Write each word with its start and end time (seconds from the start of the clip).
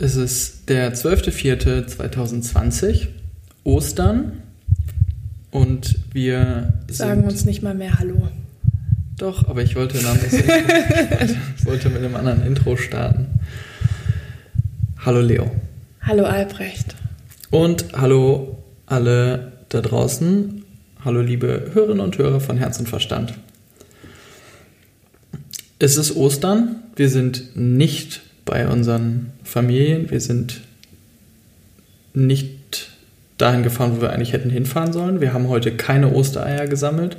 Es 0.00 0.14
ist 0.14 0.68
der 0.68 0.94
12.04.2020, 0.94 3.08
Ostern. 3.64 4.44
Und 5.50 5.96
wir 6.12 6.74
sagen 6.88 7.24
uns 7.24 7.44
nicht 7.44 7.64
mal 7.64 7.74
mehr 7.74 7.98
Hallo. 7.98 8.28
Doch, 9.16 9.48
aber 9.48 9.64
ich 9.64 9.74
wollte, 9.74 9.98
ich 9.98 11.66
wollte 11.66 11.88
mit 11.88 11.98
einem 11.98 12.14
anderen 12.14 12.46
Intro 12.46 12.76
starten. 12.76 13.26
Hallo 15.04 15.20
Leo. 15.20 15.50
Hallo 16.00 16.26
Albrecht. 16.26 16.94
Und 17.50 17.86
hallo 17.92 18.62
alle 18.86 19.50
da 19.68 19.80
draußen. 19.80 20.62
Hallo 21.04 21.22
liebe 21.22 21.72
Hörerinnen 21.74 22.04
und 22.04 22.16
Hörer 22.18 22.38
von 22.38 22.56
Herz 22.56 22.78
und 22.78 22.88
Verstand. 22.88 23.34
Es 25.80 25.96
ist 25.96 26.14
Ostern. 26.14 26.84
Wir 26.94 27.10
sind 27.10 27.56
nicht 27.56 28.27
bei 28.48 28.66
unseren 28.66 29.30
Familien. 29.44 30.10
Wir 30.10 30.20
sind 30.20 30.62
nicht 32.14 32.88
dahin 33.36 33.62
gefahren, 33.62 33.92
wo 33.96 34.00
wir 34.00 34.10
eigentlich 34.10 34.32
hätten 34.32 34.50
hinfahren 34.50 34.92
sollen. 34.92 35.20
Wir 35.20 35.34
haben 35.34 35.48
heute 35.48 35.76
keine 35.76 36.12
Ostereier 36.12 36.66
gesammelt. 36.66 37.18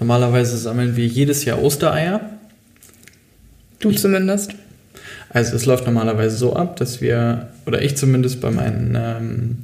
Normalerweise 0.00 0.56
sammeln 0.56 0.96
wir 0.96 1.06
jedes 1.06 1.44
Jahr 1.44 1.62
Ostereier. 1.62 2.30
Du 3.78 3.90
ich, 3.90 3.98
zumindest. 3.98 4.54
Also 5.28 5.54
es 5.54 5.66
läuft 5.66 5.84
normalerweise 5.84 6.36
so 6.36 6.56
ab, 6.56 6.76
dass 6.76 7.02
wir, 7.02 7.48
oder 7.66 7.82
ich 7.82 7.96
zumindest 7.96 8.40
bei 8.40 8.50
meinen, 8.50 8.96
ähm, 8.98 9.58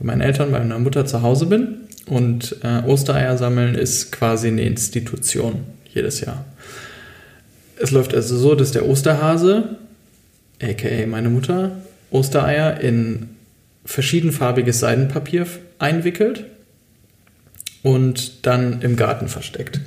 bei 0.00 0.06
meinen 0.06 0.20
Eltern, 0.20 0.50
bei 0.50 0.58
meiner 0.58 0.80
Mutter 0.80 1.06
zu 1.06 1.22
Hause 1.22 1.46
bin. 1.46 1.76
Und 2.06 2.56
äh, 2.64 2.82
Ostereier 2.86 3.38
sammeln 3.38 3.76
ist 3.76 4.10
quasi 4.10 4.48
eine 4.48 4.62
Institution 4.62 5.60
jedes 5.94 6.20
Jahr. 6.20 6.44
Es 7.80 7.92
läuft 7.92 8.14
also 8.14 8.36
so, 8.36 8.56
dass 8.56 8.72
der 8.72 8.86
Osterhase, 8.86 9.76
aka 10.62 11.06
meine 11.06 11.30
Mutter, 11.30 11.72
Ostereier 12.10 12.80
in 12.80 13.30
verschiedenfarbiges 13.84 14.80
Seidenpapier 14.80 15.46
einwickelt 15.78 16.44
und 17.82 18.46
dann 18.46 18.82
im 18.82 18.96
Garten 18.96 19.28
versteckt. 19.28 19.80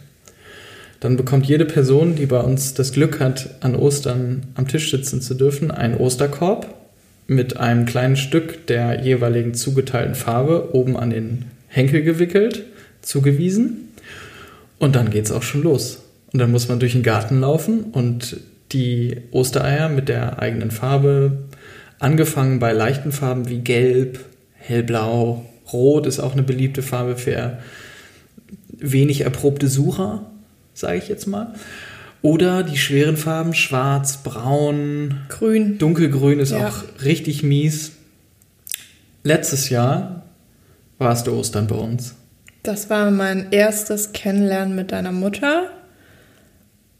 Dann 1.00 1.18
bekommt 1.18 1.46
jede 1.46 1.66
Person, 1.66 2.16
die 2.16 2.26
bei 2.26 2.40
uns 2.40 2.74
das 2.74 2.94
Glück 2.94 3.20
hat, 3.20 3.50
an 3.60 3.76
Ostern 3.76 4.44
am 4.56 4.68
Tisch 4.68 4.90
sitzen 4.90 5.22
zu 5.22 5.34
dürfen, 5.34 5.70
einen 5.70 5.98
Osterkorb 5.98 6.74
mit 7.28 7.58
einem 7.58 7.86
kleinen 7.86 8.16
Stück 8.16 8.68
der 8.68 9.02
jeweiligen 9.02 9.54
zugeteilten 9.54 10.16
Farbe 10.16 10.74
oben 10.74 10.98
an 10.98 11.10
den 11.10 11.46
Henkel 11.68 12.04
gewickelt, 12.04 12.64
zugewiesen. 13.02 13.90
Und 14.80 14.96
dann 14.96 15.10
geht 15.10 15.26
es 15.26 15.32
auch 15.32 15.44
schon 15.44 15.64
los. 15.64 16.04
Und 16.32 16.40
dann 16.40 16.52
muss 16.52 16.70
man 16.70 16.80
durch 16.80 16.94
den 16.94 17.04
Garten 17.04 17.42
laufen 17.42 17.84
und 17.92 18.38
die 18.74 19.22
Ostereier 19.32 19.90
mit 19.90 20.10
der 20.10 20.40
eigenen 20.40 20.72
Farbe, 20.72 21.46
angefangen 22.00 22.60
bei 22.60 22.74
leichten 22.74 23.12
Farben 23.12 23.50
wie 23.50 23.60
Gelb, 23.60 24.20
Hellblau, 24.56 25.46
Rot 25.72 26.06
ist 26.06 26.20
auch 26.20 26.34
eine 26.34 26.44
beliebte 26.44 26.82
Farbe 26.82 27.16
für 27.16 27.60
wenig 28.70 29.22
erprobte 29.22 29.68
Sucher, 29.68 30.26
sage 30.74 30.98
ich 30.98 31.08
jetzt 31.08 31.28
mal. 31.28 31.54
Oder 32.22 32.64
die 32.64 32.78
schweren 32.78 33.18
Farben 33.18 33.54
Schwarz, 33.54 34.24
Braun, 34.24 35.22
Grün. 35.30 35.78
Dunkelgrün 35.78 36.40
ist 36.40 36.52
ja. 36.52 36.68
auch 36.68 36.84
richtig 37.04 37.44
mies. 37.44 37.92
Letztes 39.24 39.70
Jahr 39.70 40.24
warst 40.98 41.28
du 41.28 41.34
Ostern 41.34 41.68
bei 41.68 41.76
uns. 41.76 42.16
Das 42.64 42.90
war 42.90 43.12
mein 43.12 43.52
erstes 43.52 44.14
Kennenlernen 44.14 44.76
mit 44.76 44.94
deiner 44.94 45.12
Mutter. 45.12 45.70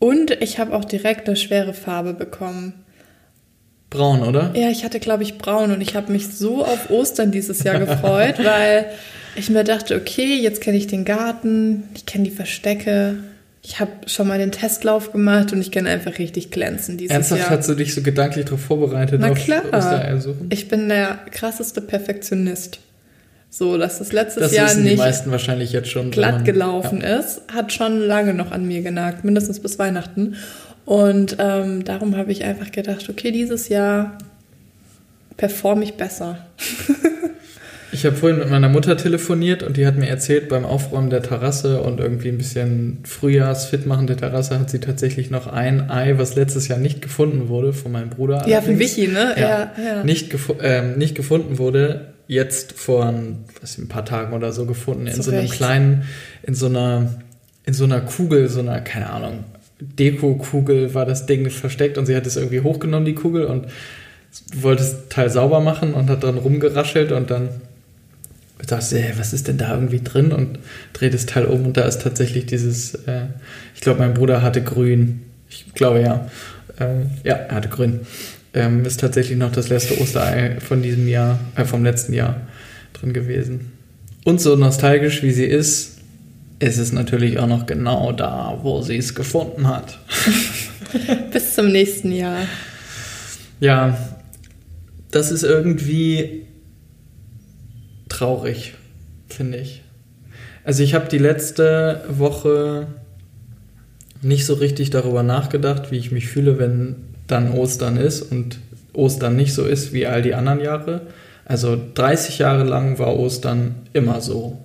Und 0.04 0.32
ich 0.42 0.60
habe 0.60 0.76
auch 0.76 0.84
direkt 0.84 1.30
eine 1.30 1.38
schwere 1.38 1.74
Farbe 1.74 2.14
bekommen. 2.14 2.74
Braun, 3.90 4.22
oder? 4.22 4.52
Ja, 4.54 4.70
ich 4.70 4.84
hatte, 4.84 5.00
glaube 5.00 5.24
ich, 5.24 5.38
braun 5.38 5.72
und 5.72 5.80
ich 5.80 5.96
habe 5.96 6.12
mich 6.12 6.28
so 6.28 6.66
auf 6.66 6.90
Ostern 6.90 7.32
dieses 7.32 7.64
Jahr 7.64 7.80
gefreut, 7.80 8.36
weil 8.44 8.88
ich 9.38 9.50
mir 9.50 9.64
dachte, 9.64 9.96
okay, 9.96 10.36
jetzt 10.36 10.60
kenne 10.60 10.76
ich 10.76 10.88
den 10.88 11.06
Garten, 11.06 11.84
ich 11.96 12.06
kenne 12.06 12.26
die 12.26 12.32
Verstecke, 12.32 13.16
ich 13.62 13.80
habe 13.80 13.92
schon 14.08 14.28
mal 14.28 14.38
den 14.38 14.52
Testlauf 14.52 15.14
gemacht 15.14 15.54
und 15.54 15.62
ich 15.62 15.72
kann 15.72 15.88
einfach 15.88 16.20
richtig 16.20 16.52
glänzen 16.52 16.98
dieses 16.98 17.16
Ernsthaft 17.16 17.44
Jahr. 17.44 17.50
hast 17.52 17.70
du 17.70 17.76
dich 17.76 17.96
so 17.96 18.02
gedanklich 18.02 18.44
darauf 18.44 18.60
vorbereitet 18.60 19.22
Na 19.22 19.30
klar. 19.30 19.64
Ich 20.50 20.68
bin 20.68 20.90
der 20.90 21.20
krasseste 21.32 21.80
Perfektionist. 21.80 22.80
So, 23.56 23.78
dass 23.78 24.00
das 24.00 24.12
letztes 24.12 24.42
das 24.42 24.52
Jahr 24.52 24.74
nicht 24.74 24.94
die 24.94 24.98
meisten 24.98 25.30
wahrscheinlich 25.30 25.72
jetzt 25.74 25.88
schon. 25.88 26.10
glatt 26.10 26.38
man, 26.38 26.44
gelaufen 26.44 27.02
ja. 27.02 27.18
ist, 27.20 27.44
hat 27.54 27.72
schon 27.72 28.00
lange 28.00 28.34
noch 28.34 28.52
an 28.52 28.68
mir 28.68 28.82
genagt, 28.82 29.24
mindestens 29.24 29.60
bis 29.60 29.78
Weihnachten. 29.78 30.38
Und 30.86 31.36
ähm, 31.38 31.84
darum 31.84 32.18
habe 32.18 32.32
ich 32.32 32.44
einfach 32.46 32.72
gedacht, 32.72 33.08
okay, 33.12 33.32
dieses 33.32 33.70
Jahr 33.70 34.18
performe 35.38 35.84
ich 35.84 35.94
besser. 35.94 36.40
ich 37.92 38.08
habe 38.08 38.16
vorhin 38.16 38.40
mit 38.40 38.50
meiner 38.50 38.70
Mutter 38.70 38.98
telefoniert 38.98 39.62
und 39.62 39.78
die 39.78 39.86
hat 39.86 39.98
mir 39.98 40.10
erzählt, 40.10 40.50
beim 40.50 40.66
Aufräumen 40.66 41.12
der 41.12 41.22
Terrasse 41.22 41.80
und 41.82 42.00
irgendwie 42.00 42.30
ein 42.30 42.40
bisschen 42.40 43.04
Frühjahrsfitmachen 43.04 44.08
der 44.08 44.18
Terrasse 44.18 44.60
hat 44.60 44.72
sie 44.72 44.80
tatsächlich 44.80 45.30
noch 45.30 45.46
ein 45.46 45.92
Ei, 45.92 46.18
was 46.18 46.34
letztes 46.34 46.70
Jahr 46.70 46.80
nicht 46.80 47.04
gefunden 47.04 47.50
wurde 47.50 47.72
von 47.74 47.92
meinem 47.92 48.10
Bruder. 48.10 48.48
Ja, 48.48 48.62
von 48.62 48.80
Vichi, 48.80 49.10
ne? 49.10 49.36
Ja, 49.38 49.48
ja, 49.48 49.72
ja. 49.78 50.04
Nicht, 50.04 50.32
gefu 50.32 50.56
ähm, 50.60 50.98
nicht 50.98 51.14
gefunden 51.14 51.60
wurde, 51.60 52.13
jetzt 52.34 52.74
vor 52.74 53.06
ein, 53.06 53.46
was, 53.62 53.78
ein 53.78 53.88
paar 53.88 54.06
Tagen 54.06 54.34
oder 54.34 54.52
so 54.52 54.66
gefunden, 54.66 55.08
in 55.08 55.14
Zu 55.14 55.24
so 55.24 55.32
einem 55.32 55.50
kleinen, 55.50 56.04
in 56.44 56.56
so 56.56 56.66
einer, 56.68 57.24
in 57.66 57.74
so 57.74 57.84
einer 57.86 58.02
Kugel, 58.02 58.50
so 58.50 58.60
einer, 58.60 58.82
keine 58.82 59.10
Ahnung, 59.10 59.46
Deko-Kugel 59.80 60.94
war 60.94 61.06
das 61.06 61.26
Ding 61.26 61.50
versteckt 61.50 61.98
und 61.98 62.06
sie 62.06 62.16
hat 62.16 62.26
es 62.26 62.36
irgendwie 62.36 62.62
hochgenommen, 62.62 63.06
die 63.06 63.16
Kugel, 63.16 63.46
und 63.46 63.68
wollte 64.56 64.84
das 64.84 65.10
Teil 65.10 65.30
sauber 65.30 65.60
machen 65.60 65.94
und 65.94 66.10
hat 66.10 66.24
dann 66.24 66.38
rumgeraschelt 66.38 67.12
und 67.12 67.30
dann 67.30 67.50
dachte 68.66 68.86
sie, 68.86 69.00
hey, 69.00 69.14
was 69.18 69.34
ist 69.34 69.48
denn 69.48 69.58
da 69.58 69.74
irgendwie 69.74 70.02
drin? 70.02 70.32
Und 70.32 70.60
dreht 70.94 71.14
das 71.14 71.26
Teil 71.26 71.46
um 71.46 71.66
und 71.66 71.78
da 71.78 71.84
ist 71.84 72.02
tatsächlich 72.02 72.46
dieses, 72.46 72.96
äh, 73.06 73.26
ich 73.76 73.82
glaube, 73.82 74.00
mein 74.00 74.14
Bruder 74.14 74.42
hatte 74.42 74.64
grün. 74.64 75.24
Ich 75.50 75.74
glaube 75.74 76.02
ja. 76.02 76.30
Ähm, 76.80 77.12
ja, 77.24 77.36
er 77.36 77.56
hatte 77.56 77.70
grün. 77.70 78.02
Ähm, 78.54 78.86
ist 78.86 79.00
tatsächlich 79.00 79.38
noch 79.38 79.52
das 79.52 79.70
letzte 79.70 80.00
Osterei 80.00 80.60
von 80.60 80.82
diesem 80.84 81.08
Jahr, 81.08 81.40
äh, 81.56 81.66
vom 81.66 81.84
letzten 81.84 82.14
Jahr 82.14 82.42
drin 82.94 83.14
gewesen. 83.14 83.72
Und 84.26 84.40
so 84.40 84.56
nostalgisch 84.56 85.24
wie 85.24 85.32
sie 85.32 85.46
ist, 85.46 85.98
ist 86.60 86.78
es 86.78 86.92
natürlich 86.94 87.40
auch 87.40 87.48
noch 87.48 87.66
genau 87.66 88.12
da, 88.12 88.60
wo 88.62 88.82
sie 88.82 88.98
es 88.98 89.16
gefunden 89.16 89.68
hat. 89.68 90.00
Bis 91.32 91.56
zum 91.56 91.72
nächsten 91.72 92.12
Jahr. 92.12 92.48
Ja, 93.60 93.98
das 95.12 95.32
ist 95.32 95.44
irgendwie 95.44 96.46
traurig, 98.08 98.76
finde 99.28 99.58
ich. 99.58 99.82
Also 100.64 100.84
ich 100.84 100.94
habe 100.94 101.10
die 101.10 101.18
letzte 101.18 102.04
Woche 102.08 102.88
nicht 104.22 104.46
so 104.46 104.54
richtig 104.54 104.90
darüber 104.90 105.24
nachgedacht, 105.24 105.92
wie 105.92 105.98
ich 105.98 106.12
mich 106.12 106.28
fühle, 106.28 106.58
wenn 106.58 107.13
dann 107.28 107.52
Ostern 107.52 107.98
ist 107.98 108.22
und 108.22 108.60
Ostern 108.94 109.36
nicht 109.36 109.54
so 109.54 109.66
ist 109.66 109.94
wie 109.94 110.06
all 110.08 110.22
die 110.22 110.36
anderen 110.36 110.60
Jahre. 110.60 111.02
Also 111.46 111.80
30 111.94 112.40
Jahre 112.40 112.64
lang 112.64 113.00
war 113.00 113.18
Ostern 113.18 113.76
immer 113.94 114.22
so. 114.22 114.58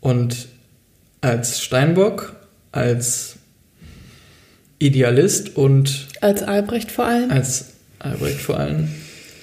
Und 0.00 0.48
als 1.20 1.60
Steinbock, 1.60 2.34
als 2.72 3.36
Idealist 4.78 5.56
und 5.56 6.08
Als 6.20 6.42
Albrecht 6.42 6.90
vor 6.90 7.06
allem. 7.06 7.30
als 7.30 7.74
Albrecht 7.98 8.40
vor 8.40 8.58
allem, 8.58 8.88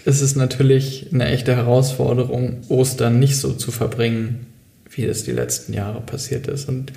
ist 0.06 0.22
es 0.22 0.36
natürlich 0.36 1.10
eine 1.14 1.26
echte 1.26 1.56
Herausforderung, 1.56 2.62
Ostern 2.70 3.20
nicht 3.20 3.38
so 3.38 3.54
zu 3.54 3.72
verbringen, 3.72 4.48
wie 4.90 5.06
es 5.06 5.24
die 5.26 5.32
letzten 5.32 5.74
Jahre 5.74 6.02
passiert 6.02 6.48
ist. 6.48 6.68
Und 6.68 6.92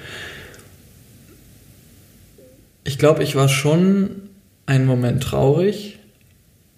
ich 2.85 2.99
glaube, 2.99 3.23
ich 3.23 3.37
war 3.37 3.49
schon 3.49 4.11
einen 4.67 4.87
Moment 4.87 5.23
traurig, 5.23 5.99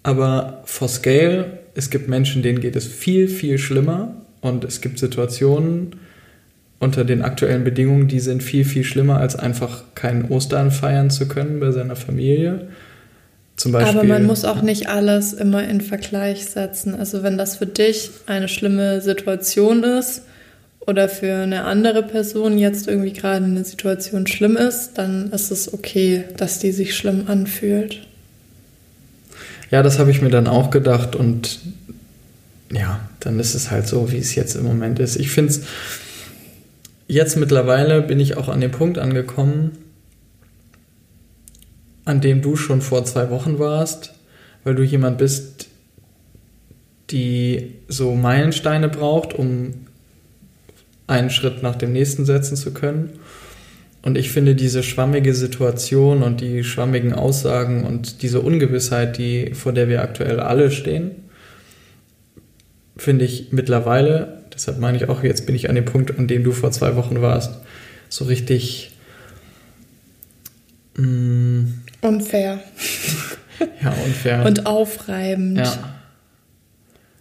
aber 0.03 0.61
for 0.65 0.87
scale, 0.87 1.59
es 1.75 1.89
gibt 1.89 2.07
Menschen, 2.07 2.43
denen 2.43 2.59
geht 2.59 2.75
es 2.75 2.87
viel, 2.87 3.27
viel 3.27 3.57
schlimmer 3.57 4.15
und 4.41 4.63
es 4.63 4.81
gibt 4.81 4.99
Situationen 4.99 5.95
unter 6.79 7.05
den 7.05 7.21
aktuellen 7.21 7.63
Bedingungen, 7.63 8.07
die 8.07 8.19
sind 8.19 8.43
viel, 8.43 8.65
viel 8.65 8.83
schlimmer, 8.83 9.17
als 9.17 9.37
einfach 9.37 9.83
keinen 9.95 10.25
Ostern 10.25 10.69
feiern 10.69 11.09
zu 11.09 11.27
können 11.27 11.59
bei 11.61 11.71
seiner 11.71 11.95
Familie. 11.95 12.67
Zum 13.55 13.71
Beispiel, 13.71 13.99
Aber 13.99 14.07
man 14.07 14.25
muss 14.25 14.43
auch 14.43 14.61
nicht 14.61 14.89
alles 14.89 15.31
immer 15.31 15.63
in 15.63 15.79
Vergleich 15.79 16.45
setzen. 16.45 16.95
Also 16.95 17.23
wenn 17.23 17.37
das 17.37 17.55
für 17.55 17.67
dich 17.67 18.09
eine 18.25 18.49
schlimme 18.49 18.99
Situation 18.99 19.83
ist 19.83 20.23
oder 20.85 21.07
für 21.07 21.43
eine 21.43 21.63
andere 21.63 22.03
Person 22.03 22.57
jetzt 22.57 22.87
irgendwie 22.87 23.13
gerade 23.13 23.45
eine 23.45 23.63
Situation 23.63 24.27
schlimm 24.27 24.57
ist, 24.57 24.93
dann 24.95 25.31
ist 25.31 25.51
es 25.51 25.73
okay, 25.73 26.25
dass 26.37 26.59
die 26.59 26.71
sich 26.71 26.95
schlimm 26.95 27.25
anfühlt. 27.27 28.05
Ja, 29.71 29.81
das 29.81 29.97
habe 29.97 30.11
ich 30.11 30.21
mir 30.21 30.29
dann 30.29 30.47
auch 30.47 30.69
gedacht 30.69 31.15
und 31.15 31.59
ja, 32.71 32.99
dann 33.19 33.39
ist 33.39 33.53
es 33.53 33.71
halt 33.71 33.87
so, 33.87 34.11
wie 34.11 34.17
es 34.17 34.35
jetzt 34.35 34.55
im 34.55 34.63
Moment 34.63 34.99
ist. 34.99 35.15
Ich 35.15 35.29
finde 35.29 35.51
es, 35.51 35.61
jetzt 37.07 37.37
mittlerweile 37.37 38.01
bin 38.01 38.19
ich 38.19 38.35
auch 38.35 38.49
an 38.49 38.61
dem 38.61 38.71
Punkt 38.71 38.97
angekommen, 38.97 39.77
an 42.05 42.19
dem 42.19 42.41
du 42.41 42.55
schon 42.55 42.81
vor 42.81 43.05
zwei 43.05 43.29
Wochen 43.29 43.57
warst, 43.57 44.13
weil 44.63 44.75
du 44.75 44.83
jemand 44.83 45.17
bist, 45.17 45.67
die 47.09 47.75
so 47.87 48.15
Meilensteine 48.15 48.89
braucht, 48.89 49.33
um 49.33 49.85
einen 51.07 51.29
Schritt 51.29 51.63
nach 51.63 51.75
dem 51.75 51.93
nächsten 51.93 52.25
setzen 52.25 52.55
zu 52.55 52.73
können. 52.73 53.19
Und 54.01 54.17
ich 54.17 54.31
finde 54.31 54.53
diese 54.53 54.83
schwammige 54.83 55.33
Situation 55.33 56.23
und 56.23 56.41
die 56.41 56.63
schwammigen 56.63 57.13
Aussagen 57.13 57.85
und 57.85 58.21
diese 58.21 58.41
Ungewissheit, 58.41 59.17
die, 59.17 59.53
vor 59.53 59.71
der 59.71 59.87
wir 59.87 60.01
aktuell 60.01 60.41
alle 60.41 60.71
stehen, 60.71 61.11
finde 62.97 63.23
ich 63.25 63.47
mittlerweile, 63.51 64.43
deshalb 64.53 64.79
meine 64.79 64.97
ich 64.97 65.07
auch, 65.07 65.23
jetzt 65.23 65.45
bin 65.45 65.55
ich 65.55 65.69
an 65.69 65.75
dem 65.75 65.85
Punkt, 65.85 66.17
an 66.19 66.27
dem 66.27 66.43
du 66.43 66.51
vor 66.51 66.71
zwei 66.71 66.97
Wochen 66.97 67.21
warst, 67.21 67.53
so 68.09 68.25
richtig 68.25 68.91
mh, 70.95 71.05
mm, 71.07 71.81
unfair. 72.01 72.59
ja, 73.81 73.93
unfair. 74.05 74.45
Und 74.45 74.65
aufreibend. 74.65 75.59
Ja. 75.59 76.02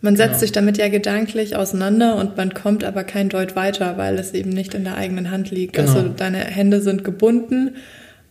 Man 0.03 0.17
setzt 0.17 0.31
genau. 0.31 0.41
sich 0.41 0.53
damit 0.53 0.79
ja 0.79 0.89
gedanklich 0.89 1.55
auseinander 1.55 2.17
und 2.17 2.37
man 2.37 2.53
kommt 2.53 2.83
aber 2.83 3.05
kein 3.05 3.29
Deut 3.29 3.55
weiter, 3.55 3.97
weil 3.97 4.19
es 4.19 4.35
eben 4.35 4.51
nicht 4.51 4.75
in 4.75 4.83
der 4.83 4.97
eigenen 4.97 5.31
Hand 5.31 5.53
liegt. 5.53 5.75
Genau. 5.75 5.93
Also 5.93 6.09
deine 6.09 6.39
Hände 6.39 6.83
sind 6.83 7.05
gebunden, 7.05 7.77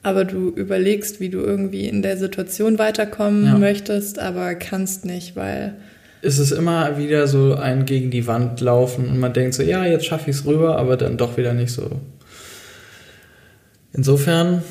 aber 0.04 0.26
du 0.26 0.50
überlegst, 0.50 1.22
wie 1.22 1.30
du 1.30 1.40
irgendwie 1.40 1.88
in 1.88 2.02
der 2.02 2.18
Situation 2.18 2.78
weiterkommen 2.78 3.46
ja. 3.46 3.58
möchtest, 3.58 4.20
aber 4.20 4.54
kannst 4.56 5.06
nicht, 5.06 5.38
weil 5.38 5.76
es 6.22 6.40
ist 6.40 6.52
immer 6.52 6.98
wieder 6.98 7.28
so 7.28 7.56
ein 7.56 7.86
gegen 7.86 8.12
die 8.12 8.28
Wand 8.28 8.60
laufen 8.60 9.08
und 9.08 9.18
man 9.18 9.34
denkt 9.34 9.54
so, 9.54 9.64
ja, 9.64 9.86
jetzt 9.86 10.06
schaffe 10.06 10.30
ich 10.30 10.36
es 10.36 10.46
rüber, 10.46 10.78
aber 10.78 10.98
dann 10.98 11.18
doch 11.18 11.38
wieder 11.38 11.54
nicht 11.54 11.72
so. 11.72 12.02
Insofern, 13.94 14.62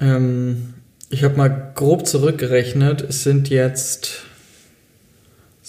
ähm, 0.00 0.74
ich 1.10 1.22
habe 1.22 1.36
mal 1.36 1.72
grob 1.74 2.06
zurückgerechnet, 2.06 3.02
es 3.08 3.22
sind 3.22 3.48
jetzt 3.48 4.24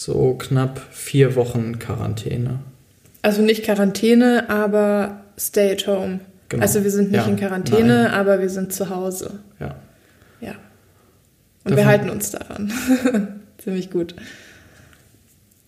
so 0.01 0.33
knapp 0.33 0.81
vier 0.91 1.35
Wochen 1.35 1.77
Quarantäne. 1.77 2.59
Also 3.21 3.43
nicht 3.43 3.63
Quarantäne, 3.63 4.49
aber 4.49 5.21
Stay 5.37 5.71
at 5.71 5.85
Home. 5.85 6.21
Genau. 6.49 6.63
Also 6.63 6.83
wir 6.83 6.89
sind 6.89 7.11
nicht 7.11 7.25
ja, 7.25 7.31
in 7.31 7.35
Quarantäne, 7.35 8.03
nein. 8.03 8.13
aber 8.13 8.41
wir 8.41 8.49
sind 8.49 8.73
zu 8.73 8.89
Hause. 8.89 9.39
Ja. 9.59 9.75
Ja. 10.41 10.53
Und 11.63 11.71
Davon 11.71 11.77
wir 11.77 11.85
halten 11.85 12.09
uns 12.09 12.31
daran. 12.31 12.73
Ziemlich 13.59 13.91
gut. 13.91 14.15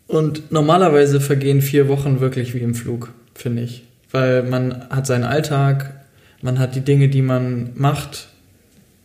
Und 0.08 0.52
normalerweise 0.52 1.22
vergehen 1.22 1.62
vier 1.62 1.88
Wochen 1.88 2.20
wirklich 2.20 2.56
wie 2.56 2.60
im 2.60 2.74
Flug, 2.74 3.14
finde 3.36 3.62
ich. 3.62 3.84
Weil 4.10 4.42
man 4.42 4.90
hat 4.90 5.06
seinen 5.06 5.26
Alltag, 5.26 5.94
man 6.42 6.58
hat 6.58 6.74
die 6.74 6.82
Dinge, 6.82 7.08
die 7.08 7.22
man 7.22 7.70
macht, 7.76 8.30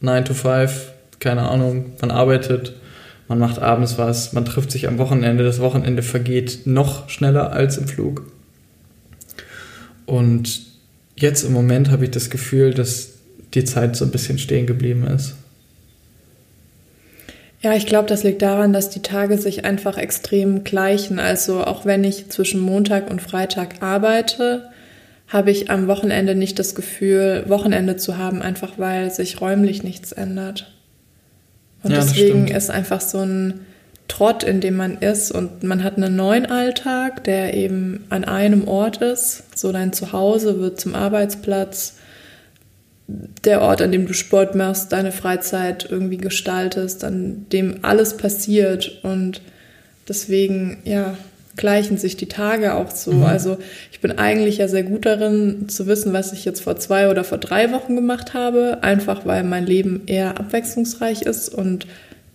9 0.01 0.25
to 0.25 0.33
5, 0.33 0.93
keine 1.21 1.49
Ahnung, 1.51 1.93
man 2.01 2.11
arbeitet, 2.11 2.73
man 3.29 3.39
macht 3.39 3.59
abends 3.61 3.99
was, 3.99 4.33
man 4.33 4.47
trifft 4.47 4.71
sich 4.71 4.89
am 4.89 4.99
Wochenende, 4.99 5.45
das 5.45 5.61
Wochenende 5.61 6.03
vergeht 6.03 6.67
noch 6.67 7.09
schneller 7.11 7.53
als 7.53 7.77
im 7.77 7.87
Flug. 7.87 8.33
Und 10.07 10.63
jetzt 11.17 11.45
im 11.45 11.53
Moment 11.53 11.91
habe 11.91 12.05
ich 12.05 12.11
das 12.11 12.31
Gefühl, 12.31 12.73
dass 12.73 13.11
die 13.55 13.65
Zeit 13.65 13.97
so 13.97 14.05
ein 14.07 14.11
bisschen 14.11 14.39
stehen 14.39 14.67
geblieben 14.67 15.07
ist. 15.07 15.35
Ja, 17.61 17.75
ich 17.75 17.87
glaube, 17.87 18.09
das 18.09 18.23
liegt 18.23 18.41
daran, 18.41 18.73
dass 18.73 18.89
die 18.89 19.03
Tage 19.03 19.37
sich 19.37 19.65
einfach 19.65 19.99
extrem 19.99 20.65
gleichen. 20.65 21.19
Also 21.19 21.65
auch 21.65 21.85
wenn 21.85 22.05
ich 22.05 22.29
zwischen 22.29 22.61
Montag 22.61 23.11
und 23.11 23.21
Freitag 23.21 23.83
arbeite, 23.83 24.71
habe 25.27 25.51
ich 25.51 25.71
am 25.71 25.89
Wochenende 25.89 26.35
nicht 26.35 26.59
das 26.59 26.75
Gefühl, 26.75 27.45
Wochenende 27.49 27.97
zu 27.97 28.17
haben, 28.17 28.41
einfach 28.41 28.79
weil 28.79 29.11
sich 29.11 29.41
räumlich 29.41 29.83
nichts 29.83 30.13
ändert. 30.13 30.73
Und 31.83 31.93
ja, 31.93 31.99
deswegen 31.99 32.49
ist 32.49 32.71
einfach 32.71 33.01
so 33.01 33.19
ein 33.19 33.61
Trott, 34.09 34.43
in 34.43 34.61
dem 34.61 34.77
man 34.77 34.99
ist. 34.99 35.31
Und 35.31 35.63
man 35.63 35.85
hat 35.85 35.97
einen 35.97 36.17
neuen 36.17 36.47
Alltag, 36.47 37.25
der 37.25 37.55
eben 37.55 38.05
an 38.09 38.25
einem 38.25 38.67
Ort 38.67 39.03
ist. 39.03 39.45
So 39.57 39.71
dein 39.71 39.93
Zuhause 39.93 40.59
wird 40.59 40.81
zum 40.81 40.95
Arbeitsplatz, 40.95 41.95
der 43.45 43.63
Ort, 43.63 43.81
an 43.81 43.93
dem 43.93 44.07
du 44.07 44.13
Sport 44.13 44.55
machst, 44.55 44.93
deine 44.93 45.13
Freizeit 45.13 45.87
irgendwie 45.91 46.19
gestaltest, 46.19 47.05
an 47.05 47.47
dem 47.53 47.79
alles 47.83 48.17
passiert. 48.17 49.01
Und 49.03 49.41
deswegen, 50.09 50.79
ja, 50.85 51.17
gleichen 51.59 51.99
sich 51.99 52.17
die 52.17 52.29
Tage 52.29 52.75
auch 52.75 52.91
so. 52.91 53.13
Mhm. 53.13 53.25
Also 53.25 53.59
ich 53.93 54.01
bin 54.01 54.13
eigentlich 54.13 54.57
ja 54.59 54.69
sehr 54.69 54.85
gut 54.85 55.05
darin 55.05 55.69
zu 55.69 55.87
wissen, 55.87 56.15
was 56.15 56.33
ich 56.33 56.47
jetzt 56.47 56.63
vor 56.63 56.77
zwei 56.77 57.11
oder 57.11 57.25
vor 57.25 57.37
drei 57.37 57.71
Wochen 57.73 57.95
gemacht 57.95 58.33
habe, 58.33 58.79
einfach 58.81 59.27
weil 59.27 59.45
mein 59.45 59.67
Leben 59.67 60.03
eher 60.07 60.41
abwechslungsreich 60.41 61.23
ist 61.23 61.51
und 61.51 61.87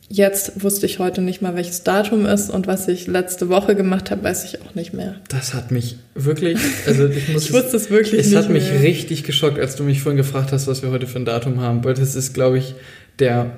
Jetzt 0.09 0.63
wusste 0.63 0.85
ich 0.85 0.99
heute 0.99 1.21
nicht 1.21 1.41
mal, 1.41 1.55
welches 1.55 1.81
Datum 1.81 2.27
ist 2.27 2.51
und 2.51 2.67
was 2.67 2.87
ich 2.87 3.07
letzte 3.07 3.49
Woche 3.49 3.75
gemacht 3.75 4.11
habe, 4.11 4.21
weiß 4.23 4.43
ich 4.43 4.61
auch 4.61 4.75
nicht 4.75 4.93
mehr. 4.93 5.15
Das 5.27 5.55
hat 5.55 5.71
mich 5.71 5.95
wirklich, 6.13 6.59
also 6.85 7.07
ich 7.07 7.29
muss. 7.29 7.45
ich 7.49 7.53
wusste 7.53 7.77
es 7.77 7.89
wirklich 7.89 8.19
es 8.19 8.27
nicht. 8.27 8.37
Es 8.37 8.43
hat 8.43 8.51
mich 8.51 8.69
mehr. 8.69 8.81
richtig 8.81 9.23
geschockt, 9.23 9.57
als 9.57 9.75
du 9.75 9.81
mich 9.81 10.01
vorhin 10.01 10.17
gefragt 10.17 10.51
hast, 10.51 10.67
was 10.67 10.83
wir 10.83 10.91
heute 10.91 11.07
für 11.07 11.17
ein 11.17 11.25
Datum 11.25 11.61
haben, 11.61 11.83
weil 11.83 11.95
das 11.95 12.15
ist, 12.15 12.33
glaube 12.33 12.59
ich, 12.59 12.75
der 13.17 13.57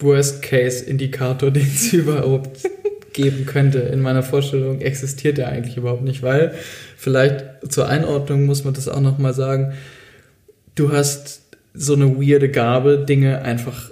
Worst-Case-Indikator, 0.00 1.50
den 1.52 1.66
es 1.66 1.90
überhaupt 1.90 2.58
geben 3.12 3.46
könnte. 3.46 3.78
In 3.78 4.00
meiner 4.00 4.22
Vorstellung 4.22 4.80
existiert 4.80 5.38
er 5.38 5.48
eigentlich 5.48 5.76
überhaupt 5.76 6.02
nicht, 6.02 6.22
weil 6.22 6.54
vielleicht 6.96 7.44
zur 7.68 7.88
Einordnung 7.88 8.46
muss 8.46 8.64
man 8.64 8.74
das 8.74 8.88
auch 8.88 9.00
nochmal 9.00 9.34
sagen. 9.34 9.72
Du 10.74 10.92
hast 10.92 11.42
so 11.74 11.94
eine 11.94 12.16
weirde 12.16 12.50
Gabe, 12.50 13.04
Dinge 13.06 13.42
einfach 13.42 13.90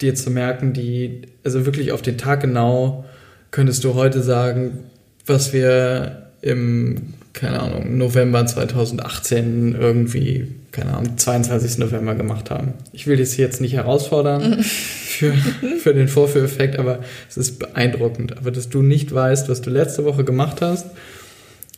dir 0.00 0.14
zu 0.14 0.30
merken, 0.30 0.72
die, 0.72 1.22
also 1.44 1.66
wirklich 1.66 1.92
auf 1.92 2.02
den 2.02 2.18
Tag 2.18 2.40
genau, 2.40 3.04
könntest 3.50 3.84
du 3.84 3.94
heute 3.94 4.22
sagen, 4.22 4.78
was 5.26 5.52
wir 5.52 6.30
im, 6.42 7.14
keine 7.32 7.60
Ahnung, 7.60 7.98
November 7.98 8.46
2018 8.46 9.74
irgendwie, 9.78 10.48
keine 10.78 10.94
Ahnung, 10.94 11.18
22. 11.18 11.78
November 11.78 12.14
gemacht 12.14 12.50
haben. 12.50 12.74
Ich 12.92 13.06
will 13.08 13.16
das 13.16 13.36
jetzt 13.36 13.60
nicht 13.60 13.72
herausfordern 13.72 14.62
für, 14.62 15.34
für 15.78 15.92
den 15.92 16.06
Vorführeffekt, 16.06 16.78
aber 16.78 17.00
es 17.28 17.36
ist 17.36 17.58
beeindruckend. 17.58 18.38
Aber 18.38 18.52
dass 18.52 18.68
du 18.68 18.82
nicht 18.82 19.12
weißt, 19.12 19.48
was 19.48 19.60
du 19.60 19.70
letzte 19.70 20.04
Woche 20.04 20.24
gemacht 20.24 20.62
hast 20.62 20.86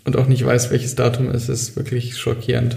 und 0.05 0.17
auch 0.17 0.26
nicht 0.26 0.44
weißt, 0.44 0.70
welches 0.70 0.97
Datum 0.97 1.31
es 1.31 1.49
ist, 1.49 1.70
ist 1.70 1.76
wirklich 1.76 2.19
schockierend. 2.19 2.76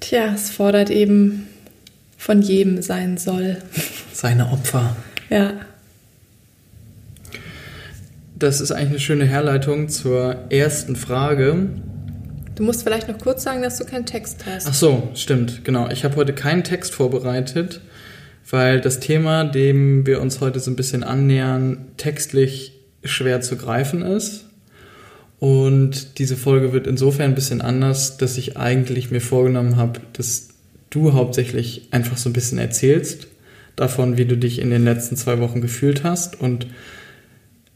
Tja, 0.00 0.32
es 0.34 0.50
fordert 0.50 0.90
eben 0.90 1.46
von 2.18 2.42
jedem 2.42 2.82
sein 2.82 3.18
soll. 3.18 3.58
Seine 4.12 4.50
Opfer. 4.50 4.96
Ja. 5.30 5.52
Das 8.34 8.60
ist 8.60 8.72
eigentlich 8.72 8.90
eine 8.90 9.00
schöne 9.00 9.24
Herleitung 9.26 9.88
zur 9.88 10.36
ersten 10.50 10.96
Frage. 10.96 11.68
Du 12.56 12.62
musst 12.62 12.82
vielleicht 12.82 13.06
noch 13.06 13.18
kurz 13.18 13.42
sagen, 13.42 13.62
dass 13.62 13.76
du 13.76 13.84
keinen 13.84 14.06
Text 14.06 14.46
hast. 14.46 14.66
Ach 14.66 14.74
so, 14.74 15.08
stimmt, 15.14 15.64
genau. 15.64 15.90
Ich 15.90 16.04
habe 16.04 16.16
heute 16.16 16.32
keinen 16.32 16.64
Text 16.64 16.94
vorbereitet, 16.94 17.82
weil 18.50 18.80
das 18.80 18.98
Thema, 18.98 19.44
dem 19.44 20.06
wir 20.06 20.22
uns 20.22 20.40
heute 20.40 20.58
so 20.58 20.70
ein 20.70 20.76
bisschen 20.76 21.04
annähern, 21.04 21.88
textlich 21.98 22.72
schwer 23.04 23.42
zu 23.42 23.56
greifen 23.56 24.00
ist. 24.00 24.46
Und 25.38 26.18
diese 26.18 26.34
Folge 26.34 26.72
wird 26.72 26.86
insofern 26.86 27.32
ein 27.32 27.34
bisschen 27.34 27.60
anders, 27.60 28.16
dass 28.16 28.38
ich 28.38 28.56
eigentlich 28.56 29.10
mir 29.10 29.20
vorgenommen 29.20 29.76
habe, 29.76 30.00
das 30.14 30.48
du 30.88 31.12
hauptsächlich 31.12 31.88
einfach 31.90 32.16
so 32.16 32.30
ein 32.30 32.32
bisschen 32.32 32.58
erzählst 32.58 33.26
davon, 33.76 34.16
wie 34.16 34.24
du 34.24 34.38
dich 34.38 34.60
in 34.60 34.70
den 34.70 34.84
letzten 34.84 35.16
zwei 35.16 35.40
Wochen 35.40 35.60
gefühlt 35.60 36.04
hast 36.04 36.40
und 36.40 36.66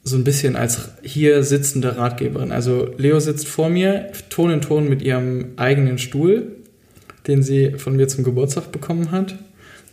so 0.02 0.16
ein 0.16 0.24
bisschen 0.24 0.56
als 0.56 0.92
hier 1.02 1.42
sitzende 1.42 1.96
Ratgeberin. 1.96 2.52
Also 2.52 2.90
Leo 2.96 3.20
sitzt 3.20 3.46
vor 3.46 3.68
mir, 3.68 4.10
Ton 4.30 4.50
in 4.50 4.60
Ton 4.60 4.88
mit 4.88 5.02
ihrem 5.02 5.52
eigenen 5.56 5.98
Stuhl, 5.98 6.56
den 7.26 7.42
sie 7.42 7.72
von 7.76 7.96
mir 7.96 8.08
zum 8.08 8.24
Geburtstag 8.24 8.72
bekommen 8.72 9.10
hat, 9.10 9.36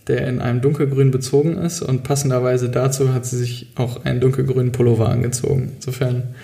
der 0.07 0.27
in 0.27 0.39
einem 0.39 0.61
dunkelgrün 0.61 1.11
bezogen 1.11 1.57
ist 1.57 1.81
und 1.81 2.03
passenderweise 2.03 2.69
dazu 2.69 3.13
hat 3.13 3.25
sie 3.25 3.37
sich 3.37 3.73
auch 3.75 4.05
einen 4.05 4.21
dunkelgrünen 4.21 4.71
Pullover 4.71 5.09
angezogen. 5.09 5.73
Insofern 5.75 6.35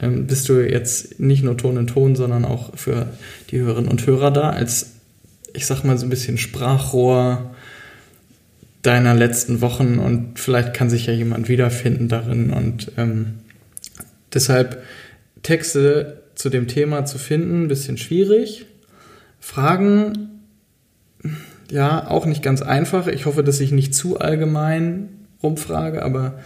ähm, 0.00 0.28
bist 0.28 0.48
du 0.48 0.60
jetzt 0.60 1.18
nicht 1.18 1.42
nur 1.42 1.56
Ton 1.56 1.76
in 1.76 1.88
Ton, 1.88 2.14
sondern 2.14 2.44
auch 2.44 2.76
für 2.76 3.08
die 3.50 3.58
Hörerinnen 3.58 3.90
und 3.90 4.06
Hörer 4.06 4.30
da 4.30 4.50
als 4.50 4.94
ich 5.54 5.66
sag 5.66 5.84
mal, 5.84 5.96
so 5.96 6.04
ein 6.04 6.10
bisschen 6.10 6.36
Sprachrohr 6.36 7.53
deiner 8.84 9.14
letzten 9.14 9.60
Wochen 9.62 9.98
und 9.98 10.38
vielleicht 10.38 10.74
kann 10.74 10.90
sich 10.90 11.06
ja 11.06 11.12
jemand 11.12 11.48
wiederfinden 11.48 12.08
darin 12.08 12.50
und 12.50 12.92
ähm, 12.98 13.38
deshalb 14.32 14.82
Texte 15.42 16.22
zu 16.34 16.50
dem 16.50 16.68
Thema 16.68 17.04
zu 17.04 17.18
finden, 17.18 17.64
ein 17.64 17.68
bisschen 17.68 17.96
schwierig. 17.96 18.66
Fragen, 19.40 20.40
ja, 21.70 22.08
auch 22.08 22.26
nicht 22.26 22.42
ganz 22.42 22.60
einfach. 22.60 23.06
Ich 23.06 23.26
hoffe, 23.26 23.42
dass 23.42 23.60
ich 23.60 23.72
nicht 23.72 23.94
zu 23.94 24.18
allgemein 24.18 25.08
rumfrage, 25.42 26.02
aber 26.02 26.38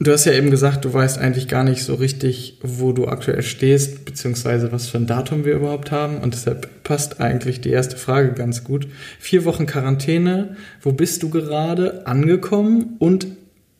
Du 0.00 0.10
hast 0.10 0.24
ja 0.24 0.32
eben 0.32 0.50
gesagt, 0.50 0.84
du 0.84 0.92
weißt 0.92 1.18
eigentlich 1.18 1.46
gar 1.46 1.62
nicht 1.62 1.84
so 1.84 1.94
richtig, 1.94 2.58
wo 2.62 2.92
du 2.92 3.06
aktuell 3.06 3.42
stehst, 3.42 4.04
beziehungsweise 4.04 4.72
was 4.72 4.88
für 4.88 4.98
ein 4.98 5.06
Datum 5.06 5.44
wir 5.44 5.54
überhaupt 5.54 5.92
haben. 5.92 6.18
Und 6.18 6.34
deshalb 6.34 6.82
passt 6.82 7.20
eigentlich 7.20 7.60
die 7.60 7.70
erste 7.70 7.96
Frage 7.96 8.32
ganz 8.32 8.64
gut. 8.64 8.88
Vier 9.20 9.44
Wochen 9.44 9.66
Quarantäne, 9.66 10.56
wo 10.82 10.92
bist 10.92 11.22
du 11.22 11.30
gerade 11.30 12.06
angekommen 12.06 12.96
und 12.98 13.28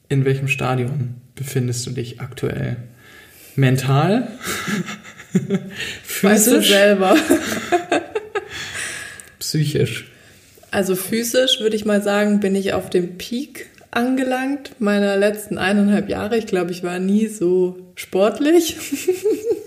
in 0.09 0.25
welchem 0.25 0.47
Stadion 0.47 1.15
befindest 1.35 1.85
du 1.87 1.91
dich 1.91 2.21
aktuell? 2.21 2.77
Mental? 3.57 4.29
Physisch? 5.33 5.63
Weißt 6.23 6.47
du 6.47 6.63
selber. 6.63 7.17
Psychisch. 9.41 10.11
Also 10.71 10.95
physisch 10.97 11.61
würde 11.61 11.77
ich 11.77 11.85
mal 11.85 12.03
sagen, 12.03 12.41
bin 12.41 12.55
ich 12.55 12.73
auf 12.73 12.89
dem 12.89 13.19
Peak 13.19 13.67
angelangt 13.95 14.81
meiner 14.81 15.17
letzten 15.17 15.59
eineinhalb 15.59 16.09
Jahre. 16.09 16.37
Ich 16.37 16.47
glaube, 16.47 16.73
ich 16.73 16.83
war 16.83 16.99
nie 16.99 17.27
so 17.27 17.79
sportlich. 17.95 18.77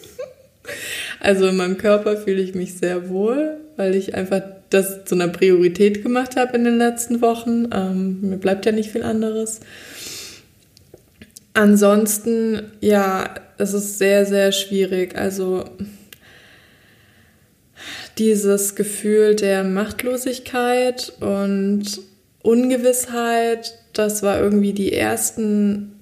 also 1.20 1.48
in 1.48 1.56
meinem 1.56 1.78
Körper 1.78 2.18
fühle 2.18 2.42
ich 2.42 2.56
mich 2.56 2.78
sehr 2.78 3.10
wohl, 3.10 3.58
weil 3.78 3.96
ich 3.96 4.16
einfach 4.16 4.42
das 4.70 5.06
zu 5.06 5.16
einer 5.16 5.30
Priorität 5.30 6.04
gemacht 6.04 6.36
habe 6.36 6.58
in 6.58 6.66
den 6.66 6.78
letzten 6.78 7.22
Wochen. 7.22 7.70
Ähm, 7.74 8.22
mir 8.22 8.38
bleibt 8.38 8.66
ja 8.66 8.72
nicht 8.72 8.92
viel 8.92 9.04
anderes. 9.04 9.62
Ansonsten, 11.54 12.72
ja, 12.82 13.34
es 13.58 13.74
ist 13.74 13.98
sehr, 13.98 14.26
sehr 14.26 14.52
schwierig. 14.52 15.18
Also 15.18 15.66
dieses 18.18 18.76
Gefühl 18.76 19.36
der 19.36 19.64
Machtlosigkeit 19.64 21.14
und 21.20 22.02
Ungewissheit, 22.42 23.74
das 23.98 24.24
war 24.24 24.40
irgendwie 24.40 24.74
die 24.74 24.94
ersten 24.94 25.94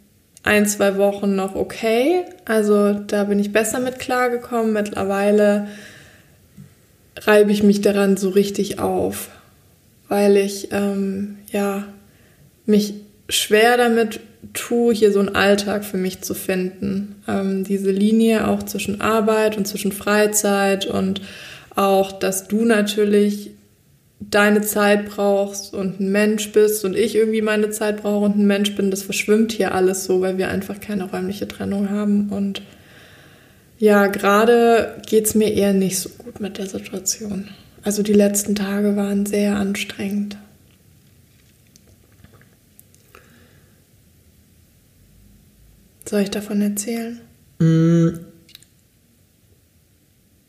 ein, 0.44 0.68
zwei 0.68 0.98
Wochen 0.98 1.36
noch 1.36 1.56
okay. 1.56 2.24
Also 2.46 2.94
da 2.94 3.24
bin 3.24 3.40
ich 3.40 3.52
besser 3.52 3.80
mit 3.80 4.00
klargekommen. 4.00 4.74
Mittlerweile 4.74 5.68
reibe 7.18 7.52
ich 7.52 7.64
mich 7.64 7.82
daran 7.82 8.18
so 8.18 8.30
richtig 8.30 8.80
auf, 8.80 9.30
weil 10.08 10.38
ich 10.38 10.72
ähm, 10.72 11.38
ja 11.52 11.86
mich 12.66 12.94
schwer 13.28 13.78
damit 13.78 14.20
tue, 14.54 14.94
hier 14.94 15.12
so 15.12 15.20
einen 15.20 15.36
Alltag 15.36 15.84
für 15.84 15.98
mich 15.98 16.22
zu 16.22 16.36
finden. 16.36 17.16
Ähm, 17.28 17.64
diese 17.64 17.92
Linie 17.92 18.48
auch 18.48 18.64
zwischen 18.64 19.02
Arbeit 19.02 19.58
und 19.58 19.68
zwischen 19.68 19.92
Freizeit 19.92 20.86
und 20.86 21.22
auch, 21.76 22.12
dass 22.12 22.48
du 22.48 22.66
natürlich 22.66 23.55
deine 24.32 24.62
Zeit 24.62 25.06
brauchst 25.06 25.74
und 25.74 26.00
ein 26.00 26.12
Mensch 26.12 26.52
bist 26.52 26.84
und 26.86 26.96
ich 26.96 27.16
irgendwie 27.16 27.42
meine 27.42 27.70
Zeit 27.70 28.02
brauche 28.02 28.26
und 28.26 28.38
ein 28.38 28.48
Mensch 28.48 28.76
bin, 28.76 28.92
das 28.92 29.04
verschwimmt 29.04 29.52
hier 29.52 29.74
alles 29.74 30.06
so, 30.06 30.22
weil 30.22 30.38
wir 30.38 30.50
einfach 30.50 30.80
keine 30.80 31.10
räumliche 31.10 31.48
Trennung 31.48 31.90
haben. 31.90 32.30
Und 32.30 32.62
ja, 33.78 34.08
gerade 34.08 35.02
geht 35.06 35.26
es 35.26 35.36
mir 35.36 35.54
eher 35.54 35.74
nicht 35.74 36.00
so 36.00 36.10
gut 36.10 36.40
mit 36.40 36.58
der 36.58 36.68
Situation. 36.68 37.50
Also 37.84 38.02
die 38.04 38.14
letzten 38.14 38.56
Tage 38.56 38.96
waren 38.96 39.26
sehr 39.26 39.56
anstrengend. 39.56 40.38
Soll 46.08 46.22
ich 46.22 46.32
davon 46.32 46.62
erzählen? 46.62 47.20
Mm, 47.60 48.10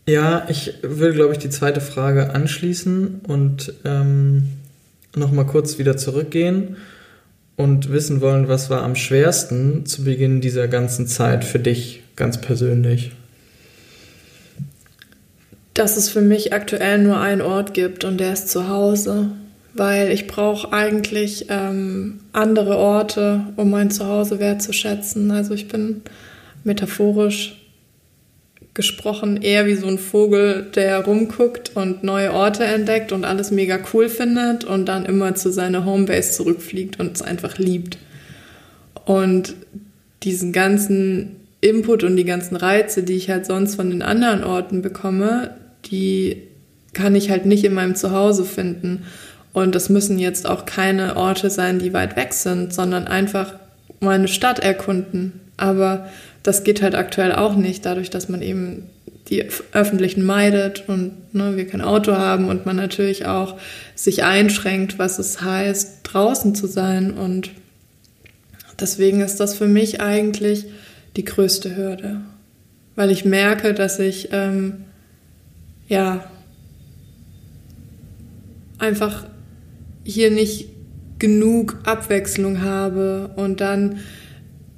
ja, 0.07 0.47
ich 0.49 0.75
will, 0.83 1.13
glaube 1.13 1.33
ich, 1.33 1.39
die 1.39 1.51
zweite 1.51 1.81
Frage 1.81 2.31
anschließen 2.33 3.23
und 3.27 3.73
ähm, 3.85 4.51
nochmal 5.17 5.47
kurz 5.47 5.79
wieder 5.79 5.97
zurückgehen 5.97 6.77
und 7.57 7.91
wissen 7.91 8.21
wollen, 8.21 8.49
was 8.49 8.71
war 8.71 8.83
am 8.83 8.95
schwersten 8.95 9.85
zu 9.85 10.05
Beginn 10.05 10.41
dieser 10.41 10.69
ganzen 10.69 11.07
Zeit 11.09 11.45
für 11.45 11.59
dich 11.59 12.03
ganz 12.15 12.41
persönlich? 12.41 13.13
Dass 15.75 15.97
es 15.97 16.09
für 16.09 16.21
mich 16.23 16.53
aktuell 16.53 16.99
nur 16.99 17.19
einen 17.21 17.43
Ort 17.43 17.75
gibt 17.75 18.05
und 18.05 18.19
der 18.19 18.33
ist 18.33 18.49
zu 18.49 18.69
Hause, 18.69 19.31
weil 19.75 20.13
ich 20.13 20.27
brauche 20.27 20.73
eigentlich 20.73 21.47
ähm, 21.49 22.21
andere 22.33 22.77
Orte, 22.77 23.47
um 23.57 23.71
mein 23.71 23.91
Zuhause 23.91 24.39
wertzuschätzen. 24.39 25.31
Also 25.33 25.53
ich 25.53 25.69
bin 25.69 26.03
metaphorisch 26.65 27.66
gesprochen 28.76 29.42
eher 29.42 29.66
wie 29.66 29.75
so 29.75 29.88
ein 29.88 29.99
Vogel, 29.99 30.66
der 30.75 31.04
rumguckt 31.04 31.73
und 31.75 32.04
neue 32.04 32.33
Orte 32.33 32.62
entdeckt 32.62 33.11
und 33.11 33.25
alles 33.25 33.50
mega 33.50 33.80
cool 33.92 34.09
findet 34.09 34.64
und 34.64 34.87
dann 34.87 35.04
immer 35.04 35.35
zu 35.35 35.50
seiner 35.50 35.85
Homebase 35.85 36.30
zurückfliegt 36.30 37.00
und 37.00 37.16
es 37.16 37.23
einfach 37.23 37.59
liebt. 37.59 37.99
Und 39.04 39.54
diesen 40.23 40.52
ganzen 40.52 41.37
Input 41.61 42.04
und 42.04 42.16
die 42.16 42.25
ganzen 42.25 42.54
Reize, 42.56 43.02
die 43.02 43.14
ich 43.14 43.30
halt 43.30 43.47
sonst 43.47 43.75
von 43.75 43.90
den 43.90 44.02
anderen 44.02 44.45
Orten 44.45 44.83
bekomme, 44.83 45.54
die 45.87 46.42
kann 46.92 47.14
ich 47.14 47.30
halt 47.30 47.47
nicht 47.47 47.64
in 47.64 47.75
meinem 47.75 47.95
Zuhause 47.95 48.45
finden. 48.45 49.04
Und 49.52 49.75
das 49.75 49.88
müssen 49.88 50.18
jetzt 50.18 50.47
auch 50.47 50.66
keine 50.66 51.16
Orte 51.16 51.50
sein, 51.50 51.78
die 51.78 51.95
weit 51.95 52.14
weg 52.16 52.35
sind, 52.35 52.75
sondern 52.75 53.06
einfach 53.06 53.54
meine 54.00 54.28
Stadt 54.28 54.59
erkunden. 54.59 55.40
Aber 55.56 56.09
das 56.47 56.62
geht 56.62 56.81
halt 56.81 56.95
aktuell 56.95 57.33
auch 57.33 57.57
nicht, 57.57 57.85
dadurch, 57.85 58.09
dass 58.09 58.29
man 58.29 58.41
eben 58.41 58.85
die 59.29 59.45
öffentlichen 59.73 60.23
meidet 60.23 60.88
und 60.88 61.35
ne, 61.35 61.57
wir 61.57 61.67
kein 61.67 61.81
Auto 61.81 62.15
haben 62.15 62.49
und 62.49 62.65
man 62.65 62.76
natürlich 62.76 63.26
auch 63.26 63.59
sich 63.97 64.23
einschränkt, 64.23 65.00
was 65.00 65.19
es 65.19 65.43
heißt, 65.43 66.00
draußen 66.05 66.55
zu 66.55 66.69
sein. 66.69 67.11
Und 67.11 67.50
deswegen 68.79 69.23
ist 69.23 69.41
das 69.41 69.55
für 69.55 69.67
mich 69.67 70.00
eigentlich 70.00 70.67
die 71.17 71.25
größte 71.25 71.76
Hürde, 71.76 72.21
weil 72.95 73.11
ich 73.11 73.25
merke, 73.25 73.75
dass 73.75 73.99
ich 73.99 74.29
ähm, 74.31 74.85
ja 75.88 76.31
einfach 78.79 79.25
hier 80.05 80.31
nicht 80.31 80.69
genug 81.19 81.81
Abwechslung 81.85 82.62
habe 82.62 83.31
und 83.35 83.61
dann 83.61 83.99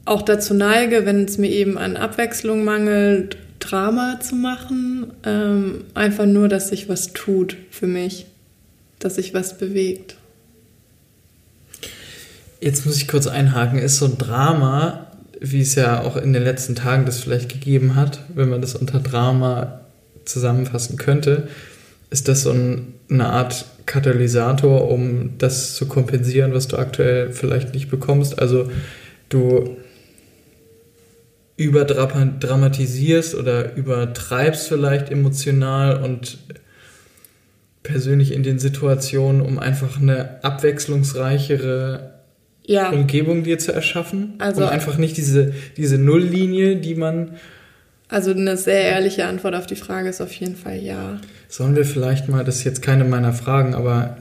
auch 0.09 0.23
dazu 0.23 0.55
neige, 0.55 1.05
wenn 1.07 1.25
es 1.25 1.39
mir 1.39 1.51
eben 1.51 1.79
an 1.79 1.97
Abwechslung 1.97 2.65
mangelt, 2.65 3.37
Drama 3.61 4.19
zu 4.21 4.35
machen. 4.35 5.13
Ähm, 5.25 5.85
einfach 5.95 6.27
nur, 6.27 6.49
dass 6.49 6.69
sich 6.69 6.89
was 6.89 7.13
tut 7.13 7.57
für 7.71 7.87
mich, 7.87 8.27
dass 8.99 9.17
sich 9.17 9.35
was 9.35 9.59
bewegt. 9.59 10.17
Jetzt 12.61 12.87
muss 12.87 12.97
ich 12.97 13.07
kurz 13.07 13.27
einhaken. 13.27 13.79
Ist 13.79 13.99
so 13.99 14.07
ein 14.07 14.19
Drama, 14.19 15.07
wie 15.41 15.61
es 15.61 15.75
ja 15.75 16.01
auch 16.01 16.17
in 16.17 16.33
den 16.33 16.43
letzten 16.43 16.75
Tagen 16.75 17.05
das 17.05 17.21
vielleicht 17.21 17.49
gegeben 17.49 17.95
hat, 17.95 18.21
wenn 18.35 18.49
man 18.49 18.61
das 18.61 18.75
unter 18.75 19.01
Drama 19.01 19.81
zusammenfassen 20.25 20.97
könnte, 20.97 21.49
ist 22.11 22.29
das 22.29 22.43
so 22.43 22.51
ein, 22.51 22.95
eine 23.11 23.27
Art 23.27 23.67
Katalysator, 23.87 24.91
um 24.91 25.39
das 25.39 25.75
zu 25.75 25.87
kompensieren, 25.87 26.53
was 26.53 26.69
du 26.69 26.77
aktuell 26.77 27.33
vielleicht 27.33 27.75
nicht 27.75 27.91
bekommst? 27.91 28.39
Also 28.39 28.71
du 29.29 29.77
überdramatisierst 31.59 33.35
oder 33.35 33.75
übertreibst 33.75 34.69
vielleicht 34.69 35.11
emotional 35.11 36.03
und 36.03 36.39
persönlich 37.83 38.33
in 38.33 38.45
den 38.45 38.61
Situationen, 38.61 39.43
um 39.43 39.59
einfach 39.59 40.01
eine 40.01 40.43
abwechslungsreichere 40.45 42.15
ja. 42.65 42.91
Umgebung 42.91 43.43
dir 43.43 43.59
zu 43.59 43.73
erschaffen. 43.73 44.35
Also 44.39 44.63
um 44.63 44.69
einfach 44.69 44.99
nicht 44.99 45.17
diese, 45.17 45.53
diese 45.77 45.99
Nulllinie, 45.99 46.77
die 46.77 46.95
man. 46.95 47.37
Also 48.09 48.31
eine 48.31 48.57
sehr 48.57 48.83
ehrliche 48.83 49.27
Antwort 49.27 49.55
auf 49.57 49.67
die 49.67 49.77
Frage 49.77 50.09
ist 50.09 50.21
auf 50.21 50.33
jeden 50.35 50.55
Fall 50.55 50.79
ja. 50.79 51.21
Sollen 51.49 51.75
wir 51.75 51.85
vielleicht 51.85 52.29
mal, 52.29 52.45
das 52.45 52.57
ist 52.57 52.65
jetzt 52.65 52.83
keine 52.83 53.05
meiner 53.05 53.33
Fragen, 53.33 53.75
aber 53.75 54.17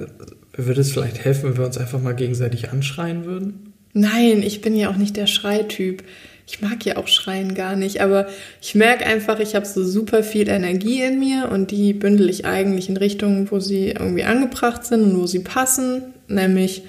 würde 0.56 0.82
es 0.82 0.92
vielleicht 0.92 1.24
helfen, 1.24 1.52
wenn 1.52 1.58
wir 1.58 1.66
uns 1.66 1.78
einfach 1.78 2.02
mal 2.02 2.16
gegenseitig 2.16 2.72
anschreien 2.72 3.26
würden? 3.26 3.74
Nein, 3.94 4.42
ich 4.42 4.62
bin 4.62 4.76
ja 4.76 4.90
auch 4.90 4.98
nicht 4.98 5.16
der 5.18 5.28
Schreityp 5.28 6.04
ich 6.48 6.62
mag 6.62 6.86
ja 6.86 6.96
auch 6.96 7.08
Schreien 7.08 7.56
gar 7.56 7.76
nicht, 7.76 8.02
aber 8.02 8.28
ich 8.62 8.74
merke 8.74 9.06
einfach, 9.06 9.40
ich 9.40 9.54
habe 9.54 9.66
so 9.66 9.84
super 9.84 10.24
viel 10.24 10.48
Energie 10.48 11.02
in 11.02 11.20
mir 11.20 11.50
und 11.52 11.72
die 11.72 11.94
bündel 11.94 12.30
ich 12.30 12.46
eigentlich 12.46 12.88
in 12.88 12.96
Richtungen, 12.96 13.52
wo 13.52 13.60
sie 13.60 13.90
irgendwie 13.90 14.24
angebracht 14.24 14.86
sind 14.86 15.04
und 15.04 15.20
wo 15.20 15.28
sie 15.28 15.40
passen. 15.40 16.14
Nämlich, 16.30 16.84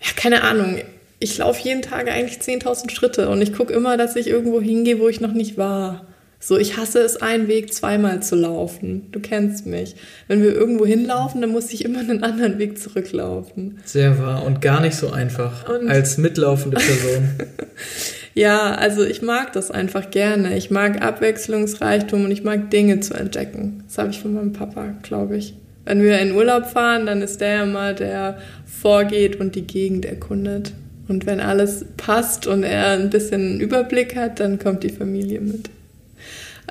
ja, 0.00 0.08
keine 0.16 0.42
Ahnung, 0.44 0.78
ich 1.18 1.36
laufe 1.36 1.62
jeden 1.62 1.82
Tag 1.82 2.10
eigentlich 2.10 2.38
10.000 2.38 2.90
Schritte 2.90 3.28
und 3.28 3.42
ich 3.42 3.52
gucke 3.52 3.74
immer, 3.74 3.98
dass 3.98 4.16
ich 4.16 4.28
irgendwo 4.28 4.62
hingehe, 4.62 4.98
wo 4.98 5.08
ich 5.08 5.20
noch 5.20 5.32
nicht 5.32 5.58
war. 5.58 6.06
So, 6.42 6.56
ich 6.56 6.78
hasse 6.78 7.00
es, 7.00 7.20
einen 7.20 7.48
Weg 7.48 7.74
zweimal 7.74 8.22
zu 8.22 8.34
laufen. 8.34 9.08
Du 9.12 9.20
kennst 9.20 9.66
mich. 9.66 9.94
Wenn 10.26 10.42
wir 10.42 10.54
irgendwo 10.54 10.86
hinlaufen, 10.86 11.42
dann 11.42 11.50
muss 11.50 11.70
ich 11.70 11.84
immer 11.84 11.98
einen 12.00 12.22
anderen 12.22 12.58
Weg 12.58 12.78
zurücklaufen. 12.78 13.78
Sehr 13.84 14.18
wahr 14.18 14.46
und 14.46 14.62
gar 14.62 14.80
nicht 14.80 14.96
so 14.96 15.10
einfach 15.10 15.68
und 15.68 15.90
als 15.90 16.16
mitlaufende 16.16 16.78
Person. 16.78 17.28
Ja, 18.34 18.74
also 18.74 19.04
ich 19.04 19.22
mag 19.22 19.52
das 19.52 19.70
einfach 19.70 20.10
gerne. 20.10 20.56
Ich 20.56 20.70
mag 20.70 21.02
Abwechslungsreichtum 21.02 22.24
und 22.24 22.30
ich 22.30 22.44
mag 22.44 22.70
Dinge 22.70 23.00
zu 23.00 23.14
entdecken. 23.14 23.82
Das 23.86 23.98
habe 23.98 24.10
ich 24.10 24.20
von 24.20 24.34
meinem 24.34 24.52
Papa, 24.52 24.94
glaube 25.02 25.36
ich. 25.36 25.54
Wenn 25.84 26.02
wir 26.02 26.18
in 26.20 26.34
Urlaub 26.34 26.66
fahren, 26.66 27.06
dann 27.06 27.22
ist 27.22 27.40
der 27.40 27.64
immer 27.64 27.94
der 27.94 28.38
vorgeht 28.64 29.40
und 29.40 29.54
die 29.54 29.66
Gegend 29.66 30.04
erkundet. 30.04 30.72
Und 31.08 31.26
wenn 31.26 31.40
alles 31.40 31.84
passt 31.96 32.46
und 32.46 32.62
er 32.62 32.90
ein 32.90 33.10
bisschen 33.10 33.40
einen 33.40 33.60
Überblick 33.60 34.14
hat, 34.14 34.38
dann 34.38 34.60
kommt 34.60 34.84
die 34.84 34.90
Familie 34.90 35.40
mit. 35.40 35.70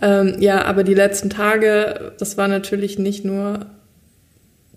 Ähm, 0.01 0.35
ja, 0.39 0.63
aber 0.63 0.85
die 0.85 0.93
letzten 0.93 1.29
Tage, 1.29 2.13
das 2.17 2.37
war 2.37 2.47
natürlich 2.47 2.97
nicht 2.97 3.25
nur 3.25 3.65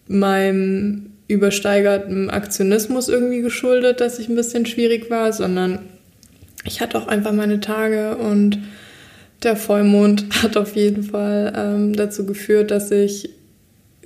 meinem 0.09 1.13
übersteigerten 1.29 2.29
Aktionismus 2.29 3.09
irgendwie 3.09 3.41
geschuldet, 3.41 4.01
dass 4.01 4.19
ich 4.19 4.29
ein 4.29 4.35
bisschen 4.35 4.67
schwierig 4.67 5.11
war, 5.11 5.33
sondern 5.33 5.79
ich 6.65 6.81
hatte 6.81 6.99
auch 6.99 7.09
einfach 7.09 7.33
meine 7.33 7.61
Tage 7.61 8.17
und 8.17 8.59
der 9.43 9.57
Vollmond 9.57 10.27
hat 10.43 10.57
auf 10.57 10.77
jeden 10.77 11.03
Fall 11.03 11.53
ähm, 11.57 11.95
dazu 11.95 12.27
geführt, 12.27 12.71
dass 12.71 12.91
ich 12.91 13.31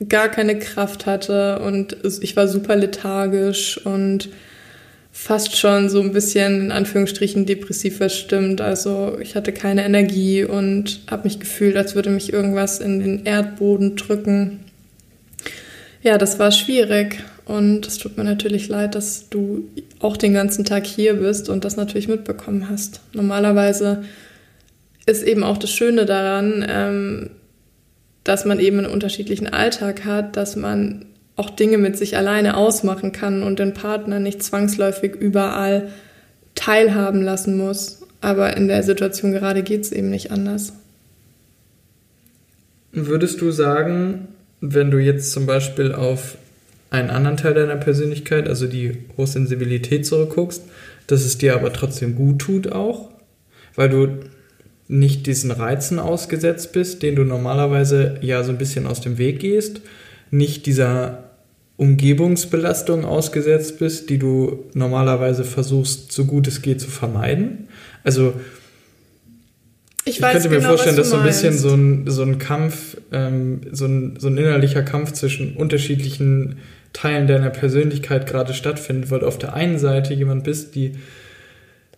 gar 0.09 0.29
keine 0.29 0.59
Kraft 0.59 1.07
hatte 1.07 1.61
und 1.61 1.97
ich 2.21 2.37
war 2.37 2.49
super 2.49 2.77
lethargisch 2.77 3.79
und 3.85 4.29
fast 5.11 5.57
schon 5.57 5.89
so 5.89 6.03
ein 6.03 6.13
bisschen 6.13 6.61
in 6.61 6.73
Anführungsstrichen 6.73 7.47
depressiv 7.47 7.97
verstimmt. 7.97 8.61
Also 8.61 9.17
ich 9.19 9.35
hatte 9.35 9.53
keine 9.53 9.87
Energie 9.87 10.45
und 10.45 11.01
habe 11.11 11.25
mich 11.25 11.41
gefühlt, 11.41 11.79
als 11.79 11.95
würde 11.95 12.11
mich 12.11 12.35
irgendwas 12.35 12.81
in 12.81 13.01
den 13.01 13.25
Erdboden 13.25 13.97
drücken. 13.97 14.61
Ja, 16.03 16.19
das 16.19 16.39
war 16.39 16.53
schwierig 16.53 17.25
und 17.47 17.87
es 17.87 17.99
tut 17.99 18.17
mir 18.17 18.25
natürlich 18.25 18.69
leid, 18.69 18.97
dass 18.97 19.29
du 19.31 19.71
auch 20.01 20.17
den 20.17 20.35
ganzen 20.35 20.65
Tag 20.65 20.85
hier 20.85 21.15
bist 21.15 21.49
und 21.49 21.65
das 21.65 21.77
natürlich 21.77 22.09
mitbekommen 22.09 22.69
hast. 22.69 23.01
Normalerweise 23.13 24.03
ist 25.07 25.23
eben 25.23 25.45
auch 25.45 25.57
das 25.57 25.71
Schöne 25.71 26.07
daran, 26.07 26.67
ähm, 26.69 27.31
dass 28.25 28.45
man 28.45 28.59
eben 28.59 28.79
einen 28.79 28.91
unterschiedlichen 28.91 29.47
Alltag 29.47 30.05
hat, 30.05 30.37
dass 30.37 30.57
man 30.57 31.07
auch 31.37 31.51
Dinge 31.51 31.79
mit 31.79 31.97
sich 31.97 32.17
alleine 32.17 32.57
ausmachen 32.57 33.13
kann 33.13 33.45
und 33.45 33.61
den 33.61 33.75
Partner 33.75 34.19
nicht 34.19 34.43
zwangsläufig 34.43 35.15
überall 35.15 35.89
teilhaben 36.57 37.23
lassen 37.23 37.57
muss. 37.57 38.03
Aber 38.21 38.57
in 38.57 38.67
der 38.67 38.83
Situation 38.83 39.31
gerade 39.31 39.63
geht 39.63 39.83
es 39.83 39.93
eben 39.93 40.11
nicht 40.11 40.33
anders. 40.33 40.73
Würdest 42.91 43.41
du 43.41 43.53
sagen, 43.53 44.27
wenn 44.61 44.91
du 44.91 44.99
jetzt 44.99 45.31
zum 45.31 45.47
Beispiel 45.47 45.93
auf 45.93 46.39
einen 46.91 47.11
anderen 47.11 47.37
Teil 47.37 47.55
deiner 47.55 47.77
Persönlichkeit, 47.77 48.49
also 48.49 48.67
die 48.67 48.99
Hochsensibilität 49.17 50.07
zurückguckst, 50.07 50.63
dass 51.07 51.25
es 51.25 51.39
dir 51.39 51.55
aber 51.55 51.73
trotzdem 51.73 52.15
gut 52.15 52.41
tut 52.41 52.73
auch, 52.73 53.11
weil 53.75 53.89
du 53.89 54.09
nicht 54.89 55.27
diesen 55.27 55.51
Reizen 55.51 55.99
ausgesetzt 55.99 56.73
bist, 56.73 57.03
den 57.03 57.17
du 57.17 57.25
normalerweise 57.25 58.19
ja 58.21 58.45
so 58.45 58.53
ein 58.53 58.59
bisschen 58.59 58.87
aus 58.87 59.01
dem 59.01 59.19
Weg 59.19 59.41
gehst, 59.41 59.81
nicht 60.31 60.67
dieser 60.67 61.25
Umgebungsbelastung 61.77 63.05
ausgesetzt 63.05 63.79
bist, 63.79 64.09
die 64.09 64.19
du 64.19 64.65
normalerweise 64.75 65.45
versuchst, 65.45 66.13
so 66.13 66.25
gut 66.25 66.47
es 66.47 66.63
geht, 66.63 66.81
zu 66.81 66.89
vermeiden. 66.89 67.69
Also 68.03 68.35
ich, 70.05 70.17
ich 70.17 70.23
könnte 70.23 70.49
mir 70.49 70.57
genau, 70.57 70.69
vorstellen, 70.69 70.97
dass 70.97 71.11
so 71.11 71.17
ein 71.17 71.25
bisschen 71.25 71.59
so 71.59 71.75
ein, 71.75 72.05
so 72.07 72.23
ein 72.23 72.39
Kampf, 72.39 72.97
ähm, 73.13 73.63
so, 73.73 73.87
ein, 73.87 74.17
so 74.19 74.29
ein 74.29 74.39
innerlicher 74.39 74.83
Kampf 74.83 75.13
zwischen 75.13 75.57
unterschiedlichen 75.57 76.59
Teilen 76.93 77.27
deiner 77.27 77.51
Persönlichkeit 77.51 78.27
gerade 78.27 78.55
stattfindet, 78.55 79.11
weil 79.11 79.21
du 79.21 79.27
auf 79.27 79.39
der 79.39 79.55
einen 79.55 79.79
Seite 79.79 80.15
jemand 80.15 80.45
bist, 80.45 80.75
die 80.75 80.93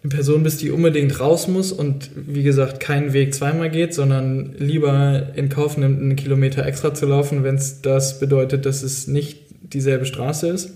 eine 0.03 0.11
Person 0.11 0.43
bist, 0.43 0.63
die 0.63 0.71
unbedingt 0.71 1.19
raus 1.19 1.49
muss 1.49 1.73
und 1.73 2.11
wie 2.15 2.43
gesagt 2.43 2.81
keinen 2.81 3.13
Weg 3.13 3.35
zweimal 3.35 3.71
geht, 3.71 3.95
sondern 3.95 4.55
lieber 4.59 5.29
in 5.35 5.49
Kauf 5.49 5.77
nimmt, 5.77 6.01
einen 6.01 6.17
Kilometer 6.17 6.65
extra 6.65 6.95
zu 6.95 7.07
laufen, 7.07 7.43
wenn 7.43 7.57
es 7.57 7.83
das 7.83 8.21
bedeutet, 8.21 8.65
dass 8.65 8.83
es 8.83 9.09
nicht 9.09 9.41
dieselbe 9.73 10.07
Straße 10.07 10.49
ist. 10.49 10.71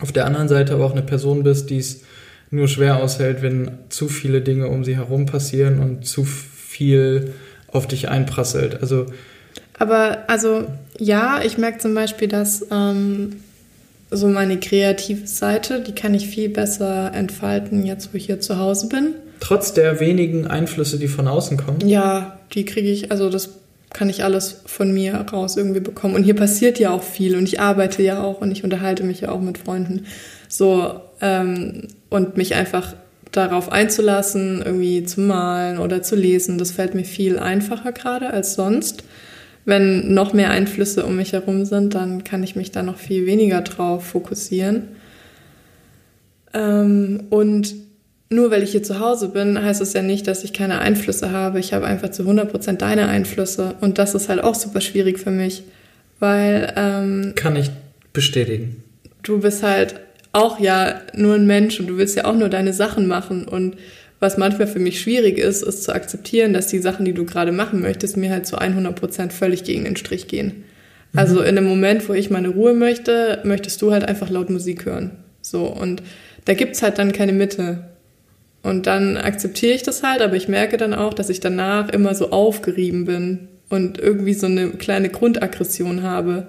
Auf 0.00 0.12
der 0.12 0.26
anderen 0.26 0.48
Seite 0.48 0.74
aber 0.74 0.84
auch 0.84 0.92
eine 0.92 1.02
Person 1.02 1.42
bist, 1.42 1.70
die 1.70 1.78
es 1.78 2.02
nur 2.50 2.68
schwer 2.68 3.02
aushält, 3.02 3.40
wenn 3.40 3.70
zu 3.88 4.08
viele 4.08 4.42
Dinge 4.42 4.68
um 4.68 4.84
sie 4.84 4.96
herum 4.96 5.24
passieren 5.26 5.78
und 5.78 6.06
zu 6.06 6.24
viel 6.24 7.32
auf 7.68 7.86
dich 7.86 8.10
einprasselt. 8.10 8.82
Also 8.82 9.06
aber 9.82 10.18
also 10.28 10.64
ja, 10.96 11.40
ich 11.44 11.58
merke 11.58 11.78
zum 11.78 11.92
Beispiel, 11.92 12.28
dass 12.28 12.64
ähm, 12.70 13.42
so 14.12 14.28
meine 14.28 14.60
kreative 14.60 15.26
Seite, 15.26 15.80
die 15.80 15.92
kann 15.92 16.14
ich 16.14 16.28
viel 16.28 16.48
besser 16.48 17.12
entfalten, 17.12 17.84
jetzt 17.84 18.12
wo 18.12 18.16
ich 18.16 18.26
hier 18.26 18.40
zu 18.40 18.58
Hause 18.58 18.86
bin. 18.88 19.14
Trotz 19.40 19.74
der 19.74 19.98
wenigen 19.98 20.46
Einflüsse, 20.46 21.00
die 21.00 21.08
von 21.08 21.26
außen 21.26 21.56
kommen? 21.56 21.80
Ja, 21.88 22.38
die 22.52 22.64
kriege 22.64 22.88
ich, 22.88 23.10
also 23.10 23.28
das 23.28 23.50
kann 23.92 24.08
ich 24.08 24.22
alles 24.22 24.62
von 24.66 24.94
mir 24.94 25.14
raus 25.14 25.56
irgendwie 25.56 25.80
bekommen. 25.80 26.14
Und 26.14 26.22
hier 26.22 26.36
passiert 26.36 26.78
ja 26.78 26.90
auch 26.90 27.02
viel 27.02 27.34
und 27.34 27.48
ich 27.48 27.58
arbeite 27.58 28.04
ja 28.04 28.22
auch 28.22 28.40
und 28.40 28.52
ich 28.52 28.62
unterhalte 28.62 29.02
mich 29.02 29.22
ja 29.22 29.30
auch 29.30 29.40
mit 29.40 29.58
Freunden. 29.58 30.06
So, 30.48 31.00
ähm, 31.20 31.88
und 32.08 32.36
mich 32.36 32.54
einfach 32.54 32.94
darauf 33.32 33.72
einzulassen, 33.72 34.62
irgendwie 34.64 35.02
zu 35.02 35.22
malen 35.22 35.78
oder 35.78 36.02
zu 36.02 36.14
lesen, 36.14 36.56
das 36.58 36.70
fällt 36.70 36.94
mir 36.94 37.04
viel 37.04 37.38
einfacher 37.38 37.90
gerade 37.90 38.30
als 38.30 38.54
sonst. 38.54 39.02
Wenn 39.64 40.12
noch 40.12 40.32
mehr 40.32 40.50
Einflüsse 40.50 41.04
um 41.06 41.16
mich 41.16 41.32
herum 41.32 41.64
sind, 41.64 41.94
dann 41.94 42.24
kann 42.24 42.42
ich 42.42 42.56
mich 42.56 42.72
da 42.72 42.82
noch 42.82 42.98
viel 42.98 43.26
weniger 43.26 43.60
drauf 43.60 44.04
fokussieren. 44.04 44.88
Ähm, 46.52 47.24
und 47.30 47.74
nur 48.28 48.50
weil 48.50 48.62
ich 48.62 48.72
hier 48.72 48.82
zu 48.82 48.98
Hause 48.98 49.28
bin, 49.28 49.62
heißt 49.62 49.80
es 49.80 49.92
ja 49.92 50.02
nicht, 50.02 50.26
dass 50.26 50.42
ich 50.42 50.52
keine 50.52 50.80
Einflüsse 50.80 51.30
habe. 51.30 51.60
Ich 51.60 51.72
habe 51.72 51.86
einfach 51.86 52.10
zu 52.10 52.22
100% 52.22 52.78
deine 52.78 53.08
Einflüsse. 53.08 53.74
Und 53.80 53.98
das 53.98 54.14
ist 54.14 54.28
halt 54.28 54.42
auch 54.42 54.54
super 54.54 54.80
schwierig 54.80 55.18
für 55.18 55.30
mich, 55.30 55.62
weil... 56.18 56.72
Ähm, 56.76 57.34
Kann 57.36 57.56
ich 57.56 57.70
bestätigen. 58.12 58.82
Du 59.22 59.40
bist 59.40 59.62
halt 59.62 59.96
auch 60.32 60.58
ja 60.58 61.00
nur 61.14 61.34
ein 61.34 61.46
Mensch 61.46 61.78
und 61.78 61.86
du 61.86 61.98
willst 61.98 62.16
ja 62.16 62.24
auch 62.24 62.34
nur 62.34 62.48
deine 62.48 62.72
Sachen 62.72 63.06
machen. 63.06 63.46
Und 63.46 63.76
was 64.22 64.38
manchmal 64.38 64.68
für 64.68 64.78
mich 64.78 65.00
schwierig 65.00 65.36
ist, 65.36 65.62
ist 65.62 65.82
zu 65.82 65.92
akzeptieren, 65.92 66.52
dass 66.52 66.68
die 66.68 66.78
Sachen, 66.78 67.04
die 67.04 67.12
du 67.12 67.24
gerade 67.26 67.50
machen 67.50 67.82
möchtest, 67.82 68.16
mir 68.16 68.30
halt 68.30 68.46
zu 68.46 68.56
100% 68.56 69.30
völlig 69.30 69.64
gegen 69.64 69.82
den 69.82 69.96
Strich 69.96 70.28
gehen. 70.28 70.64
Mhm. 71.12 71.18
Also 71.18 71.40
in 71.40 71.58
einem 71.58 71.66
Moment, 71.66 72.08
wo 72.08 72.14
ich 72.14 72.30
meine 72.30 72.50
Ruhe 72.50 72.72
möchte, 72.72 73.40
möchtest 73.42 73.82
du 73.82 73.90
halt 73.90 74.04
einfach 74.04 74.30
laut 74.30 74.48
Musik 74.48 74.86
hören. 74.86 75.10
So, 75.40 75.66
und 75.66 76.04
da 76.44 76.54
gibt's 76.54 76.82
halt 76.82 76.98
dann 76.98 77.10
keine 77.10 77.32
Mitte. 77.32 77.84
Und 78.62 78.86
dann 78.86 79.16
akzeptiere 79.16 79.74
ich 79.74 79.82
das 79.82 80.04
halt, 80.04 80.22
aber 80.22 80.36
ich 80.36 80.46
merke 80.46 80.76
dann 80.76 80.94
auch, 80.94 81.14
dass 81.14 81.28
ich 81.28 81.40
danach 81.40 81.88
immer 81.88 82.14
so 82.14 82.30
aufgerieben 82.30 83.06
bin 83.06 83.48
und 83.70 83.98
irgendwie 83.98 84.34
so 84.34 84.46
eine 84.46 84.70
kleine 84.70 85.08
Grundaggression 85.08 86.04
habe. 86.04 86.46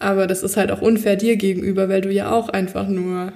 Aber 0.00 0.26
das 0.26 0.42
ist 0.42 0.56
halt 0.56 0.72
auch 0.72 0.82
unfair 0.82 1.14
dir 1.14 1.36
gegenüber, 1.36 1.88
weil 1.88 2.00
du 2.00 2.10
ja 2.10 2.32
auch 2.32 2.48
einfach 2.48 2.88
nur 2.88 3.32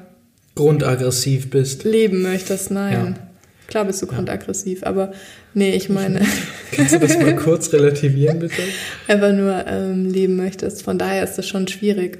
grundaggressiv 0.61 1.51
bist. 1.51 1.85
Leben 1.85 2.23
möchtest, 2.23 2.71
nein. 2.71 3.17
Ja. 3.17 3.27
Klar 3.67 3.85
bist 3.85 4.03
du 4.03 4.07
grundaggressiv, 4.07 4.83
aber 4.83 5.13
nee, 5.55 5.75
ich 5.75 5.89
meine. 5.89 6.21
Kannst 6.73 6.95
du 6.95 6.99
das 6.99 7.19
mal 7.19 7.35
kurz 7.37 7.73
relativieren, 7.73 8.41
bitte? 8.41 8.63
Einfach 9.09 9.33
nur 9.33 9.65
ähm, 9.67 10.11
leben 10.11 10.37
möchtest. 10.37 10.83
Von 10.83 10.99
daher 10.99 11.25
ist 11.25 11.37
das 11.37 11.49
schon 11.49 11.67
schwierig. 11.69 12.19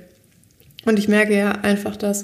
Und 0.87 0.99
ich 0.99 1.09
merke 1.09 1.37
ja 1.37 1.51
einfach, 1.51 1.97
dass 1.97 2.23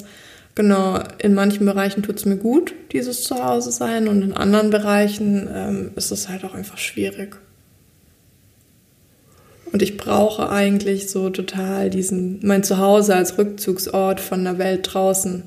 Genau, 0.57 1.01
in 1.19 1.35
manchen 1.35 1.67
Bereichen 1.67 2.03
tut 2.03 2.17
es 2.17 2.25
mir 2.25 2.39
gut, 2.39 2.73
dieses 2.93 3.25
Zuhause 3.25 3.71
sein, 3.71 4.09
und 4.09 4.23
in 4.23 4.33
anderen 4.33 4.71
Bereichen 4.71 5.47
ähm, 5.55 5.91
ist 5.97 6.11
es 6.11 6.31
halt 6.31 6.45
auch 6.47 6.55
einfach 6.55 6.79
schwierig. 6.79 7.37
Und 9.71 9.83
ich 9.83 9.99
brauche 9.99 10.49
eigentlich 10.49 11.11
so 11.11 11.29
total 11.29 11.91
diesen, 11.91 12.41
mein 12.43 12.65
Zuhause 12.65 13.15
als 13.15 13.37
Rückzugsort 13.37 14.19
von 14.19 14.45
der 14.45 14.57
Welt 14.57 14.89
draußen 14.91 15.43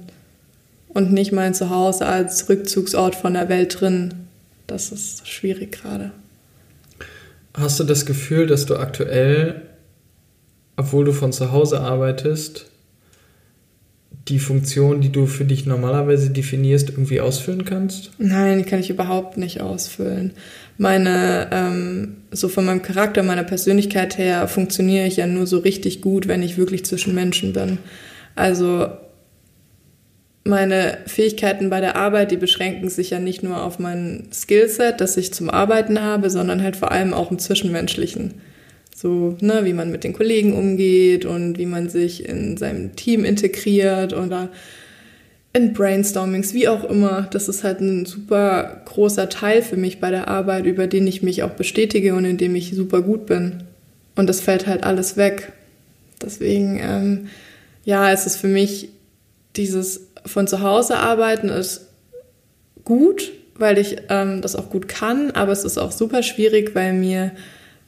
und 0.99 1.13
nicht 1.13 1.31
mein 1.31 1.53
Zuhause 1.53 2.05
als 2.05 2.49
Rückzugsort 2.49 3.15
von 3.15 3.33
der 3.33 3.47
Welt 3.47 3.79
drin. 3.79 4.13
Das 4.67 4.91
ist 4.91 5.27
schwierig 5.27 5.71
gerade. 5.71 6.12
Hast 7.53 7.79
du 7.79 7.85
das 7.85 8.05
Gefühl, 8.05 8.47
dass 8.47 8.65
du 8.65 8.75
aktuell, 8.75 9.62
obwohl 10.75 11.05
du 11.05 11.13
von 11.13 11.31
zu 11.31 11.53
Hause 11.53 11.79
arbeitest, 11.79 12.65
die 14.27 14.39
Funktion, 14.39 14.99
die 14.99 15.12
du 15.12 15.25
für 15.25 15.45
dich 15.45 15.65
normalerweise 15.65 16.31
definierst, 16.31 16.89
irgendwie 16.89 17.21
ausfüllen 17.21 17.63
kannst? 17.63 18.12
Nein, 18.17 18.59
die 18.59 18.65
kann 18.65 18.81
ich 18.81 18.89
überhaupt 18.89 19.38
nicht 19.38 19.62
ausfüllen. 19.62 20.33
Meine, 20.77 21.47
ähm, 21.51 22.17
so 22.31 22.49
von 22.49 22.65
meinem 22.65 22.81
Charakter, 22.81 23.23
meiner 23.23 23.45
Persönlichkeit 23.45 24.17
her, 24.17 24.49
funktioniere 24.49 25.07
ich 25.07 25.15
ja 25.15 25.27
nur 25.27 25.47
so 25.47 25.59
richtig 25.59 26.01
gut, 26.01 26.27
wenn 26.27 26.43
ich 26.43 26.57
wirklich 26.57 26.83
zwischen 26.83 27.15
Menschen 27.15 27.53
bin. 27.53 27.77
Also 28.35 28.89
meine 30.49 30.97
Fähigkeiten 31.05 31.69
bei 31.69 31.79
der 31.79 31.95
Arbeit, 31.95 32.31
die 32.31 32.38
beschränken 32.38 32.89
sich 32.89 33.12
ja 33.12 33.19
nicht 33.19 33.43
nur 33.43 33.63
auf 33.63 33.79
mein 33.79 34.27
Skillset, 34.33 34.99
das 34.99 35.15
ich 35.15 35.33
zum 35.33 35.49
Arbeiten 35.49 36.01
habe, 36.01 36.29
sondern 36.29 36.62
halt 36.62 36.75
vor 36.75 36.91
allem 36.91 37.13
auch 37.13 37.31
im 37.31 37.39
Zwischenmenschlichen. 37.39 38.33
So, 38.93 39.38
ne, 39.39 39.62
wie 39.63 39.73
man 39.73 39.91
mit 39.91 40.03
den 40.03 40.12
Kollegen 40.12 40.53
umgeht 40.53 41.23
und 41.23 41.57
wie 41.57 41.65
man 41.65 41.88
sich 41.88 42.27
in 42.27 42.57
seinem 42.57 42.97
Team 42.97 43.23
integriert 43.23 44.12
oder 44.12 44.49
in 45.53 45.73
Brainstormings, 45.73 46.53
wie 46.53 46.67
auch 46.67 46.83
immer. 46.83 47.27
Das 47.31 47.47
ist 47.47 47.63
halt 47.63 47.79
ein 47.79 48.05
super 48.05 48.81
großer 48.85 49.29
Teil 49.29 49.62
für 49.62 49.77
mich 49.77 49.99
bei 49.99 50.12
der 50.12 50.27
Arbeit, 50.27 50.65
über 50.65 50.88
den 50.88 51.07
ich 51.07 51.23
mich 51.23 51.43
auch 51.43 51.51
bestätige 51.51 52.13
und 52.13 52.25
in 52.25 52.38
dem 52.38 52.55
ich 52.55 52.75
super 52.75 53.01
gut 53.01 53.25
bin. 53.25 53.63
Und 54.15 54.27
das 54.27 54.41
fällt 54.41 54.67
halt 54.67 54.83
alles 54.83 55.15
weg. 55.15 55.53
Deswegen, 56.21 56.79
ähm, 56.81 57.27
ja, 57.85 58.12
es 58.12 58.25
ist 58.25 58.35
für 58.35 58.47
mich 58.47 58.89
dieses 59.55 60.08
von 60.25 60.47
zu 60.47 60.62
Hause 60.62 60.97
arbeiten 60.97 61.49
ist 61.49 61.88
gut, 62.84 63.32
weil 63.55 63.77
ich 63.77 63.97
ähm, 64.10 64.41
das 64.41 64.55
auch 64.55 64.69
gut 64.69 64.88
kann, 64.88 65.32
aber 65.32 65.51
es 65.51 65.63
ist 65.63 65.77
auch 65.77 65.91
super 65.91 66.23
schwierig, 66.23 66.75
weil 66.75 66.93
mir 66.93 67.32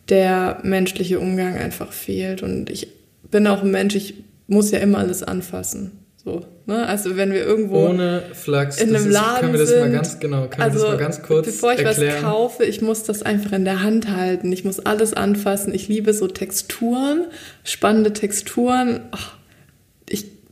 der 0.09 0.59
menschliche 0.63 1.19
Umgang 1.19 1.57
einfach 1.57 1.91
fehlt. 1.93 2.43
Und 2.43 2.69
ich 2.69 2.87
bin 3.29 3.47
auch 3.47 3.63
ein 3.63 3.71
Mensch, 3.71 3.95
ich 3.95 4.15
muss 4.47 4.71
ja 4.71 4.79
immer 4.79 4.99
alles 4.99 5.23
anfassen. 5.23 6.01
So, 6.23 6.45
ne? 6.67 6.85
Also 6.87 7.17
wenn 7.17 7.31
wir 7.31 7.43
irgendwo 7.43 7.87
Ohne 7.87 8.21
Flachs, 8.33 8.79
in 8.79 8.89
einem 8.89 9.07
ist, 9.07 9.13
Laden 9.13 9.39
können 9.39 9.53
wir 9.53 9.59
das 9.59 9.69
sind, 9.69 9.79
mal 9.79 9.91
ganz 9.91 10.19
genau, 10.19 10.47
können 10.47 10.61
also 10.61 10.79
wir 10.79 10.83
das 10.83 10.91
mal 10.91 10.97
ganz 10.97 11.23
kurz 11.23 11.45
bevor 11.47 11.73
ich 11.73 11.79
erklären. 11.79 12.15
was 12.15 12.21
kaufe, 12.21 12.63
ich 12.63 12.81
muss 12.81 13.03
das 13.03 13.23
einfach 13.23 13.53
in 13.53 13.65
der 13.65 13.81
Hand 13.81 14.07
halten. 14.09 14.51
Ich 14.51 14.63
muss 14.63 14.79
alles 14.79 15.13
anfassen. 15.13 15.73
Ich 15.73 15.87
liebe 15.87 16.13
so 16.13 16.27
Texturen, 16.27 17.25
spannende 17.63 18.13
Texturen. 18.13 19.01
Ach, 19.11 19.35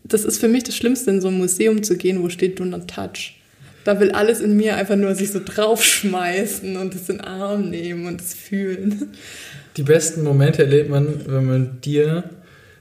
das 0.10 0.26
ist 0.26 0.39
für 0.39 0.48
mich 0.48 0.63
das 0.63 0.76
Schlimmste, 0.76 1.12
in 1.12 1.22
so 1.22 1.30
ein 1.30 1.38
Museum 1.38 1.84
zu 1.84 1.98
gehen, 1.98 2.22
wo 2.22 2.30
steht 2.30 2.60
Do 2.60 2.65
Not 2.65 2.88
Touch. 2.88 3.36
Da 3.84 4.00
will 4.00 4.12
alles 4.12 4.41
in 4.41 4.58
mir 4.58 4.76
einfach 4.76 4.95
nur 4.95 5.15
sich 5.15 5.32
so 5.32 5.39
draufschmeißen 5.43 6.78
und 6.78 6.93
es 6.93 7.10
in 7.10 7.17
den 7.17 7.26
Arm 7.26 7.69
nehmen 7.69 8.08
und 8.08 8.22
es 8.22 8.34
fühlen. 8.34 9.12
Die 9.78 9.84
besten 9.84 10.24
Momente 10.24 10.63
erlebt 10.63 10.89
man, 10.89 11.22
wenn 11.26 11.45
man 11.45 11.82
dir 11.82 12.26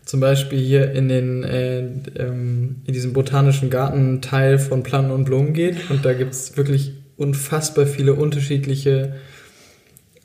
zum 0.04 0.20
Beispiel 0.20 0.58
hier 0.58 0.92
in 0.92 1.08
den 1.08 1.44
äh, 1.44 1.80
ähm, 2.16 2.76
in 2.86 2.94
diesem 2.94 3.12
botanischen 3.12 3.70
Gartenteil 3.70 4.58
von 4.58 4.82
Planten 4.82 5.10
und 5.10 5.24
Blumen 5.24 5.52
geht 5.52 5.90
und 5.90 6.04
da 6.04 6.14
gibt 6.14 6.32
es 6.32 6.56
wirklich 6.56 6.94
unfassbar 7.16 7.86
viele 7.86 8.14
unterschiedliche 8.14 9.14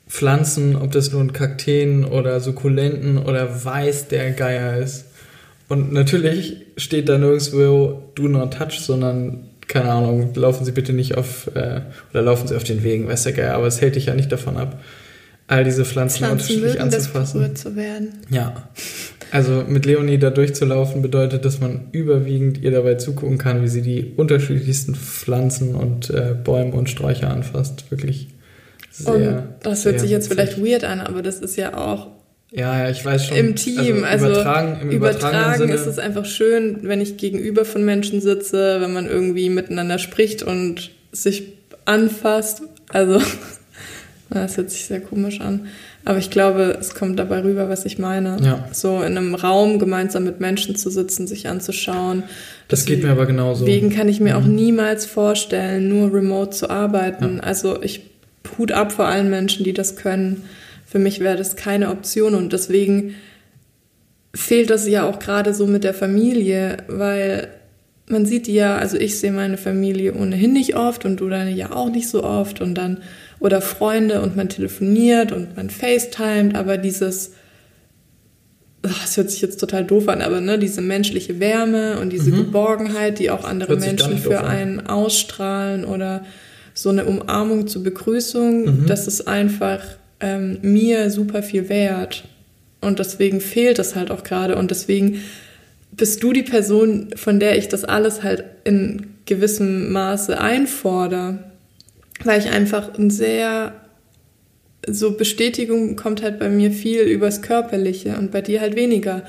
Pflanzen, 0.08 0.76
ob 0.76 0.92
das 0.92 1.12
nun 1.12 1.32
Kakteen 1.32 2.04
oder 2.04 2.40
Sukkulenten 2.40 3.18
oder 3.18 3.64
Weiß 3.64 4.08
der 4.08 4.30
Geier 4.30 4.78
ist. 4.78 5.06
Und 5.68 5.92
natürlich 5.92 6.56
steht 6.76 7.08
da 7.08 7.18
nirgendwo 7.18 8.10
Do 8.14 8.28
not 8.28 8.54
touch, 8.54 8.80
sondern 8.80 9.48
keine 9.66 9.90
Ahnung, 9.90 10.34
laufen 10.34 10.64
Sie 10.64 10.72
bitte 10.72 10.92
nicht 10.92 11.16
auf 11.16 11.50
äh, 11.54 11.80
oder 12.12 12.22
laufen 12.22 12.48
Sie 12.48 12.56
auf 12.56 12.64
den 12.64 12.82
Wegen, 12.82 13.08
weiß 13.08 13.24
der 13.24 13.32
Geier, 13.32 13.54
aber 13.54 13.66
es 13.66 13.80
hält 13.80 13.96
dich 13.96 14.06
ja 14.06 14.14
nicht 14.14 14.30
davon 14.30 14.56
ab, 14.56 14.80
all 15.46 15.64
diese 15.64 15.84
Pflanzen, 15.84 16.18
Pflanzen 16.18 16.32
unterschiedlich 16.32 16.74
mögen 16.74 16.90
das 16.90 16.94
anzufassen. 16.94 17.40
berührt 17.40 17.58
zu 17.58 17.76
werden. 17.76 18.08
Ja. 18.30 18.68
Also 19.30 19.64
mit 19.66 19.84
Leonie 19.84 20.18
da 20.18 20.30
durchzulaufen 20.30 21.02
bedeutet, 21.02 21.44
dass 21.44 21.60
man 21.60 21.88
überwiegend 21.92 22.62
ihr 22.62 22.70
dabei 22.70 22.94
zugucken 22.94 23.38
kann, 23.38 23.62
wie 23.62 23.68
sie 23.68 23.82
die 23.82 24.12
unterschiedlichsten 24.16 24.94
Pflanzen 24.94 25.74
und 25.74 26.10
äh, 26.10 26.34
Bäume 26.42 26.72
und 26.72 26.88
Sträucher 26.88 27.30
anfasst. 27.30 27.90
Wirklich 27.90 28.28
sehr. 28.90 29.14
Und 29.14 29.42
das 29.62 29.84
hört 29.84 29.94
sehr 29.94 30.00
sich 30.00 30.10
jetzt 30.10 30.30
witzig. 30.30 30.50
vielleicht 30.54 30.64
weird 30.64 30.84
an, 30.84 31.00
aber 31.00 31.20
das 31.22 31.40
ist 31.40 31.56
ja 31.56 31.76
auch 31.76 32.13
Ja, 32.56 32.84
ja, 32.84 32.90
ich 32.90 33.04
weiß 33.04 33.26
schon. 33.26 33.36
im 33.36 33.56
Team. 33.56 34.04
Also, 34.04 34.26
übertragen, 34.28 34.78
im 34.82 34.90
übertragen 34.90 35.58
Sinne. 35.58 35.74
ist 35.74 35.86
es 35.86 35.98
einfach 35.98 36.24
schön, 36.24 36.78
wenn 36.82 37.00
ich 37.00 37.16
gegenüber 37.16 37.64
von 37.64 37.84
Menschen 37.84 38.20
sitze, 38.20 38.80
wenn 38.80 38.92
man 38.92 39.06
irgendwie 39.06 39.48
miteinander 39.50 39.98
spricht 39.98 40.42
und 40.44 40.90
sich 41.10 41.44
anfasst. 41.84 42.62
Also, 42.90 43.20
das 44.30 44.56
hört 44.56 44.70
sich 44.70 44.84
sehr 44.86 45.00
komisch 45.00 45.40
an. 45.40 45.66
Aber 46.04 46.18
ich 46.18 46.30
glaube, 46.30 46.76
es 46.78 46.94
kommt 46.94 47.18
dabei 47.18 47.42
rüber, 47.42 47.68
was 47.68 47.86
ich 47.86 47.98
meine. 47.98 48.36
Ja. 48.42 48.68
So 48.72 48.98
in 49.02 49.16
einem 49.16 49.34
Raum 49.34 49.78
gemeinsam 49.78 50.24
mit 50.24 50.38
Menschen 50.38 50.76
zu 50.76 50.90
sitzen, 50.90 51.26
sich 51.26 51.48
anzuschauen. 51.48 52.22
Das 52.68 52.84
geht 52.84 53.02
mir 53.02 53.10
aber 53.10 53.26
genauso. 53.26 53.64
Deswegen 53.64 53.90
kann 53.90 54.08
ich 54.08 54.20
mir 54.20 54.36
auch 54.36 54.44
Mhm. 54.44 54.54
niemals 54.54 55.06
vorstellen, 55.06 55.88
nur 55.88 56.12
remote 56.12 56.50
zu 56.50 56.68
arbeiten. 56.70 57.36
Ja. 57.38 57.42
Also 57.42 57.82
ich 57.82 58.02
Hut 58.58 58.70
ab 58.72 58.92
vor 58.92 59.06
allen 59.06 59.30
Menschen, 59.30 59.64
die 59.64 59.72
das 59.72 59.96
können. 59.96 60.44
Für 60.94 61.00
mich 61.00 61.18
wäre 61.18 61.36
das 61.36 61.56
keine 61.56 61.90
Option 61.90 62.36
und 62.36 62.52
deswegen 62.52 63.16
fehlt 64.32 64.70
das 64.70 64.86
ja 64.86 65.02
auch 65.08 65.18
gerade 65.18 65.52
so 65.52 65.66
mit 65.66 65.82
der 65.82 65.92
Familie, 65.92 66.76
weil 66.86 67.48
man 68.06 68.26
sieht 68.26 68.46
die 68.46 68.54
ja, 68.54 68.76
also 68.76 68.96
ich 68.96 69.18
sehe 69.18 69.32
meine 69.32 69.56
Familie 69.56 70.14
ohnehin 70.14 70.52
nicht 70.52 70.76
oft 70.76 71.04
und 71.04 71.16
du 71.18 71.28
deine 71.28 71.50
ja 71.50 71.72
auch 71.72 71.90
nicht 71.90 72.08
so 72.08 72.22
oft 72.22 72.60
und 72.60 72.76
dann 72.76 72.98
oder 73.40 73.60
Freunde 73.60 74.20
und 74.22 74.36
man 74.36 74.48
telefoniert 74.48 75.32
und 75.32 75.56
man 75.56 75.68
FaceTimet, 75.68 76.54
aber 76.54 76.78
dieses 76.78 77.32
das 78.82 79.16
hört 79.16 79.30
sich 79.32 79.40
jetzt 79.40 79.58
total 79.58 79.84
doof 79.84 80.08
an, 80.08 80.22
aber 80.22 80.40
ne, 80.40 80.60
diese 80.60 80.80
menschliche 80.80 81.40
Wärme 81.40 81.98
und 81.98 82.10
diese 82.12 82.30
Mhm. 82.30 82.36
Geborgenheit, 82.36 83.18
die 83.18 83.30
auch 83.32 83.42
andere 83.42 83.76
Menschen 83.78 84.18
für 84.18 84.38
an. 84.38 84.46
einen 84.46 84.86
ausstrahlen 84.86 85.84
oder 85.84 86.24
so 86.72 86.90
eine 86.90 87.04
Umarmung 87.06 87.66
zur 87.66 87.82
Begrüßung, 87.82 88.64
Mhm. 88.82 88.86
das 88.86 89.08
ist 89.08 89.26
einfach 89.26 89.80
ähm, 90.24 90.58
mir 90.62 91.10
super 91.10 91.42
viel 91.42 91.68
wert. 91.68 92.24
Und 92.80 92.98
deswegen 92.98 93.40
fehlt 93.40 93.78
es 93.78 93.94
halt 93.94 94.10
auch 94.10 94.24
gerade. 94.24 94.56
Und 94.56 94.70
deswegen 94.70 95.20
bist 95.92 96.22
du 96.22 96.32
die 96.32 96.42
Person, 96.42 97.10
von 97.14 97.38
der 97.38 97.58
ich 97.58 97.68
das 97.68 97.84
alles 97.84 98.22
halt 98.22 98.44
in 98.64 99.06
gewissem 99.26 99.92
Maße 99.92 100.40
einfordere. 100.40 101.38
Weil 102.24 102.40
ich 102.40 102.50
einfach 102.50 102.98
ein 102.98 103.10
sehr, 103.10 103.74
so 104.86 105.16
Bestätigung 105.16 105.96
kommt 105.96 106.22
halt 106.22 106.38
bei 106.38 106.48
mir 106.48 106.70
viel 106.70 107.02
übers 107.02 107.42
Körperliche 107.42 108.16
und 108.16 108.30
bei 108.30 108.40
dir 108.40 108.60
halt 108.60 108.76
weniger. 108.76 109.24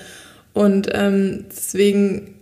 Und 0.54 0.90
ähm, 0.94 1.46
deswegen, 1.50 2.36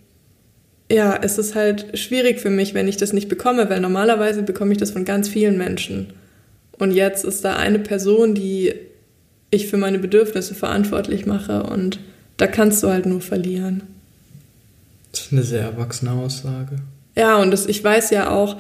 ja, 0.92 1.18
es 1.20 1.40
ist 1.40 1.56
halt 1.56 1.98
schwierig 1.98 2.40
für 2.40 2.52
mich, 2.52 2.76
wenn 2.76 2.88
ich 2.88 2.98
das 2.98 3.14
nicht 3.14 3.30
bekomme, 3.30 3.70
weil 3.70 3.80
normalerweise 3.80 4.44
bekomme 4.44 4.74
ich 4.74 4.78
das 4.78 4.92
von 4.92 5.06
ganz 5.06 5.28
vielen 5.28 5.58
Menschen. 5.58 6.14
Und 6.78 6.92
jetzt 6.92 7.24
ist 7.24 7.46
da 7.46 7.56
eine 7.56 7.80
Person, 7.80 8.34
die 8.34 8.74
ich 9.52 9.68
für 9.68 9.78
meine 9.78 10.00
Bedürfnisse 10.00 10.56
verantwortlich 10.56 11.26
mache 11.26 11.64
und 11.64 12.00
da 12.38 12.48
kannst 12.48 12.82
du 12.84 12.90
halt 12.90 13.06
nur 13.06 13.22
verlieren. 13.22 13.84
Das 15.12 15.22
ist 15.22 15.32
eine 15.32 15.44
sehr 15.44 15.62
erwachsene 15.62 16.12
Aussage. 16.12 16.78
Ja, 17.16 17.38
und 17.38 17.52
das, 17.52 17.68
ich 17.68 17.84
weiß 17.84 18.10
ja 18.10 18.32
auch, 18.32 18.58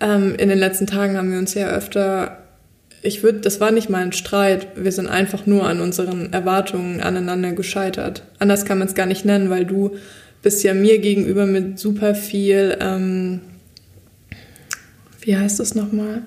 ähm, 0.00 0.36
in 0.36 0.48
den 0.48 0.58
letzten 0.58 0.86
Tagen 0.86 1.16
haben 1.16 1.32
wir 1.32 1.38
uns 1.38 1.54
ja 1.54 1.68
öfter, 1.68 2.38
ich 3.02 3.24
würde, 3.24 3.40
das 3.40 3.60
war 3.60 3.72
nicht 3.72 3.90
mal 3.90 4.02
ein 4.02 4.12
Streit, 4.12 4.68
wir 4.76 4.92
sind 4.92 5.08
einfach 5.08 5.46
nur 5.46 5.66
an 5.66 5.80
unseren 5.80 6.32
Erwartungen 6.32 7.00
aneinander 7.00 7.52
gescheitert. 7.52 8.22
Anders 8.38 8.64
kann 8.64 8.78
man 8.78 8.86
es 8.86 8.94
gar 8.94 9.06
nicht 9.06 9.24
nennen, 9.24 9.50
weil 9.50 9.64
du 9.64 9.96
bist 10.42 10.62
ja 10.62 10.72
mir 10.74 10.98
gegenüber 11.00 11.46
mit 11.46 11.80
super 11.80 12.14
viel, 12.14 12.76
ähm, 12.80 13.40
wie 15.20 15.36
heißt 15.36 15.58
das 15.58 15.74
nochmal? 15.74 16.22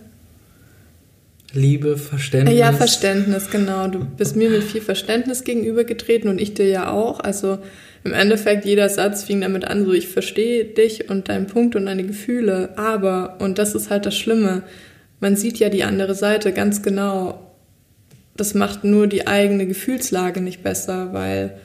Liebe, 1.54 1.98
Verständnis. 1.98 2.58
Ja, 2.58 2.72
Verständnis, 2.72 3.50
genau. 3.50 3.88
Du 3.88 4.00
bist 4.00 4.36
mir 4.36 4.50
mit 4.50 4.64
viel 4.64 4.82
Verständnis 4.82 5.44
gegenübergetreten 5.44 6.30
und 6.30 6.40
ich 6.40 6.54
dir 6.54 6.68
ja 6.68 6.92
auch. 6.92 7.20
Also 7.20 7.60
im 8.04 8.14
Endeffekt, 8.14 8.66
jeder 8.66 8.88
Satz 8.88 9.24
fing 9.24 9.42
damit 9.42 9.66
an, 9.66 9.86
so 9.86 9.92
ich 9.92 10.08
verstehe 10.08 10.66
dich 10.66 11.10
und 11.10 11.30
deinen 11.30 11.48
Punkt 11.48 11.76
und 11.76 11.86
deine 11.86 12.04
Gefühle, 12.04 12.78
aber, 12.78 13.38
und 13.40 13.58
das 13.58 13.76
ist 13.76 13.90
halt 13.90 14.06
das 14.06 14.18
Schlimme, 14.18 14.64
man 15.20 15.36
sieht 15.36 15.60
ja 15.60 15.70
die 15.70 15.84
andere 15.84 16.16
Seite 16.16 16.52
ganz 16.52 16.82
genau. 16.82 17.52
Das 18.36 18.54
macht 18.56 18.84
nur 18.84 19.08
die 19.08 19.28
eigene 19.28 19.68
Gefühlslage 19.68 20.42
nicht 20.42 20.64
besser, 20.64 21.14
weil 21.14 21.58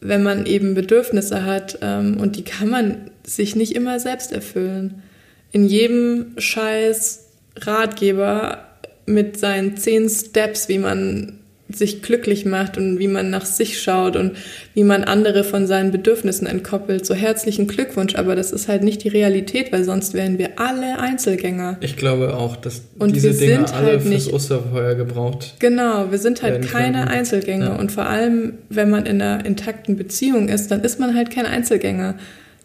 wenn 0.00 0.22
man 0.22 0.46
eben 0.46 0.74
Bedürfnisse 0.74 1.44
hat 1.44 1.78
ähm, 1.82 2.18
und 2.18 2.36
die 2.36 2.44
kann 2.44 2.68
man 2.68 3.10
sich 3.24 3.56
nicht 3.56 3.74
immer 3.74 4.00
selbst 4.00 4.32
erfüllen. 4.32 5.02
In 5.50 5.66
jedem 5.66 6.32
Scheiß 6.38 7.26
Ratgeber 7.56 8.71
mit 9.06 9.38
seinen 9.38 9.76
zehn 9.76 10.08
Steps, 10.08 10.68
wie 10.68 10.78
man 10.78 11.38
sich 11.74 12.02
glücklich 12.02 12.44
macht 12.44 12.76
und 12.76 12.98
wie 12.98 13.08
man 13.08 13.30
nach 13.30 13.46
sich 13.46 13.80
schaut 13.80 14.14
und 14.14 14.32
wie 14.74 14.84
man 14.84 15.04
andere 15.04 15.42
von 15.42 15.66
seinen 15.66 15.90
Bedürfnissen 15.90 16.46
entkoppelt. 16.46 17.06
So 17.06 17.14
herzlichen 17.14 17.66
Glückwunsch, 17.66 18.14
aber 18.14 18.36
das 18.36 18.52
ist 18.52 18.68
halt 18.68 18.82
nicht 18.82 19.02
die 19.04 19.08
Realität, 19.08 19.72
weil 19.72 19.82
sonst 19.84 20.12
wären 20.12 20.36
wir 20.36 20.58
alle 20.60 20.98
Einzelgänger. 20.98 21.78
Ich 21.80 21.96
glaube 21.96 22.34
auch, 22.34 22.56
dass 22.56 22.82
Und 22.98 23.16
diese 23.16 23.30
wir 23.40 23.46
Dinge 23.56 23.72
alle 23.72 23.86
halt 23.86 24.02
fürs 24.02 24.14
nicht- 24.26 24.32
Osterfeuer 24.34 24.96
gebraucht. 24.96 25.54
Genau, 25.60 26.10
wir 26.10 26.18
sind 26.18 26.42
halt 26.42 26.68
keine 26.70 26.98
können. 26.98 27.08
Einzelgänger. 27.08 27.66
Ja. 27.70 27.76
Und 27.76 27.90
vor 27.90 28.04
allem, 28.04 28.54
wenn 28.68 28.90
man 28.90 29.06
in 29.06 29.22
einer 29.22 29.44
intakten 29.46 29.96
Beziehung 29.96 30.48
ist, 30.50 30.70
dann 30.70 30.82
ist 30.82 31.00
man 31.00 31.14
halt 31.16 31.30
kein 31.30 31.46
Einzelgänger. 31.46 32.16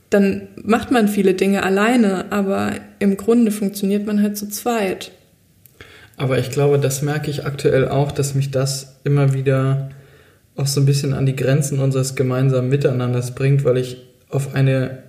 Dann 0.09 0.43
macht 0.61 0.91
man 0.91 1.07
viele 1.07 1.33
Dinge 1.33 1.63
alleine, 1.63 2.25
aber 2.31 2.71
im 2.99 3.15
Grunde 3.15 3.51
funktioniert 3.51 4.05
man 4.05 4.21
halt 4.21 4.35
zu 4.37 4.49
zweit. 4.49 5.11
Aber 6.17 6.39
ich 6.39 6.49
glaube, 6.49 6.79
das 6.79 7.03
merke 7.03 7.29
ich 7.29 7.45
aktuell 7.45 7.87
auch, 7.87 8.11
dass 8.11 8.33
mich 8.33 8.51
das 8.51 8.99
immer 9.03 9.33
wieder 9.33 9.89
auch 10.55 10.65
so 10.65 10.81
ein 10.81 10.85
bisschen 10.85 11.13
an 11.13 11.27
die 11.27 11.35
Grenzen 11.35 11.79
unseres 11.79 12.15
gemeinsamen 12.15 12.69
Miteinanders 12.69 13.35
bringt, 13.35 13.63
weil 13.63 13.77
ich 13.77 13.97
auf 14.29 14.55
eine 14.55 15.03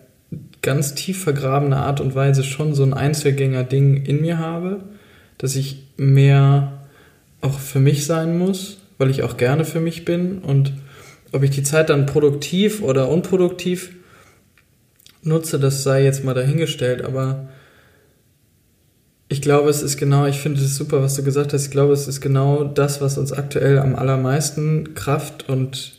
ganz 0.60 0.94
tief 0.94 1.22
vergrabene 1.22 1.78
Art 1.78 2.02
und 2.02 2.14
Weise 2.14 2.44
schon 2.44 2.74
so 2.74 2.82
ein 2.82 2.92
Einzelgänger-Ding 2.92 4.04
in 4.04 4.20
mir 4.20 4.38
habe, 4.38 4.80
dass 5.38 5.56
ich 5.56 5.86
mehr 5.96 6.82
auch 7.40 7.58
für 7.58 7.80
mich 7.80 8.04
sein 8.04 8.36
muss, 8.36 8.76
weil 8.98 9.08
ich 9.08 9.22
auch 9.22 9.38
gerne 9.38 9.64
für 9.64 9.80
mich 9.80 10.04
bin. 10.04 10.38
Und 10.38 10.74
ob 11.32 11.42
ich 11.42 11.50
die 11.50 11.62
Zeit 11.62 11.88
dann 11.88 12.04
produktiv 12.04 12.82
oder 12.82 13.08
unproduktiv 13.08 13.92
nutze, 15.22 15.58
das 15.58 15.82
sei 15.82 16.04
jetzt 16.04 16.24
mal 16.24 16.34
dahingestellt, 16.34 17.02
aber 17.02 17.48
ich 19.28 19.42
glaube, 19.42 19.68
es 19.68 19.82
ist 19.82 19.98
genau, 19.98 20.26
ich 20.26 20.38
finde 20.40 20.60
es 20.60 20.76
super, 20.76 21.02
was 21.02 21.14
du 21.14 21.22
gesagt 21.22 21.52
hast. 21.52 21.66
Ich 21.66 21.70
glaube, 21.70 21.92
es 21.92 22.08
ist 22.08 22.20
genau 22.20 22.64
das, 22.64 23.00
was 23.00 23.18
uns 23.18 23.32
aktuell 23.32 23.78
am 23.78 23.94
allermeisten 23.94 24.94
Kraft 24.94 25.48
und 25.48 25.98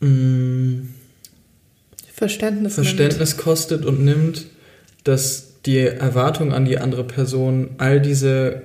mh, 0.00 0.84
Verständnis, 2.14 2.74
Verständnis 2.74 3.30
nimmt. 3.30 3.42
kostet 3.42 3.84
und 3.84 4.04
nimmt, 4.04 4.46
dass 5.04 5.60
die 5.66 5.78
Erwartung 5.78 6.52
an 6.52 6.64
die 6.64 6.78
andere 6.78 7.04
Person, 7.04 7.70
all 7.78 8.00
diese 8.00 8.62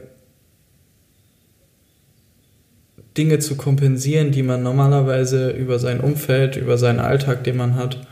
Dinge 3.17 3.39
zu 3.39 3.55
kompensieren, 3.55 4.31
die 4.31 4.41
man 4.41 4.63
normalerweise 4.63 5.51
über 5.51 5.77
sein 5.79 5.99
Umfeld, 5.99 6.55
über 6.55 6.77
seinen 6.77 6.99
Alltag, 6.99 7.43
den 7.43 7.57
man 7.57 7.75
hat, 7.75 8.07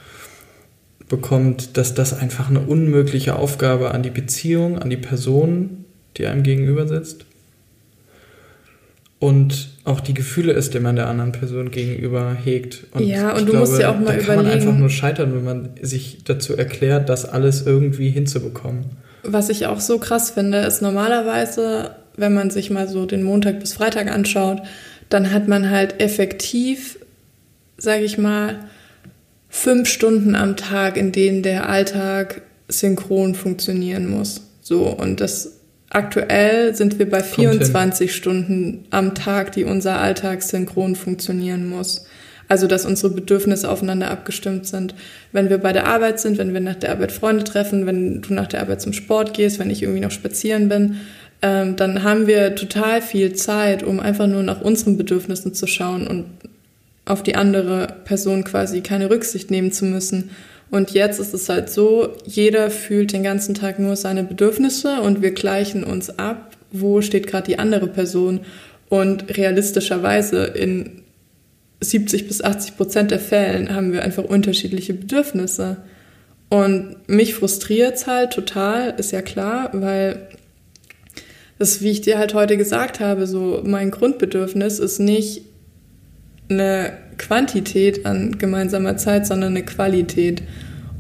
bekommt, 1.12 1.78
dass 1.78 1.94
das 1.94 2.18
einfach 2.18 2.50
eine 2.50 2.62
unmögliche 2.62 3.36
Aufgabe 3.36 3.92
an 3.92 4.02
die 4.02 4.10
Beziehung, 4.10 4.80
an 4.80 4.90
die 4.90 4.98
Person, 4.98 5.86
die 6.18 6.26
einem 6.26 6.42
gegenüber 6.42 6.88
sitzt. 6.88 7.26
Und 9.20 9.70
auch 9.84 10.00
die 10.00 10.16
Gefühle 10.16 10.54
ist, 10.54 10.74
die 10.74 10.80
man 10.80 10.96
der 10.96 11.08
anderen 11.08 11.32
Person 11.32 11.70
gegenüber 11.70 12.36
hegt. 12.44 12.88
Und 12.94 13.04
ja, 13.04 13.34
und 13.34 13.42
du 13.42 13.52
glaube, 13.52 13.60
musst 13.60 13.80
ja 13.80 13.92
auch 13.92 14.00
mal 14.00 14.06
da 14.06 14.14
überlegen. 14.14 14.26
kann 14.26 14.36
man 14.38 14.48
einfach 14.48 14.76
nur 14.76 14.90
scheitern, 14.90 15.36
wenn 15.36 15.44
man 15.44 15.70
sich 15.82 16.24
dazu 16.24 16.58
erklärt, 16.58 17.10
das 17.10 17.26
alles 17.26 17.68
irgendwie 17.68 18.10
hinzubekommen. 18.10 18.86
Was 19.24 19.50
ich 19.50 19.68
auch 19.68 19.80
so 19.80 20.00
krass 20.00 20.32
finde, 20.32 20.60
ist 20.60 20.82
normalerweise, 20.82 21.92
wenn 22.16 22.34
man 22.34 22.50
sich 22.50 22.72
mal 22.72 22.88
so 22.88 23.06
den 23.06 23.22
Montag 23.22 23.60
bis 23.60 23.74
Freitag 23.74 24.12
anschaut, 24.12 24.62
dann 25.10 25.32
hat 25.32 25.48
man 25.48 25.70
halt 25.70 26.02
effektiv, 26.02 26.98
sage 27.78 28.04
ich 28.04 28.18
mal, 28.18 28.60
fünf 29.52 29.90
Stunden 29.90 30.34
am 30.34 30.56
Tag, 30.56 30.98
in 30.98 31.12
denen 31.12 31.44
der 31.44 31.70
Alltag 31.70 32.42
synchron 32.70 33.36
funktionieren 33.36 34.10
muss. 34.10 34.42
So, 34.62 34.88
und 34.88 35.20
das 35.20 35.60
aktuell 35.90 36.74
sind 36.74 36.98
wir 36.98 37.10
bei 37.10 37.22
24 37.22 38.16
Stunden 38.16 38.86
am 38.92 39.14
Tag, 39.14 39.52
die 39.52 39.66
unser 39.66 40.00
Alltag 40.00 40.42
synchron 40.42 40.96
funktionieren 40.96 41.68
muss. 41.70 42.06
Also, 42.48 42.66
dass 42.68 42.86
unsere 42.86 43.14
Bedürfnisse 43.14 43.70
aufeinander 43.70 44.10
abgestimmt 44.10 44.66
sind. 44.66 44.96
Wenn 45.32 45.50
wir 45.50 45.58
bei 45.58 45.74
der 45.74 45.88
Arbeit 45.88 46.20
sind, 46.20 46.38
wenn 46.38 46.54
wir 46.54 46.62
nach 46.62 46.76
der 46.76 46.92
Arbeit 46.92 47.12
Freunde 47.12 47.44
treffen, 47.44 47.86
wenn 47.86 48.22
du 48.22 48.34
nach 48.34 48.48
der 48.48 48.62
Arbeit 48.62 48.82
zum 48.82 48.94
Sport 48.94 49.34
gehst, 49.34 49.60
wenn 49.60 49.70
ich 49.70 49.84
irgendwie 49.84 50.02
noch 50.02 50.12
spazieren 50.12 50.70
bin, 50.70 50.98
ähm, 51.42 51.76
dann 51.76 52.04
haben 52.04 52.28
wir 52.28 52.56
total 52.56 53.02
viel 53.02 53.34
Zeit, 53.34 53.84
um 53.84 54.00
einfach 54.00 54.28
nur 54.28 54.44
nach 54.44 54.62
unseren 54.62 54.98
Bedürfnissen 54.98 55.54
zu 55.54 55.68
schauen 55.68 56.08
und 56.08 56.26
auf 57.12 57.24
die 57.24 57.36
andere 57.36 57.88
Person 58.06 58.44
quasi 58.44 58.82
keine 58.82 59.10
Rücksicht 59.10 59.52
nehmen 59.52 59.72
zu 59.72 59.86
müssen. 59.86 60.32
Und 60.70 60.92
jetzt 60.92 61.20
ist 61.20 61.34
es 61.34 61.50
halt 61.50 61.70
so, 61.70 62.16
jeder 62.26 62.72
fühlt 62.72 63.12
den 63.12 63.24
ganzen 63.24 63.54
Tag 63.54 63.78
nur 63.78 63.98
seine 63.98 64.24
Bedürfnisse 64.24 65.02
und 65.02 65.22
wir 65.22 65.32
gleichen 65.32 65.84
uns 65.84 66.18
ab, 66.18 66.56
wo 66.72 67.02
steht 67.02 67.28
gerade 67.28 67.48
die 67.48 67.60
andere 67.60 67.88
Person. 67.88 68.40
Und 68.88 69.38
realistischerweise 69.38 70.46
in 70.46 71.02
70 71.82 72.28
bis 72.28 72.42
80 72.42 72.78
Prozent 72.78 73.12
der 73.12 73.20
Fällen 73.20 73.76
haben 73.76 73.92
wir 73.92 74.04
einfach 74.04 74.24
unterschiedliche 74.24 74.94
Bedürfnisse. 74.94 75.78
Und 76.50 76.96
mich 77.08 77.34
frustriert 77.34 77.96
es 77.96 78.08
halt 78.08 78.32
total, 78.32 78.94
ist 78.98 79.12
ja 79.12 79.22
klar, 79.22 79.70
weil 79.74 80.28
das, 81.60 81.82
wie 81.82 81.92
ich 81.92 82.02
dir 82.02 82.18
halt 82.18 82.34
heute 82.34 82.58
gesagt 82.58 83.00
habe, 83.00 83.28
so 83.28 83.62
mein 83.66 83.92
Grundbedürfnis 83.92 84.80
ist 84.80 85.00
nicht 85.00 85.44
eine 86.52 86.94
Quantität 87.18 88.06
an 88.06 88.38
gemeinsamer 88.38 88.98
Zeit, 88.98 89.28
sondern 89.28 89.56
eine 89.56 89.66
Qualität. 89.66 90.44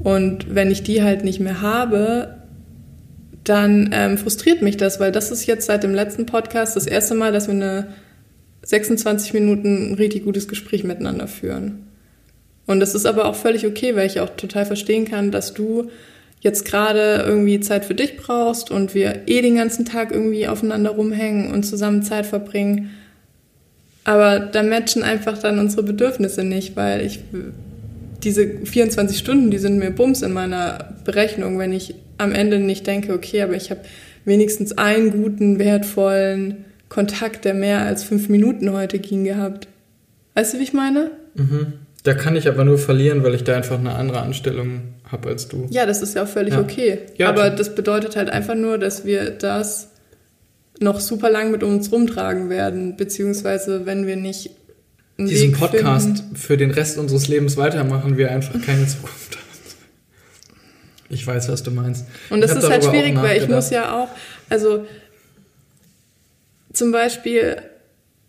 Und 0.04 0.54
wenn 0.54 0.72
ich 0.72 0.84
die 0.84 1.04
halt 1.04 1.24
nicht 1.24 1.40
mehr 1.40 1.62
habe, 1.62 2.38
dann 3.44 3.90
ähm, 3.94 4.18
frustriert 4.18 4.62
mich 4.62 4.78
das, 4.78 5.00
weil 5.00 5.12
das 5.12 5.32
ist 5.32 5.46
jetzt 5.46 5.66
seit 5.66 5.84
dem 5.84 5.94
letzten 5.94 6.26
Podcast 6.26 6.76
das 6.76 6.86
erste 6.86 7.16
Mal, 7.16 7.32
dass 7.32 7.48
wir 7.48 7.56
eine 7.56 7.88
26 8.64 9.34
Minuten 9.34 9.92
ein 9.92 9.94
richtig 9.96 10.24
gutes 10.24 10.48
Gespräch 10.48 10.84
miteinander 10.84 11.28
führen. 11.28 11.88
Und 12.68 12.80
das 12.80 12.94
ist 12.94 13.06
aber 13.06 13.26
auch 13.26 13.36
völlig 13.36 13.66
okay, 13.66 13.96
weil 13.96 14.06
ich 14.06 14.20
auch 14.20 14.30
total 14.30 14.66
verstehen 14.66 15.06
kann, 15.06 15.32
dass 15.32 15.54
du 15.54 15.90
jetzt 16.40 16.66
gerade 16.66 17.24
irgendwie 17.26 17.60
Zeit 17.60 17.86
für 17.86 17.96
dich 17.96 18.18
brauchst 18.18 18.72
und 18.72 18.94
wir 18.96 19.28
eh 19.28 19.42
den 19.42 19.56
ganzen 19.56 19.86
Tag 19.86 20.12
irgendwie 20.12 20.48
aufeinander 20.48 20.92
rumhängen 20.92 21.52
und 21.52 21.64
zusammen 21.64 22.04
Zeit 22.04 22.26
verbringen. 22.26 22.92
Aber 24.04 24.40
da 24.40 24.64
matchen 24.64 25.04
einfach 25.04 25.38
dann 25.38 25.60
unsere 25.60 25.84
Bedürfnisse 25.84 26.44
nicht, 26.44 26.76
weil 26.76 27.06
ich 27.06 27.20
diese 28.24 28.48
24 28.66 29.18
Stunden, 29.18 29.52
die 29.52 29.58
sind 29.58 29.78
mir 29.78 29.92
Bums 29.92 30.22
in 30.22 30.34
meiner 30.34 30.94
Berechnung, 31.04 31.60
wenn 31.60 31.74
ich 31.74 31.96
am 32.18 32.32
Ende 32.34 32.60
nicht 32.60 32.86
denke, 32.88 33.14
okay, 33.14 33.42
aber 33.42 33.54
ich 33.54 33.72
habe 33.72 33.82
wenigstens 34.26 34.78
einen 34.78 35.12
guten, 35.12 35.60
wertvollen 35.60 36.66
Kontakt, 36.90 37.46
der 37.46 37.54
mehr 37.54 37.82
als 37.82 38.04
fünf 38.04 38.30
Minuten 38.30 38.72
heute 38.74 39.00
ging, 39.00 39.24
gehabt. 39.24 39.68
Weißt 40.36 40.54
du, 40.54 40.60
wie 40.60 40.64
ich 40.64 40.74
meine? 40.74 41.12
Mhm. 41.36 41.74
Da 42.04 42.14
kann 42.14 42.36
ich 42.36 42.48
aber 42.48 42.66
nur 42.66 42.78
verlieren, 42.78 43.24
weil 43.24 43.36
ich 43.36 43.44
da 43.44 43.56
einfach 43.56 43.78
eine 43.78 43.94
andere 43.94 44.22
Anstellung 44.22 44.82
habe 45.12 45.30
als 45.30 45.48
du. 45.48 45.68
Ja, 45.70 45.86
das 45.86 46.02
ist 46.02 46.16
ja 46.16 46.24
auch 46.24 46.28
völlig 46.28 46.54
ja. 46.54 46.60
okay. 46.60 47.00
Ja, 47.18 47.30
aber 47.30 47.50
das 47.50 47.76
bedeutet 47.76 48.16
halt 48.16 48.30
einfach 48.30 48.56
nur, 48.56 48.78
dass 48.78 49.06
wir 49.06 49.30
das 49.30 49.91
noch 50.82 51.00
super 51.00 51.30
lang 51.30 51.52
mit 51.52 51.64
uns 51.64 51.92
rumtragen 51.92 52.50
werden, 52.50 52.98
beziehungsweise 52.98 53.86
wenn 53.86 54.08
wir 54.08 54.16
nicht 54.16 54.52
diesen 55.18 55.52
Weg 55.52 55.60
Podcast 55.60 56.18
finden. 56.18 56.36
für 56.36 56.58
den 56.58 56.72
Rest 56.72 56.98
unseres 56.98 57.28
Lebens 57.28 57.58
weitermachen, 57.58 58.18
wir 58.18 58.32
einfach 58.32 58.60
keine 58.62 58.88
Zukunft 58.88 59.36
haben. 59.36 59.42
Ich 61.10 61.28
weiß, 61.28 61.50
was 61.50 61.62
du 61.62 61.72
meinst. 61.72 62.06
Und 62.30 62.42
das 62.42 62.56
ist 62.56 62.70
halt 62.70 62.86
schwierig, 62.86 63.16
weil 63.18 63.42
ich 63.42 63.50
muss 63.50 63.70
ja 63.70 64.02
auch, 64.02 64.08
also 64.50 64.86
zum 66.72 66.94
Beispiel 66.94 67.58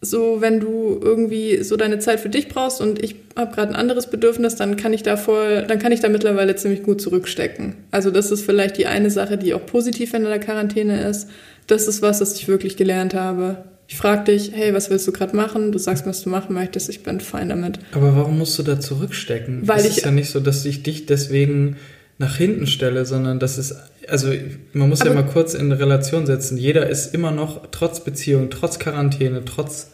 so, 0.05 0.41
wenn 0.41 0.59
du 0.59 0.99
irgendwie 1.01 1.63
so 1.63 1.77
deine 1.77 2.01
Zeit 2.01 2.19
für 2.19 2.29
dich 2.29 2.49
brauchst 2.49 2.81
und 2.81 3.03
ich 3.03 3.15
habe 3.37 3.55
gerade 3.55 3.69
ein 3.71 3.77
anderes 3.77 4.09
Bedürfnis, 4.09 4.57
dann 4.57 4.77
kann 4.77 4.93
ich 4.93 5.05
da 5.05 5.17
voll, 5.17 5.65
dann 5.69 5.79
kann 5.79 5.93
ich 5.93 6.01
da 6.01 6.09
mittlerweile 6.09 6.57
ziemlich 6.57 6.83
gut 6.83 7.01
zurückstecken. 7.01 7.77
Also 7.93 8.11
das 8.11 8.33
ist 8.33 8.45
vielleicht 8.45 8.79
die 8.79 8.87
eine 8.87 9.11
Sache, 9.11 9.39
die 9.39 9.55
auch 9.55 9.65
positiv 9.65 10.13
in 10.13 10.25
der 10.25 10.41
Quarantäne 10.41 11.09
ist. 11.09 11.29
Das 11.67 11.87
ist 11.87 12.03
was, 12.03 12.19
das 12.19 12.35
ich 12.35 12.49
wirklich 12.49 12.77
gelernt 12.77 13.15
habe. 13.15 13.65
Ich 13.89 13.97
frage 13.97 14.33
dich, 14.33 14.53
hey, 14.55 14.73
was 14.73 14.91
willst 14.91 15.07
du 15.07 15.13
gerade 15.13 15.37
machen? 15.37 15.73
Du 15.73 15.79
sagst 15.79 16.07
mir, 16.07 16.11
was 16.11 16.23
du 16.23 16.31
machen 16.31 16.55
möchtest. 16.55 16.89
Ich 16.89 17.03
bin 17.03 17.21
fein 17.21 17.51
damit. 17.51 17.79
Aber 17.93 18.17
warum 18.17 18.39
musst 18.39 18.59
du 18.59 18.63
da 18.63 18.81
zurückstecken? 18.81 19.69
Weil 19.69 19.81
es 19.81 19.87
ich 19.87 19.97
ist 19.99 20.05
ja 20.05 20.11
nicht 20.11 20.31
so, 20.31 20.41
dass 20.41 20.65
ich 20.65 20.83
dich 20.83 21.07
deswegen 21.07 21.77
nach 22.19 22.37
hinten 22.37 22.67
stelle, 22.67 23.05
sondern 23.05 23.39
das 23.39 23.59
ist, 23.59 23.75
also 24.09 24.33
man 24.73 24.89
muss 24.89 25.03
ja 25.03 25.13
mal 25.13 25.27
kurz 25.27 25.55
in 25.55 25.73
Relation 25.73 26.25
setzen. 26.25 26.57
Jeder 26.57 26.89
ist 26.89 27.15
immer 27.15 27.33
noch, 27.33 27.67
trotz 27.71 28.05
Beziehung, 28.05 28.49
trotz 28.49 28.79
Quarantäne, 28.79 29.45
trotz 29.45 29.91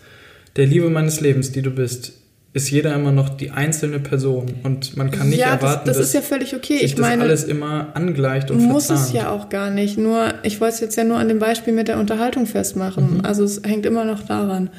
der 0.56 0.66
Liebe 0.66 0.90
meines 0.90 1.20
Lebens, 1.20 1.52
die 1.52 1.62
du 1.62 1.70
bist, 1.70 2.12
ist 2.54 2.70
jeder 2.70 2.94
immer 2.94 3.12
noch 3.12 3.28
die 3.28 3.50
einzelne 3.50 4.00
Person 4.00 4.54
und 4.62 4.96
man 4.96 5.10
kann 5.10 5.28
nicht 5.28 5.40
ja, 5.40 5.54
erwarten, 5.54 5.86
das, 5.86 5.98
das 5.98 6.06
ist 6.06 6.14
ja 6.14 6.22
völlig 6.22 6.56
okay. 6.56 6.78
Sich 6.78 6.94
ich 6.94 6.98
meine, 6.98 7.22
das 7.22 7.42
alles 7.42 7.44
immer 7.44 7.88
angleicht 7.94 8.50
und 8.50 8.62
muss 8.62 8.86
verzahnt. 8.86 9.08
es 9.08 9.14
ja 9.14 9.30
auch 9.30 9.48
gar 9.48 9.70
nicht. 9.70 9.98
Nur 9.98 10.34
ich 10.42 10.60
wollte 10.60 10.74
es 10.74 10.80
jetzt 10.80 10.96
ja 10.96 11.04
nur 11.04 11.18
an 11.18 11.28
dem 11.28 11.38
Beispiel 11.38 11.74
mit 11.74 11.88
der 11.88 11.98
Unterhaltung 11.98 12.46
festmachen. 12.46 13.18
Mhm. 13.18 13.24
Also 13.24 13.44
es 13.44 13.62
hängt 13.64 13.84
immer 13.84 14.04
noch 14.04 14.22
daran. 14.22 14.70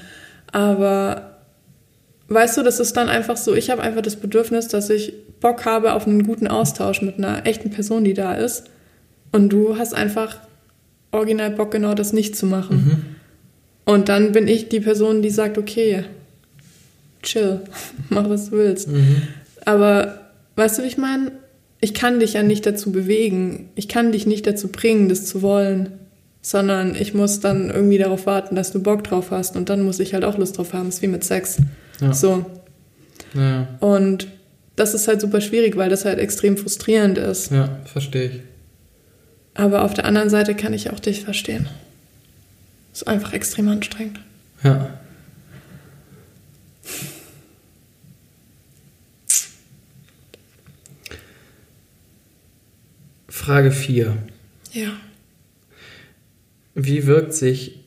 Aber 0.51 1.37
weißt 2.27 2.57
du, 2.57 2.63
das 2.63 2.79
ist 2.79 2.97
dann 2.97 3.07
einfach 3.07 3.37
so. 3.37 3.53
Ich 3.53 3.69
habe 3.69 3.83
einfach 3.83 4.01
das 4.01 4.15
Bedürfnis, 4.15 4.67
dass 4.67 4.89
ich 4.89 5.13
Bock 5.39 5.65
habe 5.65 5.93
auf 5.93 6.07
einen 6.07 6.25
guten 6.25 6.47
Austausch 6.47 7.01
mit 7.03 7.17
einer 7.17 7.45
echten 7.45 7.69
Person, 7.69 8.03
die 8.03 8.15
da 8.15 8.33
ist. 8.33 8.63
Und 9.31 9.49
du 9.49 9.77
hast 9.77 9.93
einfach 9.93 10.37
original 11.11 11.51
Bock, 11.51 11.71
genau 11.71 11.93
das 11.93 12.13
nicht 12.13 12.35
zu 12.35 12.47
machen. 12.47 12.75
Mhm. 12.75 13.93
Und 13.93 14.09
dann 14.09 14.31
bin 14.31 14.47
ich 14.47 14.69
die 14.69 14.79
Person, 14.79 15.21
die 15.21 15.29
sagt, 15.29 15.57
okay, 15.57 16.03
chill, 17.21 17.61
mach 18.09 18.29
was 18.29 18.49
du 18.49 18.57
willst. 18.57 18.87
Mhm. 18.87 19.23
Aber 19.65 20.21
weißt 20.55 20.79
du, 20.79 20.83
wie 20.83 20.87
ich 20.87 20.97
meine? 20.97 21.31
Ich 21.81 21.93
kann 21.93 22.19
dich 22.19 22.33
ja 22.33 22.43
nicht 22.43 22.65
dazu 22.65 22.91
bewegen. 22.91 23.69
Ich 23.75 23.87
kann 23.87 24.11
dich 24.11 24.25
nicht 24.25 24.45
dazu 24.45 24.67
bringen, 24.67 25.09
das 25.09 25.25
zu 25.25 25.41
wollen. 25.41 25.91
Sondern 26.41 26.95
ich 26.95 27.13
muss 27.13 27.41
dann 27.41 27.69
irgendwie 27.69 27.97
darauf 27.97 28.25
warten, 28.25 28.55
dass 28.55 28.71
du 28.71 28.81
Bock 28.81 29.03
drauf 29.03 29.31
hast. 29.31 29.57
Und 29.57 29.69
dann 29.69 29.81
muss 29.81 29.99
ich 29.99 30.13
halt 30.13 30.23
auch 30.23 30.37
Lust 30.37 30.57
drauf 30.57 30.73
haben. 30.73 30.85
Das 30.85 30.95
ist 30.95 31.01
wie 31.01 31.07
mit 31.07 31.23
Sex. 31.23 31.57
Ja. 31.99 32.13
So. 32.13 32.45
Ja. 33.33 33.67
Und 33.81 34.27
das 34.75 34.93
ist 34.93 35.07
halt 35.07 35.19
super 35.19 35.41
schwierig, 35.41 35.75
weil 35.75 35.89
das 35.89 36.05
halt 36.05 36.19
extrem 36.19 36.55
frustrierend 36.55 37.17
ist. 37.17 37.51
Ja, 37.51 37.79
verstehe 37.85 38.29
ich. 38.29 38.39
Aber 39.53 39.83
auf 39.83 39.93
der 39.93 40.05
anderen 40.05 40.29
Seite 40.29 40.55
kann 40.55 40.73
ich 40.73 40.91
auch 40.91 40.99
dich 40.99 41.23
verstehen. 41.23 41.67
Ist 42.93 43.07
einfach 43.07 43.33
extrem 43.33 43.67
anstrengend. 43.67 44.19
Ja. 44.63 44.98
Frage 53.27 53.71
4. 53.71 54.15
Ja. 54.73 54.91
Wie 56.75 57.07
wirkt 57.07 57.33
sich 57.33 57.79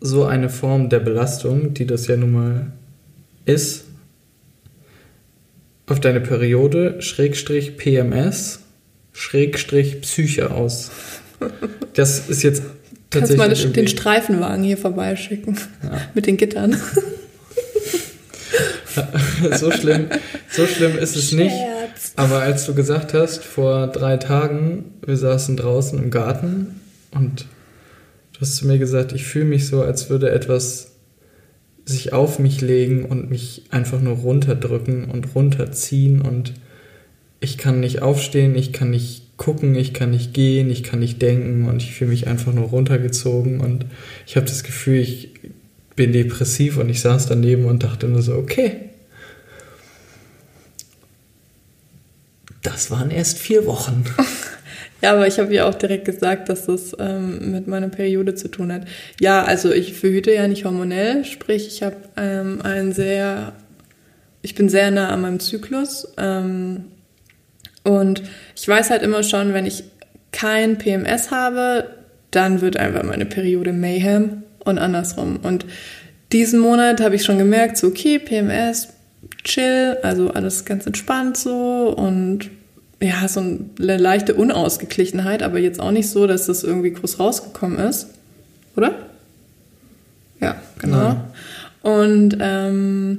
so 0.00 0.24
eine 0.24 0.48
Form 0.48 0.88
der 0.88 1.00
Belastung, 1.00 1.74
die 1.74 1.86
das 1.86 2.06
ja 2.06 2.16
nun 2.16 2.32
mal 2.32 2.72
ist, 3.44 3.84
auf 5.86 6.00
deine 6.00 6.20
Periode, 6.20 7.00
Schrägstrich 7.02 7.76
PMS, 7.76 8.60
Schrägstrich 9.12 10.00
Psyche 10.00 10.50
aus? 10.50 10.90
Das 11.94 12.28
ist 12.28 12.42
jetzt 12.42 12.62
Kannst 13.10 13.36
mal 13.36 13.48
den 13.48 13.88
Streifenwagen 13.88 14.64
hier 14.64 14.76
vorbeischicken. 14.76 15.58
Ja. 15.82 16.00
Mit 16.14 16.26
den 16.26 16.36
Gittern. 16.36 16.76
so 19.58 19.70
schlimm, 19.70 20.08
so 20.50 20.66
schlimm 20.66 20.98
ist 20.98 21.16
es 21.16 21.32
nicht. 21.32 21.54
Aber 22.16 22.40
als 22.40 22.66
du 22.66 22.74
gesagt 22.74 23.14
hast, 23.14 23.44
vor 23.44 23.86
drei 23.88 24.16
Tagen, 24.16 24.84
wir 25.04 25.16
saßen 25.16 25.56
draußen 25.56 25.98
im 25.98 26.10
Garten 26.10 26.80
und 27.10 27.46
du 28.32 28.40
hast 28.40 28.56
zu 28.56 28.66
mir 28.66 28.78
gesagt, 28.78 29.12
ich 29.12 29.24
fühle 29.24 29.46
mich 29.46 29.66
so, 29.66 29.82
als 29.82 30.10
würde 30.10 30.30
etwas 30.30 30.92
sich 31.84 32.12
auf 32.12 32.38
mich 32.38 32.60
legen 32.60 33.04
und 33.04 33.30
mich 33.30 33.64
einfach 33.70 34.00
nur 34.00 34.16
runterdrücken 34.16 35.06
und 35.06 35.34
runterziehen 35.34 36.20
und 36.20 36.54
ich 37.40 37.58
kann 37.58 37.80
nicht 37.80 38.02
aufstehen, 38.02 38.54
ich 38.54 38.72
kann 38.72 38.90
nicht 38.90 39.36
gucken, 39.36 39.74
ich 39.74 39.94
kann 39.94 40.10
nicht 40.10 40.34
gehen, 40.34 40.70
ich 40.70 40.82
kann 40.82 40.98
nicht 40.98 41.22
denken 41.22 41.66
und 41.66 41.82
ich 41.82 41.94
fühle 41.94 42.10
mich 42.10 42.26
einfach 42.26 42.52
nur 42.52 42.66
runtergezogen 42.68 43.60
und 43.60 43.86
ich 44.26 44.36
habe 44.36 44.46
das 44.46 44.62
Gefühl, 44.62 45.00
ich 45.00 45.30
bin 46.00 46.14
depressiv 46.14 46.78
und 46.78 46.88
ich 46.88 47.02
saß 47.02 47.26
daneben 47.26 47.66
und 47.66 47.82
dachte 47.82 48.08
nur 48.08 48.22
so, 48.22 48.32
okay. 48.32 48.88
Das 52.62 52.90
waren 52.90 53.10
erst 53.10 53.36
vier 53.38 53.66
Wochen. 53.66 54.04
Ja, 55.02 55.12
aber 55.12 55.26
ich 55.26 55.38
habe 55.38 55.54
ja 55.54 55.66
auch 55.66 55.74
direkt 55.74 56.04
gesagt, 56.04 56.50
dass 56.50 56.66
das 56.66 56.94
ähm, 56.98 57.52
mit 57.52 57.66
meiner 57.66 57.88
Periode 57.88 58.34
zu 58.34 58.48
tun 58.48 58.70
hat. 58.70 58.82
Ja, 59.18 59.42
also 59.42 59.72
ich 59.72 59.94
verhüte 59.94 60.30
ja 60.30 60.46
nicht 60.46 60.66
hormonell, 60.66 61.24
sprich 61.24 61.66
ich 61.66 61.82
habe 61.82 61.96
ähm, 62.18 62.60
einen 62.60 62.92
sehr, 62.92 63.54
ich 64.42 64.54
bin 64.54 64.68
sehr 64.68 64.90
nah 64.90 65.08
an 65.08 65.22
meinem 65.22 65.40
Zyklus 65.40 66.12
ähm, 66.18 66.84
und 67.82 68.22
ich 68.54 68.68
weiß 68.68 68.90
halt 68.90 69.02
immer 69.02 69.22
schon, 69.22 69.54
wenn 69.54 69.64
ich 69.64 69.84
kein 70.32 70.76
PMS 70.76 71.30
habe, 71.30 71.96
dann 72.30 72.60
wird 72.60 72.76
einfach 72.76 73.02
meine 73.02 73.24
Periode 73.24 73.72
Mayhem 73.72 74.42
und 74.64 74.78
andersrum. 74.78 75.38
Und 75.42 75.66
diesen 76.32 76.60
Monat 76.60 77.00
habe 77.00 77.16
ich 77.16 77.24
schon 77.24 77.38
gemerkt, 77.38 77.76
so 77.76 77.88
okay, 77.88 78.18
PMS, 78.18 78.88
chill, 79.44 79.96
also 80.02 80.30
alles 80.30 80.64
ganz 80.64 80.86
entspannt 80.86 81.36
so 81.36 81.94
und 81.96 82.50
ja, 83.02 83.26
so 83.28 83.40
eine 83.40 83.96
leichte 83.96 84.34
Unausgeglichenheit, 84.34 85.42
aber 85.42 85.58
jetzt 85.58 85.80
auch 85.80 85.90
nicht 85.90 86.10
so, 86.10 86.26
dass 86.26 86.46
das 86.46 86.62
irgendwie 86.62 86.92
groß 86.92 87.18
rausgekommen 87.18 87.78
ist. 87.78 88.08
Oder? 88.76 88.94
Ja, 90.40 90.56
genau. 90.78 90.96
Nein. 90.96 91.20
Und 91.82 92.36
ähm, 92.40 93.18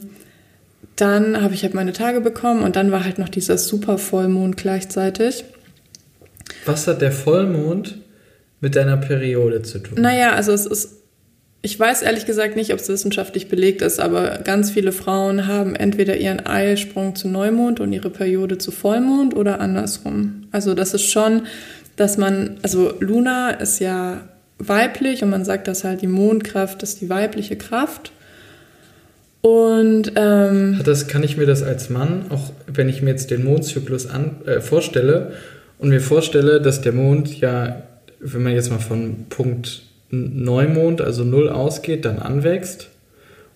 dann 0.96 1.42
habe 1.42 1.56
ich 1.56 1.64
halt 1.64 1.74
meine 1.74 1.94
Tage 1.94 2.22
bekommen 2.22 2.62
und 2.62 2.76
dann 2.76 2.92
war 2.92 3.04
halt 3.04 3.18
noch 3.18 3.30
dieser 3.30 3.58
super 3.58 3.98
Vollmond 3.98 4.56
gleichzeitig. 4.56 5.44
Was 6.66 6.86
hat 6.86 7.02
der 7.02 7.12
Vollmond 7.12 7.98
mit 8.60 8.76
deiner 8.76 8.98
Periode 8.98 9.64
zu 9.64 9.80
tun? 9.80 10.00
Naja, 10.00 10.34
also 10.34 10.52
es 10.52 10.68
ist 10.68 11.01
ich 11.64 11.80
weiß 11.80 12.02
ehrlich 12.02 12.26
gesagt 12.26 12.56
nicht, 12.56 12.74
ob 12.74 12.80
es 12.80 12.90
wissenschaftlich 12.90 13.48
belegt 13.48 13.84
ist, 13.84 14.00
aber 14.00 14.40
ganz 14.40 14.72
viele 14.72 14.92
Frauen 14.92 15.46
haben 15.46 15.76
entweder 15.76 16.18
ihren 16.18 16.40
Eisprung 16.40 17.16
zu 17.16 17.28
Neumond 17.28 17.80
und 17.80 17.94
ihre 17.94 18.10
Periode 18.10 18.58
zu 18.58 18.72
Vollmond 18.72 19.36
oder 19.36 19.60
andersrum. 19.60 20.48
Also 20.52 20.74
das 20.74 20.96
ist 20.96 21.06
schon, 21.06 21.44
dass 21.98 22.18
man, 22.18 22.58
also 22.64 22.94
Luna 23.00 23.52
ist 23.52 23.80
ja 23.80 24.22
weiblich 24.58 25.24
und 25.24 25.30
man 25.30 25.46
sagt, 25.46 25.68
dass 25.68 25.84
halt 25.84 26.02
die 26.02 26.08
Mondkraft 26.08 26.82
ist 26.82 27.00
die 27.00 27.10
weibliche 27.10 27.58
Kraft. 27.58 28.12
Und 29.42 30.14
ähm, 30.16 30.80
das 30.84 31.08
kann 31.08 31.24
ich 31.24 31.38
mir 31.38 31.46
das 31.46 31.62
als 31.62 31.90
Mann, 31.90 32.26
auch 32.30 32.52
wenn 32.68 32.90
ich 32.90 33.04
mir 33.04 33.12
jetzt 33.12 33.30
den 33.30 33.44
Mondzyklus 33.44 34.08
an, 34.08 34.42
äh, 34.46 34.62
vorstelle 34.62 35.34
und 35.78 35.90
mir 35.90 36.02
vorstelle, 36.02 36.60
dass 36.60 36.82
der 36.82 36.94
Mond 36.94 37.40
ja, 37.40 37.84
wenn 38.20 38.44
man 38.44 38.54
jetzt 38.54 38.72
mal 38.72 38.80
von 38.80 39.26
Punkt 39.30 39.84
Neumond, 40.12 41.02
also 41.02 41.24
Null 41.24 41.50
ausgeht, 41.50 42.06
dann 42.06 42.20
anwächst 42.20 42.90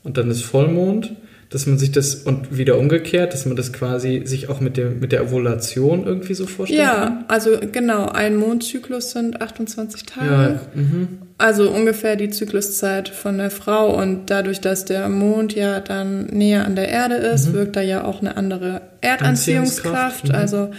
und 0.03 0.17
dann 0.17 0.31
ist 0.31 0.43
Vollmond, 0.43 1.13
dass 1.49 1.67
man 1.67 1.77
sich 1.77 1.91
das 1.91 2.15
und 2.15 2.57
wieder 2.57 2.77
umgekehrt, 2.77 3.33
dass 3.33 3.45
man 3.45 3.55
das 3.55 3.71
quasi 3.71 4.23
sich 4.25 4.49
auch 4.49 4.59
mit, 4.59 4.77
dem, 4.77 4.99
mit 4.99 5.11
der 5.11 5.25
Ovulation 5.25 6.05
irgendwie 6.05 6.33
so 6.33 6.47
vorstellen 6.47 6.81
ja, 6.81 6.93
kann? 6.93 7.13
Ja, 7.19 7.25
also 7.27 7.51
genau, 7.71 8.07
ein 8.07 8.35
Mondzyklus 8.35 9.11
sind 9.11 9.41
28 9.41 10.03
Tage. 10.03 10.29
Ja, 10.29 10.59
mhm. 10.73 11.07
Also 11.37 11.69
ungefähr 11.69 12.15
die 12.15 12.29
Zykluszeit 12.29 13.09
von 13.09 13.37
der 13.37 13.51
Frau 13.51 13.95
und 13.95 14.29
dadurch, 14.29 14.61
dass 14.61 14.85
der 14.85 15.07
Mond 15.09 15.53
ja 15.53 15.81
dann 15.81 16.25
näher 16.27 16.65
an 16.65 16.75
der 16.75 16.89
Erde 16.89 17.15
ist, 17.15 17.49
mhm. 17.49 17.53
wirkt 17.53 17.75
da 17.75 17.81
ja 17.81 18.05
auch 18.05 18.21
eine 18.21 18.37
andere 18.37 18.81
Erdanziehungskraft. 19.01 20.29
Mhm. 20.29 20.35
Also 20.35 20.69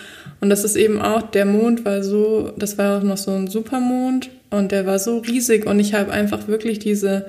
und 0.40 0.50
das 0.50 0.64
ist 0.64 0.76
eben 0.76 1.00
auch, 1.00 1.22
der 1.22 1.46
Mond 1.46 1.84
war 1.84 2.02
so, 2.02 2.52
das 2.58 2.76
war 2.78 2.98
auch 2.98 3.02
noch 3.02 3.16
so 3.16 3.32
ein 3.32 3.46
Supermond 3.46 4.30
und 4.50 4.72
der 4.72 4.86
war 4.86 4.98
so 4.98 5.18
riesig 5.18 5.66
und 5.66 5.80
ich 5.80 5.94
habe 5.94 6.12
einfach 6.12 6.48
wirklich 6.48 6.78
diese, 6.78 7.26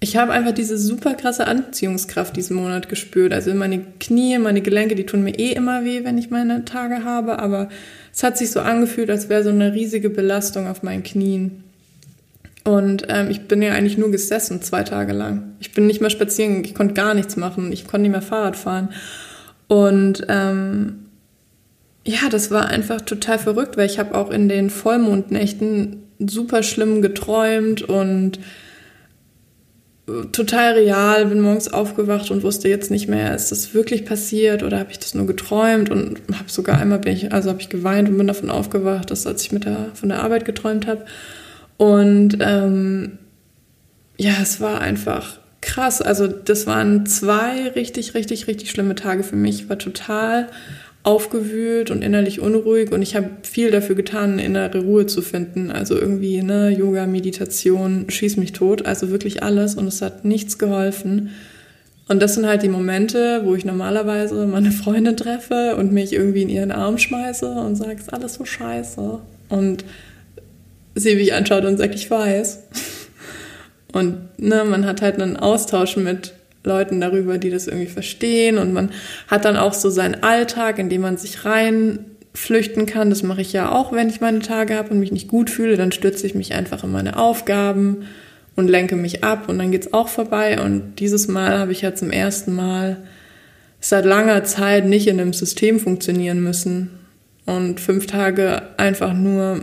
ich 0.00 0.16
habe 0.16 0.32
einfach 0.32 0.52
diese 0.52 0.76
super 0.78 1.14
krasse 1.14 1.46
Anziehungskraft 1.46 2.36
diesen 2.36 2.56
Monat 2.56 2.88
gespürt. 2.88 3.32
Also 3.32 3.54
meine 3.54 3.80
Knie, 4.00 4.38
meine 4.38 4.60
Gelenke, 4.60 4.94
die 4.94 5.06
tun 5.06 5.22
mir 5.22 5.38
eh 5.38 5.52
immer 5.52 5.84
weh, 5.84 6.04
wenn 6.04 6.18
ich 6.18 6.30
meine 6.30 6.64
Tage 6.64 7.04
habe, 7.04 7.38
aber 7.38 7.68
es 8.12 8.22
hat 8.22 8.36
sich 8.38 8.50
so 8.50 8.60
angefühlt, 8.60 9.10
als 9.10 9.28
wäre 9.28 9.42
so 9.42 9.50
eine 9.50 9.74
riesige 9.74 10.10
Belastung 10.10 10.66
auf 10.66 10.82
meinen 10.82 11.02
Knien. 11.02 11.64
Und 12.64 13.04
ähm, 13.08 13.30
ich 13.30 13.42
bin 13.42 13.62
ja 13.62 13.72
eigentlich 13.72 13.96
nur 13.96 14.10
gesessen, 14.10 14.60
zwei 14.60 14.82
Tage 14.82 15.12
lang. 15.12 15.54
Ich 15.60 15.72
bin 15.72 15.86
nicht 15.86 16.00
mehr 16.00 16.10
spazieren, 16.10 16.64
ich 16.64 16.74
konnte 16.74 16.94
gar 16.94 17.14
nichts 17.14 17.36
machen, 17.36 17.70
ich 17.70 17.86
konnte 17.86 18.02
nicht 18.02 18.10
mehr 18.10 18.22
Fahrrad 18.22 18.56
fahren. 18.56 18.88
Und 19.68 20.26
ähm, 20.28 21.05
ja, 22.06 22.28
das 22.30 22.50
war 22.50 22.66
einfach 22.66 23.00
total 23.00 23.38
verrückt, 23.38 23.76
weil 23.76 23.86
ich 23.86 23.98
habe 23.98 24.14
auch 24.14 24.30
in 24.30 24.48
den 24.48 24.70
Vollmondnächten 24.70 26.04
super 26.18 26.62
schlimm 26.62 27.02
geträumt 27.02 27.82
und 27.82 28.38
total 30.30 30.74
real, 30.74 31.26
bin 31.26 31.40
morgens 31.40 31.66
aufgewacht 31.66 32.30
und 32.30 32.44
wusste 32.44 32.68
jetzt 32.68 32.92
nicht 32.92 33.08
mehr, 33.08 33.34
ist 33.34 33.50
das 33.50 33.74
wirklich 33.74 34.04
passiert 34.04 34.62
oder 34.62 34.78
habe 34.78 34.92
ich 34.92 35.00
das 35.00 35.14
nur 35.14 35.26
geträumt 35.26 35.90
und 35.90 36.20
habe 36.32 36.48
sogar 36.48 36.78
einmal 36.78 37.00
bin 37.00 37.12
ich, 37.12 37.32
also 37.32 37.50
habe 37.50 37.60
ich 37.60 37.68
geweint 37.68 38.08
und 38.08 38.16
bin 38.16 38.28
davon 38.28 38.50
aufgewacht, 38.50 39.10
dass 39.10 39.26
als 39.26 39.42
ich 39.42 39.50
mit 39.50 39.64
der 39.64 39.88
von 39.94 40.08
der 40.08 40.22
Arbeit 40.22 40.44
geträumt 40.44 40.86
habe 40.86 41.04
und 41.76 42.38
ähm, 42.40 43.18
ja, 44.16 44.34
es 44.40 44.60
war 44.60 44.80
einfach 44.80 45.40
krass. 45.60 46.00
Also 46.00 46.26
das 46.28 46.66
waren 46.66 47.04
zwei 47.06 47.68
richtig, 47.70 48.14
richtig, 48.14 48.46
richtig 48.46 48.70
schlimme 48.70 48.94
Tage 48.94 49.22
für 49.24 49.36
mich. 49.36 49.62
Ich 49.62 49.68
war 49.68 49.78
total 49.78 50.48
aufgewühlt 51.06 51.92
und 51.92 52.02
innerlich 52.02 52.40
unruhig 52.40 52.90
und 52.90 53.00
ich 53.00 53.14
habe 53.14 53.30
viel 53.42 53.70
dafür 53.70 53.94
getan, 53.94 54.40
innere 54.40 54.80
Ruhe 54.80 55.06
zu 55.06 55.22
finden. 55.22 55.70
Also 55.70 55.96
irgendwie 55.96 56.42
ne, 56.42 56.70
Yoga, 56.70 57.06
Meditation, 57.06 58.06
schieß 58.08 58.36
mich 58.38 58.52
tot, 58.52 58.84
also 58.84 59.08
wirklich 59.10 59.44
alles 59.44 59.76
und 59.76 59.86
es 59.86 60.02
hat 60.02 60.24
nichts 60.24 60.58
geholfen. 60.58 61.30
Und 62.08 62.20
das 62.20 62.34
sind 62.34 62.46
halt 62.46 62.64
die 62.64 62.68
Momente, 62.68 63.42
wo 63.44 63.54
ich 63.54 63.64
normalerweise 63.64 64.46
meine 64.46 64.72
Freundin 64.72 65.16
treffe 65.16 65.76
und 65.76 65.92
mich 65.92 66.12
irgendwie 66.12 66.42
in 66.42 66.48
ihren 66.48 66.72
Arm 66.72 66.98
schmeiße 66.98 67.50
und 67.50 67.76
sage, 67.76 67.94
ist 67.94 68.12
alles 68.12 68.34
so 68.34 68.44
scheiße. 68.44 69.20
Und 69.48 69.84
sie 70.96 71.14
mich 71.14 71.34
anschaut 71.34 71.64
und 71.64 71.76
sagt, 71.76 71.94
ich 71.94 72.10
weiß. 72.10 72.64
Und 73.92 74.16
ne, 74.38 74.64
man 74.64 74.86
hat 74.86 75.02
halt 75.02 75.22
einen 75.22 75.36
Austausch 75.36 75.96
mit 75.96 76.34
Leuten 76.66 77.00
darüber, 77.00 77.38
die 77.38 77.50
das 77.50 77.66
irgendwie 77.66 77.86
verstehen. 77.86 78.58
Und 78.58 78.74
man 78.74 78.90
hat 79.28 79.44
dann 79.46 79.56
auch 79.56 79.72
so 79.72 79.88
seinen 79.88 80.22
Alltag, 80.22 80.78
in 80.78 80.90
dem 80.90 81.00
man 81.00 81.16
sich 81.16 81.44
reinflüchten 81.44 82.84
kann. 82.84 83.08
Das 83.08 83.22
mache 83.22 83.40
ich 83.40 83.52
ja 83.52 83.72
auch, 83.72 83.92
wenn 83.92 84.10
ich 84.10 84.20
meine 84.20 84.40
Tage 84.40 84.76
habe 84.76 84.90
und 84.90 85.00
mich 85.00 85.12
nicht 85.12 85.28
gut 85.28 85.48
fühle. 85.48 85.76
Dann 85.76 85.92
stürze 85.92 86.26
ich 86.26 86.34
mich 86.34 86.52
einfach 86.52 86.84
in 86.84 86.92
meine 86.92 87.18
Aufgaben 87.18 88.06
und 88.56 88.68
lenke 88.68 88.96
mich 88.96 89.22
ab 89.22 89.48
und 89.48 89.58
dann 89.58 89.70
geht 89.70 89.86
es 89.86 89.94
auch 89.94 90.08
vorbei. 90.08 90.60
Und 90.60 90.96
dieses 90.98 91.28
Mal 91.28 91.58
habe 91.58 91.72
ich 91.72 91.82
ja 91.82 91.94
zum 91.94 92.10
ersten 92.10 92.54
Mal 92.54 92.98
seit 93.80 94.04
langer 94.04 94.44
Zeit 94.44 94.86
nicht 94.86 95.06
in 95.06 95.20
einem 95.20 95.32
System 95.32 95.78
funktionieren 95.78 96.42
müssen 96.42 96.90
und 97.44 97.80
fünf 97.80 98.06
Tage 98.06 98.62
einfach 98.76 99.12
nur 99.12 99.62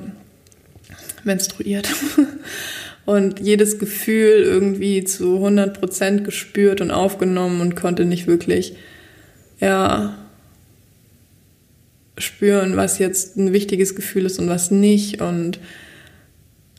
menstruiert. 1.24 1.90
und 3.06 3.40
jedes 3.40 3.80
Gefühl 3.80 4.44
irgendwie 4.44 5.04
zu 5.04 5.36
100 5.36 5.80
Prozent 5.80 6.24
gespürt 6.24 6.82
und 6.82 6.92
aufgenommen 6.92 7.62
und 7.62 7.76
konnte 7.76 8.06
nicht 8.06 8.28
wirklich, 8.28 8.76
ja, 9.60 10.18
spüren, 12.18 12.78
was 12.78 13.00
jetzt 13.00 13.38
ein 13.38 13.54
wichtiges 13.54 13.96
Gefühl 13.96 14.26
ist 14.26 14.40
und 14.40 14.48
was 14.48 14.72
nicht 14.72 15.22
und 15.22 15.60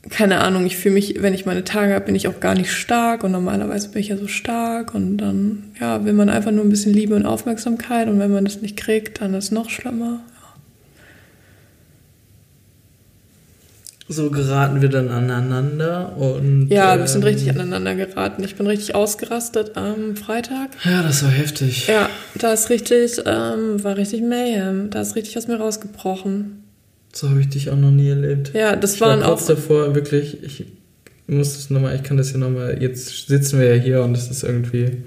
keine 0.09 0.41
Ahnung, 0.41 0.65
ich 0.67 0.77
fühle 0.77 0.93
mich, 0.93 1.21
wenn 1.21 1.33
ich 1.33 1.47
meine 1.47 1.63
Tage 1.63 1.93
habe, 1.93 2.05
bin 2.05 2.15
ich 2.15 2.27
auch 2.27 2.39
gar 2.39 2.53
nicht 2.53 2.71
stark 2.71 3.23
und 3.23 3.31
normalerweise 3.31 3.89
bin 3.89 4.01
ich 4.01 4.09
ja 4.09 4.17
so 4.17 4.27
stark 4.27 4.93
und 4.93 5.17
dann, 5.17 5.71
ja, 5.79 6.05
will 6.05 6.13
man 6.13 6.29
einfach 6.29 6.51
nur 6.51 6.63
ein 6.63 6.69
bisschen 6.69 6.93
Liebe 6.93 7.15
und 7.15 7.25
Aufmerksamkeit 7.25 8.07
und 8.07 8.19
wenn 8.19 8.31
man 8.31 8.45
das 8.45 8.61
nicht 8.61 8.77
kriegt, 8.77 9.21
dann 9.21 9.33
ist 9.33 9.45
es 9.45 9.51
noch 9.51 9.69
schlimmer. 9.69 10.21
So 14.07 14.29
geraten 14.29 14.81
wir 14.81 14.89
dann 14.89 15.09
aneinander 15.09 16.15
und. 16.15 16.67
Ja, 16.69 16.95
wir 16.95 17.01
ähm, 17.01 17.07
sind 17.07 17.25
richtig 17.25 17.49
aneinander 17.49 17.95
geraten. 17.95 18.43
Ich 18.43 18.55
bin 18.55 18.67
richtig 18.67 18.93
ausgerastet 18.93 19.75
am 19.75 20.15
Freitag. 20.15 20.71
Ja, 20.83 21.01
das 21.01 21.23
war 21.23 21.31
heftig. 21.31 21.87
Ja, 21.87 22.09
da 22.35 22.53
ist 22.53 22.69
richtig, 22.69 23.17
ähm, 23.25 23.83
war 23.83 23.97
richtig 23.97 24.21
Mayhem. 24.21 24.91
Da 24.91 25.01
ist 25.01 25.15
richtig 25.15 25.37
aus 25.37 25.47
mir 25.47 25.57
rausgebrochen. 25.57 26.63
So 27.13 27.29
habe 27.29 27.41
ich 27.41 27.49
dich 27.49 27.71
auch 27.71 27.77
noch 27.77 27.91
nie 27.91 28.09
erlebt. 28.09 28.51
Ja, 28.53 28.75
das 28.75 28.95
ich 28.95 29.01
waren 29.01 29.21
war 29.21 29.29
kurz 29.29 29.43
auch. 29.43 29.47
davor, 29.47 29.95
wirklich, 29.95 30.43
ich 30.43 30.65
muss 31.25 31.53
das 31.53 31.69
nochmal, 31.71 31.95
ich 31.95 32.03
kann 32.03 32.17
das 32.17 32.29
hier 32.29 32.39
nochmal, 32.39 32.81
jetzt 32.81 33.27
sitzen 33.27 33.59
wir 33.59 33.75
ja 33.75 33.81
hier 33.81 34.03
und 34.03 34.15
es 34.15 34.29
ist 34.29 34.43
irgendwie, 34.43 34.97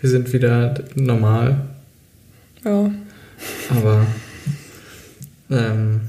wir 0.00 0.08
sind 0.08 0.32
wieder 0.32 0.74
normal. 0.94 1.60
Ja. 2.64 2.90
Aber. 3.70 4.06
Ähm, 5.50 6.00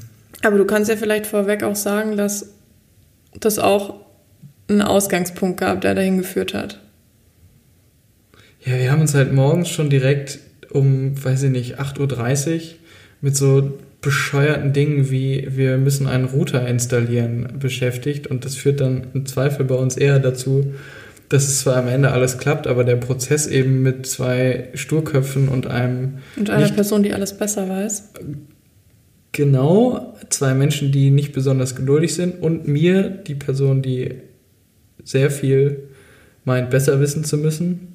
Aber 0.43 0.57
du 0.57 0.65
kannst 0.65 0.89
ja 0.89 0.97
vielleicht 0.97 1.27
vorweg 1.27 1.63
auch 1.63 1.75
sagen, 1.75 2.17
dass 2.17 2.53
das 3.39 3.59
auch 3.59 3.95
einen 4.67 4.81
Ausgangspunkt 4.81 5.59
gab, 5.59 5.81
der 5.81 5.95
dahin 5.95 6.17
geführt 6.17 6.53
hat. 6.53 6.79
Ja, 8.65 8.77
wir 8.77 8.91
haben 8.91 9.01
uns 9.01 9.13
halt 9.13 9.33
morgens 9.33 9.69
schon 9.69 9.89
direkt 9.89 10.39
um, 10.71 11.21
weiß 11.23 11.43
ich 11.43 11.51
nicht, 11.51 11.79
8.30 11.79 12.55
Uhr 12.55 12.61
mit 13.21 13.35
so 13.35 13.77
bescheuerten 14.01 14.73
Dingen 14.73 15.11
wie 15.11 15.47
wir 15.51 15.77
müssen 15.77 16.07
einen 16.07 16.25
Router 16.25 16.67
installieren 16.67 17.59
beschäftigt 17.59 18.25
und 18.25 18.45
das 18.45 18.55
führt 18.55 18.81
dann 18.81 19.07
im 19.13 19.27
Zweifel 19.27 19.63
bei 19.65 19.75
uns 19.75 19.95
eher 19.95 20.17
dazu, 20.19 20.73
dass 21.29 21.47
es 21.47 21.61
zwar 21.61 21.77
am 21.77 21.87
Ende 21.87 22.11
alles 22.11 22.39
klappt, 22.39 22.65
aber 22.67 22.83
der 22.83 22.95
Prozess 22.95 23.45
eben 23.47 23.83
mit 23.83 24.07
zwei 24.07 24.69
Sturköpfen 24.73 25.49
und 25.49 25.67
einem 25.67 26.17
und 26.35 26.49
einer 26.49 26.69
Person, 26.69 27.03
die 27.03 27.13
alles 27.13 27.37
besser 27.37 27.69
weiß. 27.69 28.09
Genau, 29.33 30.17
zwei 30.29 30.53
Menschen, 30.53 30.91
die 30.91 31.09
nicht 31.09 31.31
besonders 31.31 31.75
geduldig 31.75 32.13
sind 32.13 32.41
und 32.41 32.67
mir, 32.67 33.09
die 33.09 33.35
Person, 33.35 33.81
die 33.81 34.15
sehr 35.03 35.31
viel 35.31 35.83
meint, 36.43 36.69
besser 36.69 36.99
wissen 36.99 37.23
zu 37.23 37.37
müssen. 37.37 37.87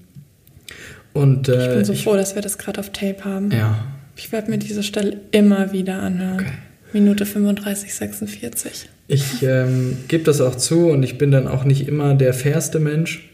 Und, 1.12 1.48
äh, 1.48 1.68
ich 1.68 1.74
bin 1.74 1.84
so 1.84 1.94
froh, 1.94 2.16
dass 2.16 2.34
wir 2.34 2.42
das 2.42 2.58
gerade 2.58 2.80
auf 2.80 2.90
Tape 2.90 3.24
haben. 3.24 3.50
Ja. 3.50 3.86
Ich 4.16 4.32
werde 4.32 4.50
mir 4.50 4.58
diese 4.58 4.82
Stelle 4.82 5.20
immer 5.30 5.72
wieder 5.72 6.00
anhören. 6.00 6.40
Okay. 6.40 6.52
Minute 6.92 7.26
35, 7.26 7.94
46. 7.94 8.88
Ich 9.08 9.42
ähm, 9.42 9.98
gebe 10.08 10.24
das 10.24 10.40
auch 10.40 10.54
zu 10.54 10.88
und 10.88 11.02
ich 11.02 11.18
bin 11.18 11.30
dann 11.30 11.46
auch 11.46 11.64
nicht 11.64 11.86
immer 11.86 12.14
der 12.14 12.32
fairste 12.32 12.78
Mensch. 12.78 13.28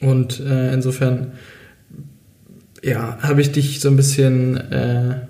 Und 0.00 0.40
äh, 0.40 0.74
insofern, 0.74 1.32
ja, 2.82 3.18
habe 3.22 3.40
ich 3.40 3.52
dich 3.52 3.80
so 3.80 3.88
ein 3.88 3.96
bisschen 3.96 4.56
äh, 4.70 5.20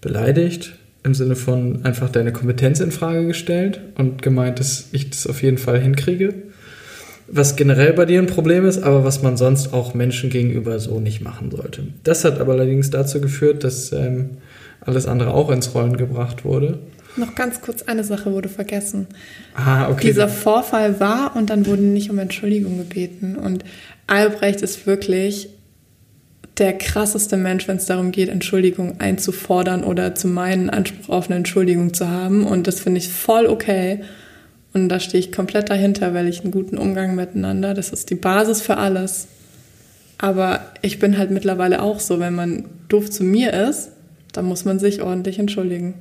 beleidigt, 0.00 0.74
im 1.02 1.14
Sinne 1.14 1.36
von 1.36 1.84
einfach 1.84 2.10
deine 2.10 2.32
Kompetenz 2.32 2.80
in 2.80 2.92
Frage 2.92 3.26
gestellt 3.26 3.80
und 3.96 4.22
gemeint, 4.22 4.60
dass 4.60 4.88
ich 4.92 5.10
das 5.10 5.26
auf 5.26 5.42
jeden 5.42 5.58
Fall 5.58 5.80
hinkriege 5.80 6.34
was 7.32 7.56
generell 7.56 7.92
bei 7.92 8.04
dir 8.04 8.20
ein 8.20 8.26
Problem 8.26 8.66
ist, 8.66 8.82
aber 8.82 9.04
was 9.04 9.22
man 9.22 9.36
sonst 9.36 9.72
auch 9.72 9.94
Menschen 9.94 10.30
gegenüber 10.30 10.78
so 10.78 11.00
nicht 11.00 11.20
machen 11.20 11.50
sollte. 11.50 11.84
Das 12.02 12.24
hat 12.24 12.40
aber 12.40 12.54
allerdings 12.54 12.90
dazu 12.90 13.20
geführt, 13.20 13.62
dass 13.62 13.92
ähm, 13.92 14.30
alles 14.80 15.06
andere 15.06 15.32
auch 15.32 15.50
ins 15.50 15.74
Rollen 15.74 15.96
gebracht 15.96 16.44
wurde. 16.44 16.78
Noch 17.16 17.34
ganz 17.34 17.60
kurz 17.60 17.82
eine 17.82 18.04
Sache 18.04 18.32
wurde 18.32 18.48
vergessen. 18.48 19.06
Ah, 19.54 19.90
okay. 19.90 20.08
Dieser 20.08 20.28
Vorfall 20.28 21.00
war 21.00 21.36
und 21.36 21.50
dann 21.50 21.66
wurde 21.66 21.82
nicht 21.82 22.10
um 22.10 22.18
Entschuldigung 22.18 22.78
gebeten. 22.78 23.36
Und 23.36 23.64
Albrecht 24.06 24.62
ist 24.62 24.86
wirklich 24.86 25.50
der 26.58 26.76
krasseste 26.76 27.36
Mensch, 27.36 27.68
wenn 27.68 27.76
es 27.76 27.86
darum 27.86 28.12
geht, 28.12 28.28
Entschuldigung 28.28 29.00
einzufordern 29.00 29.82
oder 29.84 30.14
zu 30.14 30.28
meinen, 30.28 30.68
Anspruch 30.70 31.08
auf 31.08 31.26
eine 31.28 31.36
Entschuldigung 31.36 31.94
zu 31.94 32.08
haben. 32.08 32.46
Und 32.46 32.66
das 32.66 32.80
finde 32.80 32.98
ich 32.98 33.08
voll 33.08 33.46
okay. 33.46 34.00
Und 34.72 34.88
da 34.88 35.00
stehe 35.00 35.20
ich 35.20 35.32
komplett 35.32 35.70
dahinter, 35.70 36.14
weil 36.14 36.28
ich 36.28 36.42
einen 36.42 36.52
guten 36.52 36.78
Umgang 36.78 37.14
miteinander, 37.14 37.74
das 37.74 37.90
ist 37.90 38.10
die 38.10 38.14
Basis 38.14 38.60
für 38.60 38.76
alles. 38.76 39.26
Aber 40.18 40.60
ich 40.82 40.98
bin 40.98 41.16
halt 41.16 41.30
mittlerweile 41.30 41.82
auch 41.82 41.98
so, 41.98 42.20
wenn 42.20 42.34
man 42.34 42.64
doof 42.88 43.10
zu 43.10 43.24
mir 43.24 43.52
ist, 43.52 43.90
dann 44.32 44.44
muss 44.44 44.64
man 44.64 44.78
sich 44.78 45.02
ordentlich 45.02 45.38
entschuldigen. 45.38 45.94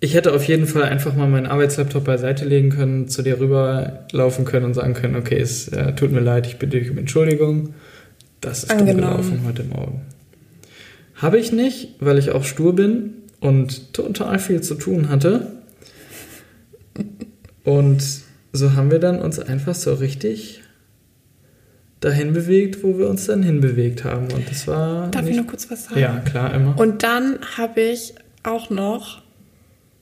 Ich 0.00 0.14
hätte 0.14 0.34
auf 0.34 0.42
jeden 0.48 0.66
Fall 0.66 0.82
einfach 0.82 1.14
mal 1.14 1.28
meinen 1.28 1.46
Arbeitslaptop 1.46 2.02
beiseite 2.02 2.44
legen 2.44 2.70
können, 2.70 3.06
zu 3.06 3.22
dir 3.22 3.38
rüberlaufen 3.38 4.44
können 4.44 4.66
und 4.66 4.74
sagen 4.74 4.94
können, 4.94 5.14
okay, 5.14 5.38
es 5.38 5.68
äh, 5.68 5.94
tut 5.94 6.10
mir 6.10 6.18
leid, 6.18 6.48
ich 6.48 6.56
bitte 6.56 6.80
dich 6.80 6.90
um 6.90 6.98
Entschuldigung. 6.98 7.74
Das 8.42 8.64
ist 8.64 8.70
Angenommen. 8.70 8.96
gelaufen 8.96 9.40
heute 9.46 9.62
Morgen. 9.62 10.02
Habe 11.14 11.38
ich 11.38 11.52
nicht, 11.52 11.94
weil 12.00 12.18
ich 12.18 12.32
auch 12.32 12.44
stur 12.44 12.74
bin 12.74 13.14
und 13.40 13.94
total 13.94 14.38
viel 14.40 14.60
zu 14.60 14.74
tun 14.74 15.08
hatte. 15.08 15.52
Und 17.64 18.02
so 18.52 18.74
haben 18.74 18.90
wir 18.90 18.98
dann 18.98 19.20
uns 19.20 19.38
einfach 19.38 19.76
so 19.76 19.94
richtig 19.94 20.60
dahin 22.00 22.32
bewegt, 22.32 22.82
wo 22.82 22.98
wir 22.98 23.08
uns 23.08 23.26
dann 23.26 23.44
hinbewegt 23.44 24.02
haben. 24.02 24.30
Und 24.32 24.50
das 24.50 24.66
war. 24.66 25.08
Darf 25.12 25.28
ich 25.28 25.36
noch 25.36 25.46
kurz 25.46 25.70
was 25.70 25.84
sagen? 25.84 26.00
Ja, 26.00 26.18
klar, 26.18 26.52
immer. 26.52 26.76
Und 26.76 27.04
dann 27.04 27.38
habe 27.56 27.80
ich 27.80 28.14
auch 28.42 28.70
noch 28.70 29.21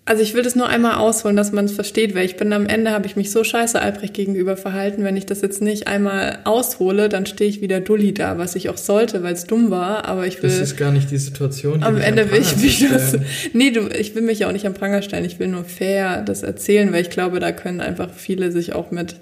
also 0.06 0.22
ich 0.22 0.34
will 0.34 0.42
das 0.42 0.56
nur 0.56 0.68
einmal 0.68 0.94
ausholen, 0.96 1.36
dass 1.36 1.52
man 1.52 1.66
es 1.66 1.72
versteht, 1.72 2.14
weil 2.14 2.24
ich 2.24 2.36
bin 2.36 2.52
am 2.52 2.66
Ende, 2.66 2.90
habe 2.90 3.06
ich 3.06 3.16
mich 3.16 3.30
so 3.30 3.44
scheiße 3.44 3.80
Albrecht 3.80 4.14
gegenüber 4.14 4.56
verhalten. 4.56 5.04
Wenn 5.04 5.16
ich 5.16 5.26
das 5.26 5.40
jetzt 5.40 5.62
nicht 5.62 5.86
einmal 5.86 6.38
aushole, 6.44 7.08
dann 7.08 7.26
stehe 7.26 7.48
ich 7.48 7.60
wieder 7.60 7.80
dulli 7.80 8.12
da, 8.12 8.38
was 8.38 8.56
ich 8.56 8.70
auch 8.70 8.76
sollte, 8.76 9.22
weil 9.22 9.34
es 9.34 9.44
dumm 9.44 9.70
war. 9.70 10.06
Aber 10.06 10.26
ich 10.26 10.42
will. 10.42 10.50
Das 10.50 10.58
ist 10.58 10.76
gar 10.76 10.90
nicht 10.90 11.10
die 11.10 11.18
Situation. 11.18 11.80
Die 11.80 11.84
am 11.84 11.98
Ende 11.98 12.30
will 12.32 12.40
ich 12.40 12.56
mich 12.56 12.88
das. 12.90 13.18
Nee, 13.52 13.70
du, 13.70 13.88
ich 13.88 14.14
will 14.14 14.22
mich 14.22 14.40
ja 14.40 14.48
auch 14.48 14.52
nicht 14.52 14.66
am 14.66 14.74
Pranger 14.74 15.02
stellen. 15.02 15.24
Ich 15.24 15.38
will 15.38 15.48
nur 15.48 15.64
fair 15.64 16.22
das 16.22 16.42
erzählen, 16.42 16.92
weil 16.92 17.02
ich 17.02 17.10
glaube, 17.10 17.38
da 17.38 17.52
können 17.52 17.80
einfach 17.80 18.10
viele 18.12 18.50
sich 18.50 18.74
auch 18.74 18.90
mit 18.90 19.16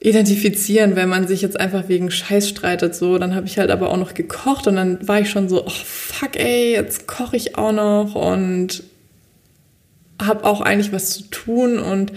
identifizieren, 0.00 0.96
wenn 0.96 1.10
man 1.10 1.28
sich 1.28 1.42
jetzt 1.42 1.60
einfach 1.60 1.88
wegen 1.88 2.10
Scheiß 2.10 2.48
streitet. 2.48 2.94
So, 2.94 3.18
dann 3.18 3.34
habe 3.34 3.46
ich 3.46 3.58
halt 3.58 3.70
aber 3.70 3.90
auch 3.90 3.98
noch 3.98 4.14
gekocht 4.14 4.66
und 4.66 4.76
dann 4.76 5.06
war 5.06 5.20
ich 5.20 5.30
schon 5.30 5.48
so, 5.48 5.66
oh 5.66 5.70
fuck, 5.70 6.36
ey, 6.36 6.72
jetzt 6.72 7.06
koche 7.06 7.36
ich 7.36 7.56
auch 7.56 7.72
noch 7.72 8.14
und 8.14 8.82
habe 10.20 10.44
auch 10.44 10.60
eigentlich 10.60 10.92
was 10.92 11.10
zu 11.10 11.24
tun 11.24 11.78
und 11.78 12.12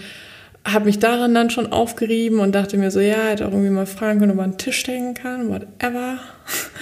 habe 0.64 0.86
mich 0.86 0.98
daran 0.98 1.34
dann 1.34 1.50
schon 1.50 1.72
aufgerieben 1.72 2.38
und 2.38 2.54
dachte 2.54 2.78
mir 2.78 2.90
so, 2.90 3.00
ja, 3.00 3.28
hätte 3.28 3.46
auch 3.46 3.52
irgendwie 3.52 3.70
mal 3.70 3.86
fragen 3.86 4.18
können, 4.18 4.30
ob 4.32 4.38
man 4.38 4.50
einen 4.50 4.58
Tisch 4.58 4.78
stecken 4.78 5.14
kann, 5.14 5.48
whatever. 5.48 6.18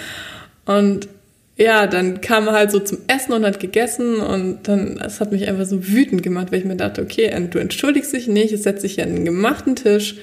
Und 0.65 1.09
ja, 1.57 1.89
dann 1.89 2.21
kam 2.21 2.47
er 2.47 2.55
halt 2.55 2.71
so 2.71 2.79
zum 2.79 2.99
Essen 3.09 3.33
und 3.33 3.45
hat 3.45 3.61
gegessen 3.61 4.17
und 4.17 4.69
dann, 4.69 4.97
das 4.97 5.21
hat 5.21 5.33
mich 5.33 5.49
einfach 5.49 5.67
so 5.67 5.87
wütend 5.89 6.23
gemacht, 6.23 6.51
weil 6.51 6.61
ich 6.61 6.65
mir 6.65 6.77
dachte, 6.77 7.03
okay, 7.03 7.31
du 7.51 7.59
entschuldigst 7.59 8.13
dich 8.13 8.27
nicht, 8.29 8.53
es 8.53 8.63
setzt 8.63 8.83
sich 8.83 9.03
an 9.03 9.09
einen 9.09 9.25
gemachten 9.25 9.77
Tisch. 9.77 10.17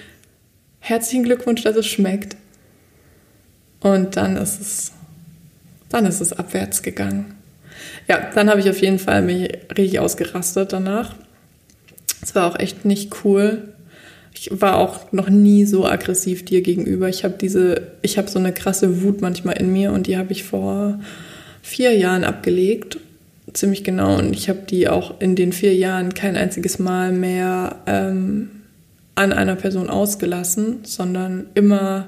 Herzlichen 0.79 1.23
Glückwunsch, 1.23 1.61
dass 1.61 1.75
es 1.75 1.85
schmeckt. 1.85 2.35
Und 3.81 4.17
dann 4.17 4.37
ist 4.37 4.59
es, 4.59 4.91
dann 5.89 6.05
ist 6.05 6.21
es 6.21 6.33
abwärts 6.33 6.81
gegangen. 6.81 7.35
Ja, 8.09 8.29
dann 8.33 8.49
habe 8.49 8.59
ich 8.59 8.69
auf 8.69 8.81
jeden 8.81 8.97
Fall 8.97 9.21
mich 9.21 9.51
richtig 9.77 9.99
ausgerastet 9.99 10.73
danach. 10.73 11.15
Es 12.21 12.33
war 12.33 12.47
auch 12.47 12.59
echt 12.59 12.83
nicht 12.83 13.23
cool. 13.23 13.69
Ich 14.33 14.49
war 14.51 14.77
auch 14.77 15.11
noch 15.11 15.29
nie 15.29 15.65
so 15.65 15.85
aggressiv 15.85 16.43
dir 16.43 16.61
gegenüber. 16.61 17.07
Ich 17.07 17.23
habe 17.23 17.35
diese, 17.39 17.91
ich 18.01 18.17
habe 18.17 18.27
so 18.27 18.39
eine 18.39 18.51
krasse 18.51 19.03
Wut 19.03 19.21
manchmal 19.21 19.57
in 19.57 19.71
mir 19.71 19.91
und 19.91 20.07
die 20.07 20.17
habe 20.17 20.31
ich 20.31 20.43
vor 20.43 20.99
vier 21.61 21.95
Jahren 21.95 22.23
abgelegt, 22.23 22.97
ziemlich 23.53 23.83
genau. 23.83 24.17
Und 24.17 24.33
ich 24.33 24.49
habe 24.49 24.61
die 24.67 24.89
auch 24.89 25.21
in 25.21 25.35
den 25.35 25.53
vier 25.53 25.75
Jahren 25.75 26.13
kein 26.13 26.35
einziges 26.35 26.79
Mal 26.79 27.11
mehr 27.11 27.77
ähm, 27.85 28.49
an 29.13 29.33
einer 29.33 29.55
Person 29.55 29.89
ausgelassen, 29.89 30.79
sondern 30.83 31.47
immer 31.53 32.07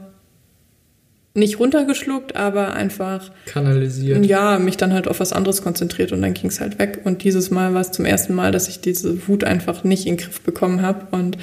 nicht 1.34 1.60
runtergeschluckt, 1.60 2.36
aber 2.36 2.74
einfach 2.74 3.32
kanalisiert. 3.46 4.26
Ja, 4.26 4.60
mich 4.60 4.76
dann 4.76 4.94
halt 4.94 5.08
auf 5.08 5.22
was 5.22 5.32
anderes 5.32 5.62
konzentriert 5.62 6.12
und 6.12 6.22
dann 6.22 6.34
ging 6.34 6.50
es 6.50 6.60
halt 6.60 6.78
weg. 6.78 7.02
Und 7.06 7.24
dieses 7.24 7.52
Mal 7.52 7.74
war 7.74 7.82
es 7.82 7.92
zum 7.92 8.06
ersten 8.06 8.34
Mal, 8.34 8.52
dass 8.52 8.68
ich 8.68 8.82
diese 8.82 9.28
Wut 9.28 9.46
einfach 9.46 9.84
nicht 9.86 10.06
in 10.08 10.18
den 10.18 10.26
Griff 10.26 10.42
bekommen 10.42 10.82
habe 10.82 11.08
und 11.16 11.38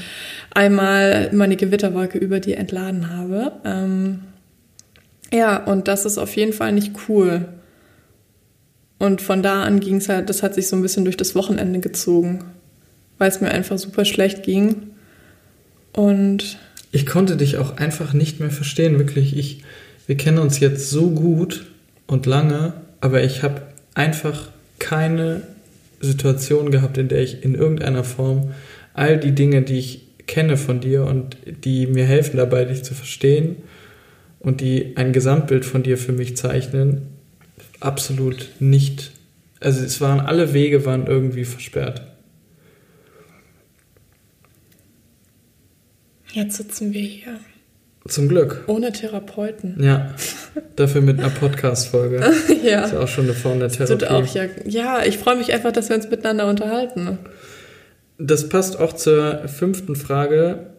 einmal 0.51 1.31
meine 1.33 1.57
Gewitterwolke 1.57 2.19
über 2.19 2.39
die 2.39 2.55
entladen 2.55 3.11
habe. 3.11 3.53
Ähm, 3.65 4.21
ja, 5.33 5.65
und 5.65 5.89
das 5.89 6.05
ist 6.05 6.19
auf 6.19 6.37
jeden 6.37 6.53
Fall 6.53 6.73
nicht 6.73 6.93
cool. 7.09 7.49
Und 8.99 9.23
von 9.23 9.43
da 9.43 9.63
an 9.63 9.81
ging 9.81 9.97
es 9.97 10.09
halt, 10.09 10.29
das 10.29 10.43
hat 10.43 10.55
sich 10.55 10.69
so 10.69 10.77
ein 10.77 10.83
bisschen 10.83 11.05
durch 11.05 11.17
das 11.17 11.35
Wochenende 11.35 11.81
gezogen, 11.81 12.45
weil 13.17 13.31
es 13.31 13.41
mir 13.41 13.51
einfach 13.51 13.79
super 13.79 14.05
schlecht 14.05 14.43
ging. 14.43 14.91
Und 15.93 16.59
ich 16.91 17.07
konnte 17.07 17.37
dich 17.37 17.59
auch 17.59 17.77
einfach 17.77 18.13
nicht 18.13 18.41
mehr 18.41 18.51
verstehen, 18.51 18.99
wirklich. 18.99 19.37
Ich, 19.37 19.63
wir 20.07 20.17
kennen 20.17 20.39
uns 20.39 20.61
jetzt 20.61 20.91
so 20.91 21.11
gut 21.11 21.67
und 22.07 22.27
lange, 22.27 22.73
aber 23.01 23.23
ich 23.23 23.43
habe 23.43 23.63
einfach 23.95 24.49
keine 24.79 25.43
Situation 26.01 26.71
gehabt, 26.71 26.99
in 26.99 27.09
der 27.09 27.23
ich 27.23 27.45
in 27.45 27.55
irgendeiner 27.55 28.05
Form 28.05 28.53
all 28.95 29.19
die 29.19 29.33
Dinge, 29.33 29.63
die 29.63 29.79
ich 29.79 30.07
kenne 30.27 30.57
von 30.57 30.81
dir 30.81 31.05
und 31.05 31.37
die 31.65 31.87
mir 31.87 32.05
helfen 32.05 32.37
dabei, 32.37 32.65
dich 32.65 32.85
zu 32.85 32.95
verstehen 32.95 33.57
und 34.41 34.61
die 34.61 34.97
ein 34.97 35.13
Gesamtbild 35.13 35.65
von 35.65 35.83
dir 35.83 35.99
für 35.99 36.13
mich 36.13 36.37
zeichnen, 36.37 37.03
absolut 37.81 38.49
nicht. 38.61 39.13
Also 39.61 39.85
es 39.85 40.01
waren 40.01 40.21
alle 40.21 40.53
Wege 40.53 40.87
waren 40.87 41.07
irgendwie 41.07 41.45
versperrt. 41.45 42.03
Jetzt 46.39 46.57
sitzen 46.57 46.93
wir 46.93 47.01
hier. 47.01 47.41
Zum 48.07 48.29
Glück. 48.29 48.63
Ohne 48.69 48.93
Therapeuten. 48.93 49.75
Ja, 49.83 50.15
dafür 50.77 51.01
mit 51.01 51.19
einer 51.19 51.31
Podcast-Folge. 51.31 52.19
ja. 52.63 52.85
Ist 52.85 52.93
ja 52.93 53.01
auch 53.01 53.09
schon 53.09 53.25
eine 53.25 53.35
Form 53.35 53.59
der 53.59 53.71
Therapie. 53.71 54.07
Auch, 54.07 54.35
ja, 54.35 54.45
ja, 54.65 55.05
ich 55.05 55.19
freue 55.19 55.35
mich 55.35 55.53
einfach, 55.53 55.73
dass 55.73 55.89
wir 55.89 55.97
uns 55.97 56.09
miteinander 56.09 56.47
unterhalten. 56.47 57.19
Das 58.19 58.49
passt 58.49 58.79
auch 58.79 58.93
zur 58.93 59.49
fünften 59.49 59.97
Frage. 59.97 60.75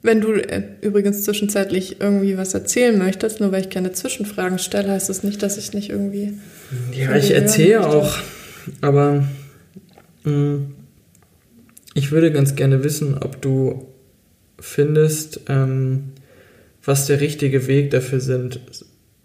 Wenn 0.00 0.20
du 0.20 0.34
äh, 0.34 0.62
übrigens 0.80 1.24
zwischenzeitlich 1.24 2.00
irgendwie 2.00 2.38
was 2.38 2.54
erzählen 2.54 2.96
möchtest, 2.96 3.40
nur 3.40 3.50
weil 3.50 3.62
ich 3.62 3.68
keine 3.68 3.90
Zwischenfragen 3.90 4.60
stelle, 4.60 4.92
heißt 4.92 5.08
das 5.08 5.24
nicht, 5.24 5.42
dass 5.42 5.58
ich 5.58 5.72
nicht 5.72 5.90
irgendwie. 5.90 6.34
Ja, 6.92 7.16
ich 7.16 7.32
erzähle 7.32 7.84
auch, 7.84 8.16
aber 8.80 9.24
mh, 10.22 10.32
mm, 10.32 10.74
ich 11.94 12.12
würde 12.12 12.30
ganz 12.30 12.54
gerne 12.54 12.84
wissen, 12.84 13.18
ob 13.18 13.42
du 13.42 13.89
findest, 14.60 15.40
ähm, 15.48 16.12
was 16.84 17.06
der 17.06 17.20
richtige 17.20 17.66
Weg 17.66 17.90
dafür 17.90 18.20
sind, 18.20 18.60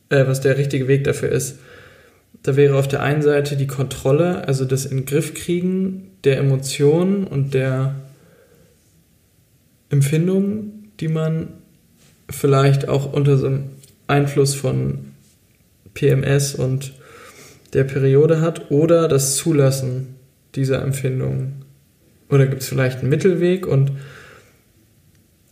äh, 0.10 0.26
was 0.26 0.42
der 0.42 0.58
richtige 0.58 0.88
Weg 0.88 1.04
dafür 1.04 1.30
ist. 1.30 1.60
Da 2.44 2.56
wäre 2.56 2.78
auf 2.78 2.88
der 2.88 3.02
einen 3.02 3.22
Seite 3.22 3.56
die 3.58 3.68
Kontrolle, 3.68 4.48
also 4.48 4.66
das 4.66 4.86
in 4.86 5.06
Griff 5.06 5.34
kriegen 5.34 6.12
der 6.24 6.38
Emotionen 6.38 7.26
und 7.26 7.54
der 7.54 7.96
Empfindungen, 9.90 10.92
die 11.00 11.08
man 11.08 11.50
vielleicht 12.30 12.88
auch 12.88 13.12
unter 13.14 13.38
so 13.38 13.48
einem 13.48 13.64
Einfluss 14.08 14.56
von 14.56 15.12
PMS 15.94 16.56
und 16.56 16.94
der 17.74 17.84
Periode 17.84 18.42
hat, 18.42 18.72
oder 18.72 19.08
das 19.08 19.36
Zulassen 19.36 20.16
dieser 20.56 20.82
Empfindungen. 20.82 21.66
Oder 22.30 22.48
gibt 22.48 22.62
es 22.62 22.70
vielleicht 22.70 23.00
einen 23.00 23.10
Mittelweg 23.10 23.68
und 23.68 23.92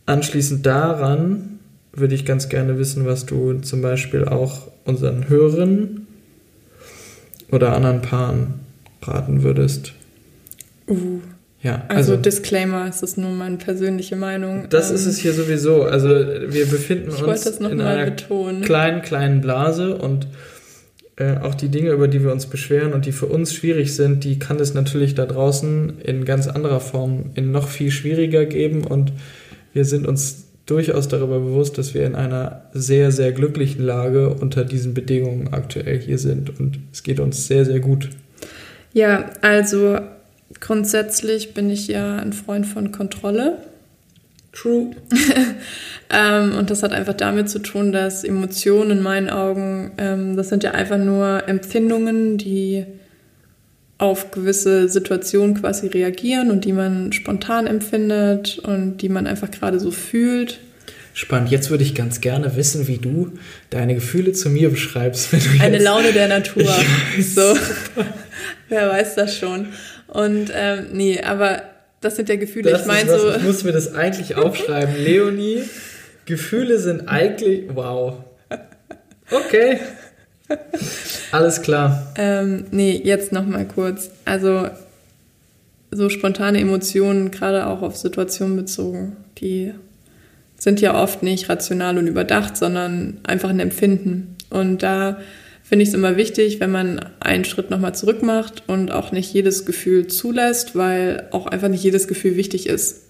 anschließend 0.06 0.64
daran 0.66 1.58
würde 1.92 2.14
ich 2.14 2.24
ganz 2.24 2.48
gerne 2.48 2.78
wissen, 2.78 3.06
was 3.06 3.26
du 3.26 3.60
zum 3.60 3.82
Beispiel 3.82 4.24
auch 4.24 4.68
unseren 4.84 5.28
Hörern 5.28 6.06
oder 7.50 7.74
anderen 7.74 8.02
Paaren 8.02 8.54
raten 9.02 9.42
würdest. 9.42 9.92
Uh. 10.88 11.20
Ja, 11.62 11.82
also, 11.88 12.12
also 12.12 12.22
Disclaimer, 12.22 12.86
es 12.88 13.02
ist 13.02 13.16
nur 13.16 13.30
meine 13.30 13.56
persönliche 13.56 14.16
Meinung. 14.16 14.66
Das 14.68 14.90
ähm, 14.90 14.96
ist 14.96 15.06
es 15.06 15.16
hier 15.16 15.32
sowieso. 15.32 15.84
Also 15.84 16.10
wir 16.10 16.66
befinden 16.66 17.08
uns 17.08 17.46
in 17.46 17.80
einer 17.80 18.04
betonen. 18.04 18.60
kleinen, 18.60 19.00
kleinen 19.00 19.40
Blase 19.40 19.96
und 19.96 20.26
äh, 21.16 21.38
auch 21.38 21.54
die 21.54 21.70
Dinge, 21.70 21.92
über 21.92 22.06
die 22.06 22.22
wir 22.22 22.32
uns 22.32 22.46
beschweren 22.46 22.92
und 22.92 23.06
die 23.06 23.12
für 23.12 23.26
uns 23.26 23.54
schwierig 23.54 23.94
sind, 23.96 24.24
die 24.24 24.38
kann 24.38 24.60
es 24.60 24.74
natürlich 24.74 25.14
da 25.14 25.24
draußen 25.24 26.00
in 26.00 26.26
ganz 26.26 26.48
anderer 26.48 26.80
Form 26.80 27.30
in 27.34 27.50
noch 27.50 27.68
viel 27.68 27.90
schwieriger 27.90 28.44
geben 28.44 28.84
und 28.84 29.12
wir 29.74 29.84
sind 29.84 30.06
uns 30.06 30.44
durchaus 30.66 31.08
darüber 31.08 31.40
bewusst, 31.40 31.76
dass 31.76 31.92
wir 31.92 32.06
in 32.06 32.14
einer 32.14 32.62
sehr, 32.72 33.12
sehr 33.12 33.32
glücklichen 33.32 33.84
Lage 33.84 34.30
unter 34.30 34.64
diesen 34.64 34.94
Bedingungen 34.94 35.52
aktuell 35.52 36.00
hier 36.00 36.18
sind 36.18 36.58
und 36.58 36.78
es 36.90 37.02
geht 37.02 37.20
uns 37.20 37.46
sehr, 37.46 37.66
sehr 37.66 37.80
gut. 37.80 38.08
Ja, 38.94 39.30
also 39.42 39.98
grundsätzlich 40.60 41.52
bin 41.52 41.68
ich 41.68 41.88
ja 41.88 42.16
ein 42.16 42.32
Freund 42.32 42.66
von 42.66 42.92
Kontrolle. 42.92 43.58
True. 44.52 44.92
ähm, 46.10 46.54
und 46.56 46.70
das 46.70 46.84
hat 46.84 46.92
einfach 46.92 47.14
damit 47.14 47.50
zu 47.50 47.58
tun, 47.58 47.90
dass 47.90 48.22
Emotionen 48.22 48.98
in 48.98 49.02
meinen 49.02 49.28
Augen, 49.28 49.90
ähm, 49.98 50.36
das 50.36 50.48
sind 50.48 50.62
ja 50.62 50.70
einfach 50.70 50.98
nur 50.98 51.48
Empfindungen, 51.48 52.38
die 52.38 52.86
auf 53.98 54.30
gewisse 54.30 54.88
Situationen 54.88 55.60
quasi 55.60 55.86
reagieren 55.86 56.50
und 56.50 56.64
die 56.64 56.72
man 56.72 57.12
spontan 57.12 57.66
empfindet 57.66 58.58
und 58.58 58.98
die 58.98 59.08
man 59.08 59.26
einfach 59.26 59.50
gerade 59.50 59.78
so 59.78 59.90
fühlt. 59.90 60.60
Spannend. 61.16 61.52
Jetzt 61.52 61.70
würde 61.70 61.84
ich 61.84 61.94
ganz 61.94 62.20
gerne 62.20 62.56
wissen, 62.56 62.88
wie 62.88 62.98
du 62.98 63.32
deine 63.70 63.94
Gefühle 63.94 64.32
zu 64.32 64.50
mir 64.50 64.70
beschreibst. 64.70 65.28
Eine 65.60 65.78
Laune 65.78 66.12
der 66.12 66.28
Natur. 66.28 66.64
So. 67.20 67.56
Wer 68.68 68.90
weiß 68.90 69.14
das 69.14 69.36
schon. 69.36 69.68
Und 70.08 70.50
ähm, 70.52 70.86
nee, 70.92 71.20
aber 71.20 71.62
das 72.00 72.16
sind 72.16 72.28
ja 72.28 72.34
Gefühle. 72.34 72.70
Das 72.72 72.82
ich 72.82 72.86
meine 72.88 73.18
so. 73.18 73.30
Ich 73.30 73.42
muss 73.42 73.62
mir 73.62 73.70
das 73.70 73.94
eigentlich 73.94 74.34
aufschreiben. 74.36 74.96
Leonie, 74.96 75.62
Gefühle 76.26 76.80
sind 76.80 77.08
eigentlich. 77.08 77.64
Wow. 77.72 78.24
Okay. 79.30 79.78
Alles 81.34 81.62
klar. 81.62 82.12
Ähm, 82.14 82.66
nee, 82.70 83.00
jetzt 83.02 83.32
nochmal 83.32 83.66
kurz. 83.66 84.08
Also 84.24 84.68
so 85.90 86.08
spontane 86.08 86.60
Emotionen, 86.60 87.32
gerade 87.32 87.66
auch 87.66 87.82
auf 87.82 87.96
Situationen 87.96 88.54
bezogen, 88.54 89.16
die 89.38 89.72
sind 90.56 90.80
ja 90.80 90.94
oft 90.94 91.24
nicht 91.24 91.48
rational 91.48 91.98
und 91.98 92.06
überdacht, 92.06 92.56
sondern 92.56 93.18
einfach 93.24 93.50
ein 93.50 93.58
Empfinden. 93.58 94.36
Und 94.48 94.84
da 94.84 95.18
finde 95.64 95.82
ich 95.82 95.88
es 95.88 95.94
immer 95.96 96.16
wichtig, 96.16 96.60
wenn 96.60 96.70
man 96.70 97.00
einen 97.18 97.44
Schritt 97.44 97.68
nochmal 97.68 97.96
zurück 97.96 98.22
macht 98.22 98.62
und 98.68 98.92
auch 98.92 99.10
nicht 99.10 99.34
jedes 99.34 99.66
Gefühl 99.66 100.06
zulässt, 100.06 100.76
weil 100.76 101.26
auch 101.32 101.48
einfach 101.48 101.68
nicht 101.68 101.82
jedes 101.82 102.06
Gefühl 102.06 102.36
wichtig 102.36 102.68
ist. 102.68 103.06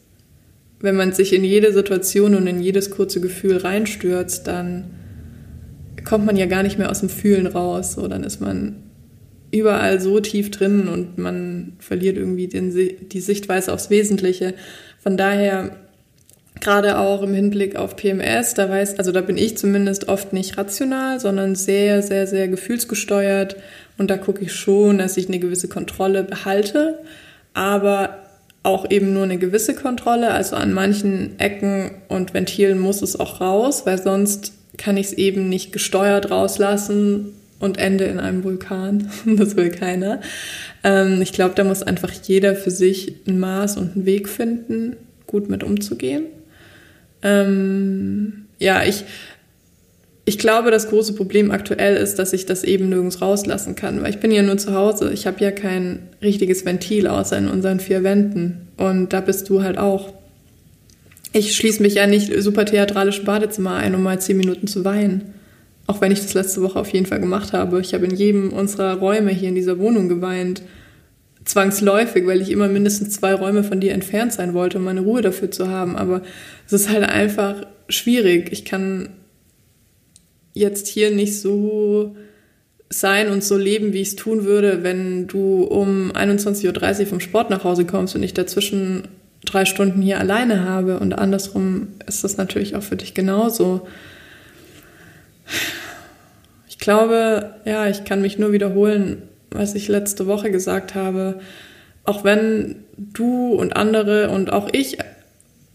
Wenn 0.80 0.96
man 0.96 1.12
sich 1.12 1.34
in 1.34 1.44
jede 1.44 1.74
Situation 1.74 2.34
und 2.34 2.46
in 2.46 2.62
jedes 2.62 2.90
kurze 2.90 3.20
Gefühl 3.20 3.58
reinstürzt, 3.58 4.46
dann 4.46 4.84
kommt 6.04 6.26
man 6.26 6.36
ja 6.36 6.46
gar 6.46 6.62
nicht 6.62 6.78
mehr 6.78 6.90
aus 6.90 7.00
dem 7.00 7.08
Fühlen 7.08 7.46
raus. 7.46 7.94
So, 7.94 8.08
dann 8.08 8.24
ist 8.24 8.40
man 8.40 8.76
überall 9.50 10.00
so 10.00 10.20
tief 10.20 10.50
drin 10.50 10.88
und 10.88 11.16
man 11.16 11.74
verliert 11.78 12.16
irgendwie 12.16 12.48
den, 12.48 12.72
die 13.08 13.20
Sichtweise 13.20 13.72
aufs 13.72 13.88
Wesentliche. 13.90 14.54
Von 15.00 15.16
daher 15.16 15.76
gerade 16.60 16.98
auch 16.98 17.22
im 17.22 17.34
Hinblick 17.34 17.76
auf 17.76 17.94
PMS, 17.94 18.54
da 18.54 18.68
weiß, 18.68 18.98
also 18.98 19.12
da 19.12 19.20
bin 19.20 19.36
ich 19.36 19.56
zumindest 19.56 20.08
oft 20.08 20.32
nicht 20.32 20.56
rational, 20.56 21.20
sondern 21.20 21.54
sehr, 21.54 22.02
sehr, 22.02 22.26
sehr 22.26 22.48
gefühlsgesteuert. 22.48 23.56
Und 23.98 24.10
da 24.10 24.16
gucke 24.16 24.42
ich 24.42 24.52
schon, 24.52 24.98
dass 24.98 25.16
ich 25.16 25.28
eine 25.28 25.38
gewisse 25.38 25.68
Kontrolle 25.68 26.24
behalte, 26.24 27.00
aber 27.52 28.18
auch 28.62 28.90
eben 28.90 29.12
nur 29.12 29.24
eine 29.24 29.38
gewisse 29.38 29.74
Kontrolle. 29.74 30.30
Also 30.30 30.56
an 30.56 30.72
manchen 30.72 31.38
Ecken 31.38 31.90
und 32.08 32.34
Ventilen 32.34 32.78
muss 32.78 33.02
es 33.02 33.20
auch 33.20 33.40
raus, 33.40 33.82
weil 33.84 34.02
sonst 34.02 34.54
kann 34.76 34.96
ich 34.96 35.06
es 35.06 35.12
eben 35.12 35.48
nicht 35.48 35.72
gesteuert 35.72 36.30
rauslassen 36.30 37.34
und 37.60 37.78
ende 37.78 38.04
in 38.04 38.20
einem 38.20 38.44
Vulkan. 38.44 39.10
das 39.26 39.56
will 39.56 39.70
keiner. 39.70 40.20
Ähm, 40.82 41.20
ich 41.22 41.32
glaube, 41.32 41.54
da 41.54 41.64
muss 41.64 41.82
einfach 41.82 42.12
jeder 42.12 42.54
für 42.54 42.70
sich 42.70 43.14
ein 43.26 43.38
Maß 43.38 43.76
und 43.76 43.94
einen 43.94 44.06
Weg 44.06 44.28
finden, 44.28 44.96
gut 45.26 45.48
mit 45.48 45.64
umzugehen. 45.64 46.24
Ähm, 47.22 48.44
ja, 48.58 48.84
ich, 48.84 49.04
ich 50.26 50.38
glaube, 50.38 50.70
das 50.70 50.88
große 50.88 51.14
Problem 51.14 51.50
aktuell 51.50 51.96
ist, 51.96 52.18
dass 52.18 52.32
ich 52.32 52.46
das 52.46 52.64
eben 52.64 52.88
nirgends 52.88 53.20
rauslassen 53.20 53.74
kann, 53.74 54.02
weil 54.02 54.10
ich 54.10 54.20
bin 54.20 54.30
ja 54.30 54.42
nur 54.42 54.58
zu 54.58 54.74
Hause. 54.74 55.12
Ich 55.12 55.26
habe 55.26 55.42
ja 55.42 55.50
kein 55.50 56.08
richtiges 56.22 56.64
Ventil 56.64 57.06
außer 57.06 57.36
in 57.38 57.48
unseren 57.48 57.80
vier 57.80 58.02
Wänden. 58.02 58.68
Und 58.76 59.12
da 59.12 59.20
bist 59.20 59.48
du 59.48 59.62
halt 59.62 59.78
auch. 59.78 60.12
Ich 61.36 61.56
schließe 61.56 61.82
mich 61.82 61.94
ja 61.94 62.06
nicht 62.06 62.32
super 62.40 62.64
theatralisch 62.64 63.18
im 63.18 63.24
Badezimmer 63.24 63.74
ein, 63.74 63.96
um 63.96 64.04
mal 64.04 64.20
zehn 64.20 64.36
Minuten 64.36 64.68
zu 64.68 64.84
weinen. 64.84 65.34
Auch 65.88 66.00
wenn 66.00 66.12
ich 66.12 66.20
das 66.20 66.32
letzte 66.32 66.62
Woche 66.62 66.78
auf 66.78 66.90
jeden 66.90 67.06
Fall 67.06 67.18
gemacht 67.18 67.52
habe. 67.52 67.80
Ich 67.80 67.92
habe 67.92 68.04
in 68.04 68.14
jedem 68.14 68.52
unserer 68.52 68.94
Räume 68.98 69.32
hier 69.32 69.48
in 69.48 69.56
dieser 69.56 69.80
Wohnung 69.80 70.08
geweint. 70.08 70.62
Zwangsläufig, 71.44 72.24
weil 72.24 72.40
ich 72.40 72.52
immer 72.52 72.68
mindestens 72.68 73.10
zwei 73.10 73.34
Räume 73.34 73.64
von 73.64 73.80
dir 73.80 73.94
entfernt 73.94 74.32
sein 74.32 74.54
wollte, 74.54 74.78
um 74.78 74.84
meine 74.84 75.00
Ruhe 75.00 75.22
dafür 75.22 75.50
zu 75.50 75.68
haben. 75.68 75.96
Aber 75.96 76.22
es 76.66 76.72
ist 76.72 76.88
halt 76.88 77.02
einfach 77.02 77.66
schwierig. 77.88 78.52
Ich 78.52 78.64
kann 78.64 79.08
jetzt 80.52 80.86
hier 80.86 81.10
nicht 81.10 81.40
so 81.40 82.14
sein 82.90 83.28
und 83.28 83.42
so 83.42 83.56
leben, 83.56 83.92
wie 83.92 84.02
ich 84.02 84.08
es 84.10 84.16
tun 84.16 84.44
würde, 84.44 84.84
wenn 84.84 85.26
du 85.26 85.64
um 85.64 86.12
21.30 86.12 87.00
Uhr 87.00 87.06
vom 87.06 87.18
Sport 87.18 87.50
nach 87.50 87.64
Hause 87.64 87.86
kommst 87.86 88.14
und 88.14 88.22
ich 88.22 88.34
dazwischen 88.34 89.08
drei 89.44 89.64
Stunden 89.64 90.02
hier 90.02 90.18
alleine 90.18 90.68
habe. 90.68 90.98
Und 90.98 91.12
andersrum 91.12 91.88
ist 92.06 92.24
das 92.24 92.36
natürlich 92.36 92.76
auch 92.76 92.82
für 92.82 92.96
dich 92.96 93.14
genauso. 93.14 93.86
Ich 96.68 96.78
glaube, 96.78 97.54
ja, 97.64 97.88
ich 97.88 98.04
kann 98.04 98.20
mich 98.20 98.38
nur 98.38 98.52
wiederholen, 98.52 99.22
was 99.50 99.74
ich 99.74 99.88
letzte 99.88 100.26
Woche 100.26 100.50
gesagt 100.50 100.94
habe. 100.94 101.40
Auch 102.04 102.24
wenn 102.24 102.76
du 102.96 103.54
und 103.54 103.76
andere 103.76 104.28
und 104.30 104.52
auch 104.52 104.68
ich 104.72 104.98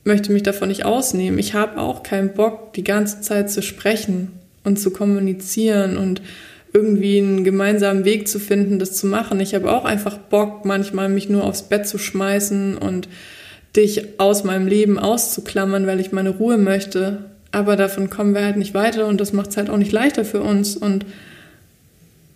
möchte 0.03 0.31
mich 0.31 0.43
davon 0.43 0.69
nicht 0.69 0.85
ausnehmen. 0.85 1.39
Ich 1.39 1.53
habe 1.53 1.79
auch 1.79 2.03
keinen 2.03 2.33
Bock, 2.33 2.73
die 2.73 2.83
ganze 2.83 3.21
Zeit 3.21 3.51
zu 3.51 3.61
sprechen 3.61 4.31
und 4.63 4.79
zu 4.79 4.91
kommunizieren 4.91 5.97
und 5.97 6.21
irgendwie 6.73 7.19
einen 7.19 7.43
gemeinsamen 7.43 8.05
Weg 8.05 8.27
zu 8.27 8.39
finden, 8.39 8.79
das 8.79 8.93
zu 8.93 9.07
machen. 9.07 9.39
Ich 9.39 9.55
habe 9.55 9.71
auch 9.71 9.85
einfach 9.85 10.17
Bock, 10.17 10.65
manchmal 10.65 11.09
mich 11.09 11.29
nur 11.29 11.43
aufs 11.43 11.63
Bett 11.63 11.87
zu 11.87 11.97
schmeißen 11.97 12.77
und 12.77 13.09
dich 13.75 14.19
aus 14.19 14.43
meinem 14.43 14.67
Leben 14.67 14.97
auszuklammern, 14.97 15.87
weil 15.87 15.99
ich 15.99 16.11
meine 16.11 16.31
Ruhe 16.31 16.57
möchte. 16.57 17.25
Aber 17.51 17.75
davon 17.75 18.09
kommen 18.09 18.33
wir 18.33 18.43
halt 18.43 18.57
nicht 18.57 18.73
weiter 18.73 19.07
und 19.07 19.19
das 19.19 19.33
macht 19.33 19.51
es 19.51 19.57
halt 19.57 19.69
auch 19.69 19.77
nicht 19.77 19.91
leichter 19.91 20.25
für 20.25 20.41
uns. 20.41 20.75
Und 20.75 21.05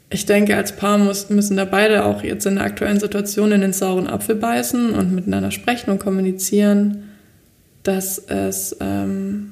ich 0.10 0.26
denke, 0.26 0.56
als 0.56 0.76
Paar 0.76 0.98
muss, 0.98 1.30
müssen 1.30 1.58
da 1.58 1.66
beide 1.66 2.06
auch 2.06 2.24
jetzt 2.24 2.46
in 2.46 2.56
der 2.56 2.66
aktuellen 2.66 3.00
Situation 3.00 3.52
in 3.52 3.62
den 3.62 3.74
sauren 3.74 4.08
Apfel 4.08 4.36
beißen 4.36 4.94
und 4.94 5.14
miteinander 5.14 5.52
sprechen 5.52 5.92
und 5.92 6.00
kommunizieren 6.00 7.10
dass 7.84 8.18
es 8.18 8.78
ähm, 8.80 9.52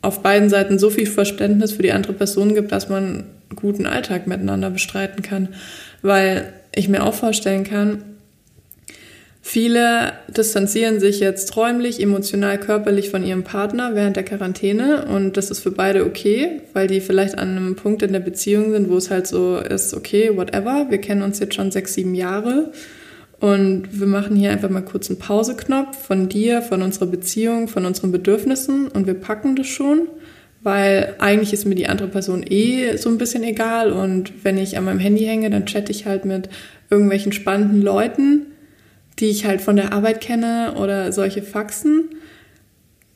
auf 0.00 0.22
beiden 0.22 0.48
Seiten 0.48 0.78
so 0.78 0.90
viel 0.90 1.06
Verständnis 1.06 1.72
für 1.72 1.82
die 1.82 1.92
andere 1.92 2.12
Person 2.12 2.54
gibt, 2.54 2.72
dass 2.72 2.88
man 2.88 3.04
einen 3.04 3.56
guten 3.56 3.84
Alltag 3.84 4.26
miteinander 4.26 4.70
bestreiten 4.70 5.22
kann. 5.22 5.48
Weil 6.02 6.52
ich 6.74 6.88
mir 6.88 7.02
auch 7.02 7.14
vorstellen 7.14 7.64
kann, 7.64 8.02
Viele 9.50 10.12
distanzieren 10.28 11.00
sich 11.00 11.20
jetzt 11.20 11.56
räumlich, 11.56 12.02
emotional, 12.02 12.60
körperlich 12.60 13.08
von 13.08 13.24
ihrem 13.24 13.44
Partner 13.44 13.94
während 13.94 14.14
der 14.14 14.22
Quarantäne 14.22 15.06
und 15.06 15.38
das 15.38 15.50
ist 15.50 15.60
für 15.60 15.70
beide 15.70 16.04
okay, 16.04 16.60
weil 16.74 16.86
die 16.86 17.00
vielleicht 17.00 17.38
an 17.38 17.56
einem 17.56 17.74
Punkt 17.74 18.02
in 18.02 18.12
der 18.12 18.20
Beziehung 18.20 18.72
sind, 18.72 18.90
wo 18.90 18.98
es 18.98 19.10
halt 19.10 19.26
so 19.26 19.56
ist, 19.56 19.94
okay, 19.94 20.36
whatever, 20.36 20.88
wir 20.90 20.98
kennen 20.98 21.22
uns 21.22 21.38
jetzt 21.38 21.54
schon 21.54 21.70
sechs, 21.70 21.94
sieben 21.94 22.14
Jahre 22.14 22.74
und 23.40 23.98
wir 23.98 24.06
machen 24.06 24.36
hier 24.36 24.50
einfach 24.50 24.68
mal 24.68 24.82
kurz 24.82 25.08
einen 25.08 25.18
Pauseknopf 25.18 25.96
von 25.96 26.28
dir, 26.28 26.60
von 26.60 26.82
unserer 26.82 27.06
Beziehung, 27.06 27.68
von 27.68 27.86
unseren 27.86 28.12
Bedürfnissen 28.12 28.88
und 28.88 29.06
wir 29.06 29.14
packen 29.14 29.56
das 29.56 29.68
schon, 29.68 30.08
weil 30.62 31.14
eigentlich 31.20 31.54
ist 31.54 31.64
mir 31.64 31.74
die 31.74 31.88
andere 31.88 32.08
Person 32.08 32.44
eh 32.46 32.98
so 32.98 33.08
ein 33.08 33.16
bisschen 33.16 33.44
egal 33.44 33.92
und 33.92 34.44
wenn 34.44 34.58
ich 34.58 34.76
an 34.76 34.84
meinem 34.84 34.98
Handy 34.98 35.24
hänge, 35.24 35.48
dann 35.48 35.64
chatte 35.64 35.90
ich 35.90 36.04
halt 36.04 36.26
mit 36.26 36.50
irgendwelchen 36.90 37.32
spannenden 37.32 37.80
Leuten 37.80 38.42
die 39.18 39.26
ich 39.26 39.44
halt 39.44 39.60
von 39.60 39.76
der 39.76 39.92
Arbeit 39.92 40.20
kenne 40.20 40.74
oder 40.76 41.12
solche 41.12 41.42
Faxen. 41.42 42.10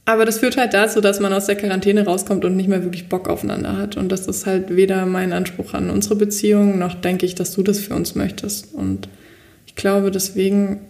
Aber 0.04 0.24
das 0.24 0.40
führt 0.40 0.56
halt 0.56 0.74
dazu, 0.74 1.00
dass 1.00 1.20
man 1.20 1.32
aus 1.32 1.46
der 1.46 1.54
Quarantäne 1.54 2.04
rauskommt 2.04 2.44
und 2.44 2.56
nicht 2.56 2.68
mehr 2.68 2.82
wirklich 2.82 3.08
Bock 3.08 3.28
aufeinander 3.28 3.76
hat. 3.76 3.96
Und 3.96 4.10
das 4.10 4.26
ist 4.26 4.46
halt 4.46 4.74
weder 4.74 5.06
mein 5.06 5.32
Anspruch 5.32 5.74
an 5.74 5.90
unsere 5.90 6.16
Beziehung, 6.16 6.78
noch 6.78 6.94
denke 6.94 7.24
ich, 7.24 7.36
dass 7.36 7.52
du 7.52 7.62
das 7.62 7.78
für 7.78 7.94
uns 7.94 8.16
möchtest. 8.16 8.74
Und 8.74 9.08
ich 9.66 9.76
glaube, 9.76 10.10
deswegen 10.10 10.80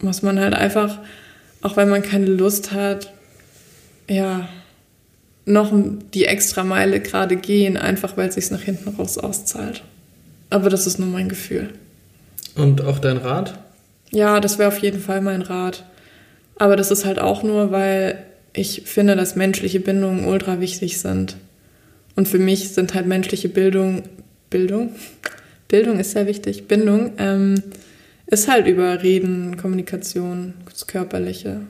muss 0.00 0.22
man 0.22 0.38
halt 0.38 0.54
einfach, 0.54 1.00
auch 1.62 1.76
wenn 1.76 1.88
man 1.88 2.02
keine 2.02 2.26
Lust 2.26 2.72
hat, 2.72 3.12
ja, 4.08 4.48
noch 5.44 5.72
die 6.14 6.26
extra 6.26 6.62
Meile 6.62 7.00
gerade 7.00 7.36
gehen, 7.36 7.76
einfach 7.76 8.16
weil 8.16 8.28
es 8.28 8.36
sich 8.36 8.52
nach 8.52 8.60
hinten 8.60 8.90
raus 8.90 9.18
auszahlt. 9.18 9.82
Aber 10.50 10.70
das 10.70 10.86
ist 10.86 11.00
nur 11.00 11.08
mein 11.08 11.28
Gefühl. 11.28 11.70
Und 12.54 12.82
auch 12.82 13.00
dein 13.00 13.16
Rat? 13.16 13.58
Ja, 14.12 14.40
das 14.40 14.58
wäre 14.58 14.68
auf 14.68 14.78
jeden 14.78 15.00
Fall 15.00 15.20
mein 15.20 15.42
Rat. 15.42 15.84
Aber 16.56 16.76
das 16.76 16.90
ist 16.90 17.04
halt 17.04 17.18
auch 17.18 17.42
nur, 17.42 17.72
weil 17.72 18.22
ich 18.52 18.82
finde, 18.84 19.16
dass 19.16 19.36
menschliche 19.36 19.80
Bindungen 19.80 20.26
ultra 20.26 20.60
wichtig 20.60 21.00
sind. 21.00 21.36
Und 22.14 22.28
für 22.28 22.38
mich 22.38 22.70
sind 22.70 22.94
halt 22.94 23.06
menschliche 23.06 23.48
Bildung, 23.48 24.02
Bildung? 24.50 24.90
Bildung 25.68 25.98
ist 25.98 26.10
sehr 26.10 26.26
wichtig. 26.26 26.68
Bindung 26.68 27.12
ähm, 27.16 27.62
ist 28.26 28.48
halt 28.48 28.66
über 28.66 29.02
Reden, 29.02 29.56
Kommunikation, 29.56 30.54
das 30.70 30.86
Körperliche. 30.86 31.62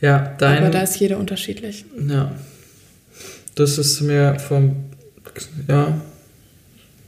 Ja, 0.00 0.34
dein. 0.38 0.62
Aber 0.62 0.70
da 0.70 0.82
ist 0.82 0.98
jeder 0.98 1.18
unterschiedlich. 1.18 1.84
Ja. 2.08 2.32
Das 3.54 3.78
ist 3.78 4.00
mir 4.00 4.38
vom, 4.38 4.76
ja, 5.68 6.00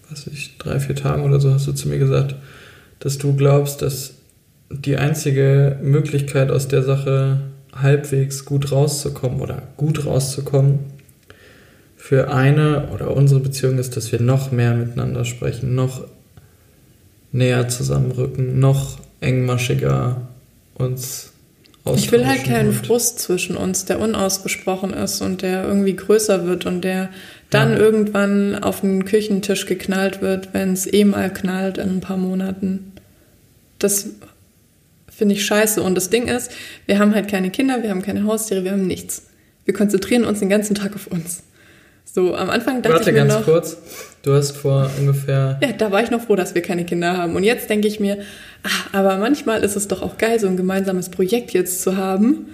was 0.09 0.26
ich, 0.26 0.57
drei, 0.59 0.80
vier 0.80 0.97
Tagen 0.97 1.22
oder 1.22 1.41
so 1.41 1.53
hast 1.53 1.66
du 1.66 1.72
zu 1.72 1.89
mir 1.89 1.99
gesagt, 1.99 2.34
dass 3.01 3.18
du 3.18 3.34
glaubst, 3.34 3.82
dass 3.82 4.14
die 4.70 4.96
einzige 4.96 5.78
Möglichkeit 5.82 6.51
aus 6.51 6.68
der 6.68 6.82
Sache 6.82 7.40
halbwegs 7.74 8.44
gut 8.44 8.72
rauszukommen 8.72 9.40
oder 9.40 9.62
gut 9.76 10.05
rauszukommen 10.05 10.80
für 11.96 12.32
eine 12.32 12.88
oder 12.88 13.16
unsere 13.16 13.40
Beziehung 13.40 13.78
ist, 13.78 13.96
dass 13.96 14.12
wir 14.12 14.20
noch 14.20 14.53
mehr 14.53 14.74
miteinander 14.74 15.24
sprechen, 15.24 15.74
noch 15.74 16.05
näher 17.32 17.68
zusammenrücken, 17.68 18.59
noch 18.59 18.99
engmaschiger 19.20 20.28
uns 20.74 21.32
ich 21.94 22.12
will 22.12 22.26
halt 22.26 22.44
keinen 22.44 22.72
Frust 22.72 23.18
zwischen 23.18 23.57
uns, 23.57 23.84
der 23.84 24.01
unausgesprochen 24.01 24.92
ist 24.92 25.22
und 25.22 25.42
der 25.42 25.64
irgendwie 25.64 25.96
größer 25.96 26.46
wird 26.46 26.66
und 26.66 26.82
der 26.82 27.09
dann 27.51 27.72
ja. 27.72 27.78
irgendwann 27.78 28.57
auf 28.62 28.80
den 28.80 29.05
Küchentisch 29.05 29.66
geknallt 29.66 30.20
wird, 30.20 30.53
wenn 30.53 30.72
es 30.72 30.90
eh 30.92 31.05
mal 31.05 31.32
knallt 31.32 31.78
in 31.78 31.96
ein 31.96 32.01
paar 32.01 32.16
Monaten. 32.16 32.92
Das 33.78 34.11
finde 35.09 35.34
ich 35.34 35.44
scheiße. 35.44 35.82
Und 35.82 35.94
das 35.94 36.11
Ding 36.11 36.28
ist, 36.28 36.51
wir 36.86 36.99
haben 36.99 37.14
halt 37.14 37.28
keine 37.28 37.51
Kinder, 37.51 37.82
wir 37.82 37.90
haben 37.90 38.03
keine 38.03 38.24
Haustiere, 38.24 38.64
wir 38.64 38.72
haben 38.72 38.86
nichts. 38.86 39.26
Wir 39.64 39.74
konzentrieren 39.74 40.24
uns 40.24 40.40
den 40.40 40.49
ganzen 40.49 40.74
Tag 40.74 40.94
auf 40.94 41.07
uns. 41.07 41.42
So, 42.05 42.34
am 42.34 42.51
Anfang 42.51 42.82
dachte 42.82 42.96
Warte, 42.96 43.11
ich 43.11 43.14
mir 43.14 43.22
ganz 43.22 43.34
noch, 43.34 43.44
kurz. 43.44 43.76
Du 44.22 44.32
hast 44.32 44.57
vor 44.57 44.90
ungefähr. 44.99 45.59
Ja, 45.62 45.72
da 45.72 45.92
war 45.92 46.03
ich 46.03 46.11
noch 46.11 46.22
froh, 46.22 46.36
dass 46.36 46.55
wir 46.55 46.62
keine 46.62 46.84
Kinder 46.84 47.16
haben. 47.16 47.36
Und 47.36 47.44
jetzt 47.44 47.68
denke 47.68 47.86
ich 47.86 48.01
mir, 48.01 48.18
ach, 48.62 48.92
aber 48.92 49.18
manchmal 49.18 49.62
ist 49.62 49.76
es 49.76 49.88
doch 49.88 50.03
auch 50.03 50.18
geil, 50.18 50.40
so 50.40 50.49
ein 50.49 50.57
gemeinsames 50.57 51.11
Projekt 51.11 51.53
jetzt 51.53 51.82
zu 51.82 51.96
haben 51.96 52.46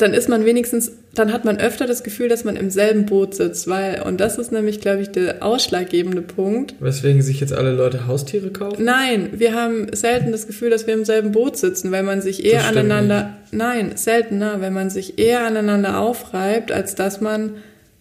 dann 0.00 0.14
ist 0.14 0.28
man 0.28 0.44
wenigstens, 0.44 0.92
dann 1.14 1.32
hat 1.32 1.44
man 1.44 1.58
öfter 1.58 1.86
das 1.86 2.04
Gefühl, 2.04 2.28
dass 2.28 2.44
man 2.44 2.56
im 2.56 2.70
selben 2.70 3.06
Boot 3.06 3.34
sitzt, 3.34 3.66
weil, 3.68 4.02
und 4.02 4.20
das 4.20 4.38
ist 4.38 4.52
nämlich, 4.52 4.80
glaube 4.80 5.02
ich, 5.02 5.10
der 5.10 5.42
ausschlaggebende 5.42 6.22
Punkt. 6.22 6.74
Weswegen 6.78 7.20
sich 7.20 7.40
jetzt 7.40 7.52
alle 7.52 7.72
Leute 7.72 8.06
Haustiere 8.06 8.50
kaufen? 8.50 8.84
Nein, 8.84 9.30
wir 9.32 9.54
haben 9.54 9.88
selten 9.92 10.30
das 10.30 10.46
Gefühl, 10.46 10.70
dass 10.70 10.86
wir 10.86 10.94
im 10.94 11.04
selben 11.04 11.32
Boot 11.32 11.56
sitzen, 11.56 11.90
weil 11.90 12.04
man 12.04 12.22
sich 12.22 12.44
eher 12.44 12.66
aneinander, 12.66 13.34
nicht. 13.42 13.52
nein, 13.52 13.92
seltener, 13.96 14.60
wenn 14.60 14.72
man 14.72 14.88
sich 14.90 15.18
eher 15.18 15.44
aneinander 15.44 15.98
aufreibt, 15.98 16.70
als 16.70 16.94
dass 16.94 17.20
man 17.20 17.54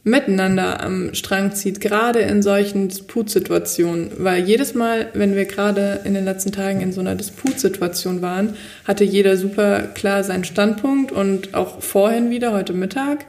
miteinander 0.09 0.81
am 0.83 1.13
Strang 1.13 1.53
zieht, 1.53 1.79
gerade 1.79 2.19
in 2.19 2.41
solchen 2.41 2.89
Disputsituationen. 2.89 4.11
Weil 4.17 4.43
jedes 4.43 4.73
Mal, 4.73 5.07
wenn 5.13 5.35
wir 5.35 5.45
gerade 5.45 6.01
in 6.03 6.13
den 6.13 6.25
letzten 6.25 6.51
Tagen 6.51 6.81
in 6.81 6.91
so 6.91 7.01
einer 7.01 7.15
Disputsituation 7.15 8.21
waren, 8.21 8.55
hatte 8.85 9.03
jeder 9.03 9.37
super 9.37 9.83
klar 9.93 10.23
seinen 10.23 10.43
Standpunkt 10.43 11.11
und 11.11 11.53
auch 11.53 11.81
vorhin 11.81 12.29
wieder, 12.29 12.53
heute 12.53 12.73
Mittag, 12.73 13.25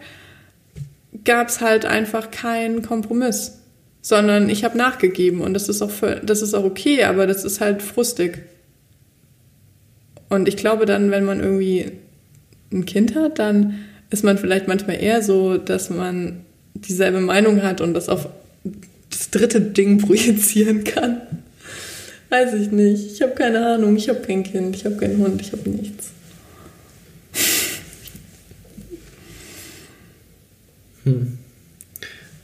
gab 1.24 1.48
es 1.48 1.60
halt 1.60 1.84
einfach 1.84 2.30
keinen 2.30 2.82
Kompromiss. 2.82 3.58
Sondern 4.02 4.48
ich 4.48 4.64
habe 4.64 4.78
nachgegeben 4.78 5.42
und 5.42 5.52
das 5.52 5.68
ist, 5.68 5.82
auch 5.82 5.90
für, 5.90 6.16
das 6.24 6.40
ist 6.40 6.54
auch 6.54 6.64
okay, 6.64 7.04
aber 7.04 7.26
das 7.26 7.44
ist 7.44 7.60
halt 7.60 7.82
frustig. 7.82 8.38
Und 10.30 10.48
ich 10.48 10.56
glaube 10.56 10.86
dann, 10.86 11.10
wenn 11.10 11.24
man 11.24 11.40
irgendwie 11.40 11.92
ein 12.72 12.86
Kind 12.86 13.14
hat, 13.14 13.38
dann 13.38 13.80
ist 14.08 14.24
man 14.24 14.38
vielleicht 14.38 14.68
manchmal 14.68 15.02
eher 15.02 15.22
so, 15.22 15.58
dass 15.58 15.90
man 15.90 16.44
dieselbe 16.74 17.20
Meinung 17.20 17.62
hat 17.62 17.80
und 17.80 17.94
das 17.94 18.08
auf 18.08 18.28
das 19.10 19.30
dritte 19.30 19.60
Ding 19.60 19.98
projizieren 20.06 20.84
kann. 20.84 21.20
Weiß 22.28 22.54
ich 22.54 22.70
nicht. 22.70 23.12
Ich 23.12 23.22
habe 23.22 23.34
keine 23.34 23.74
Ahnung. 23.74 23.96
Ich 23.96 24.08
habe 24.08 24.20
kein 24.20 24.44
Kind. 24.44 24.76
Ich 24.76 24.84
habe 24.84 24.96
keinen 24.96 25.18
Hund. 25.18 25.40
Ich 25.40 25.52
habe 25.52 25.68
nichts. 25.68 26.12
Hm. 31.04 31.38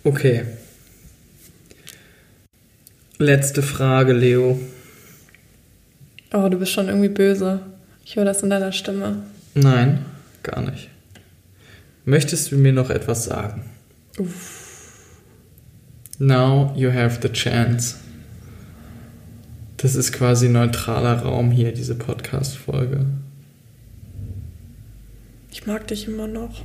Okay. 0.03 0.45
Letzte 3.19 3.63
Frage, 3.63 4.13
Leo. 4.13 4.59
Oh, 6.33 6.49
du 6.49 6.59
bist 6.59 6.73
schon 6.73 6.89
irgendwie 6.89 7.09
böse. 7.09 7.61
Ich 8.05 8.17
höre 8.17 8.25
das 8.25 8.43
in 8.43 8.51
deiner 8.51 8.73
Stimme. 8.73 9.23
Nein, 9.55 10.05
gar 10.43 10.61
nicht. 10.63 10.91
Möchtest 12.05 12.53
du 12.53 12.57
mir 12.57 12.73
noch 12.73 12.91
etwas 12.91 13.25
sagen? 13.25 13.65
Now 16.19 16.73
you 16.75 16.93
have 16.93 17.21
the 17.21 17.29
chance. 17.29 17.97
Das 19.77 19.95
ist 19.95 20.13
quasi 20.13 20.49
neutraler 20.49 21.21
Raum 21.23 21.51
hier, 21.51 21.73
diese 21.73 21.95
Podcast-Folge. 21.95 23.05
Ich 25.51 25.67
mag 25.67 25.87
dich 25.89 26.09
immer 26.09 26.27
noch. 26.27 26.65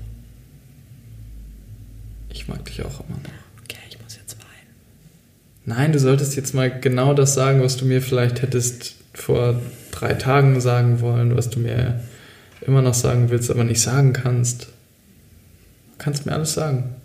Ich 2.29 2.47
mag 2.47 2.63
dich 2.63 2.81
auch 2.83 3.01
immer 3.01 3.17
noch. 3.17 3.63
Okay, 3.63 3.79
ich 3.89 4.01
muss 4.01 4.15
jetzt 4.15 4.37
weinen. 4.37 4.75
Nein, 5.65 5.91
du 5.91 5.99
solltest 5.99 6.37
jetzt 6.37 6.53
mal 6.53 6.69
genau 6.79 7.13
das 7.13 7.33
sagen, 7.33 7.61
was 7.61 7.75
du 7.75 7.85
mir 7.85 8.01
vielleicht 8.01 8.41
hättest 8.41 8.95
vor 9.13 9.61
drei 9.91 10.13
Tagen 10.13 10.61
sagen 10.61 11.01
wollen, 11.01 11.35
was 11.35 11.49
du 11.49 11.59
mir 11.59 11.99
immer 12.61 12.81
noch 12.81 12.93
sagen 12.93 13.29
willst, 13.29 13.51
aber 13.51 13.65
nicht 13.65 13.81
sagen 13.81 14.13
kannst. 14.13 14.63
Du 14.63 15.97
kannst 15.97 16.25
mir 16.25 16.31
alles 16.31 16.53
sagen. 16.53 16.95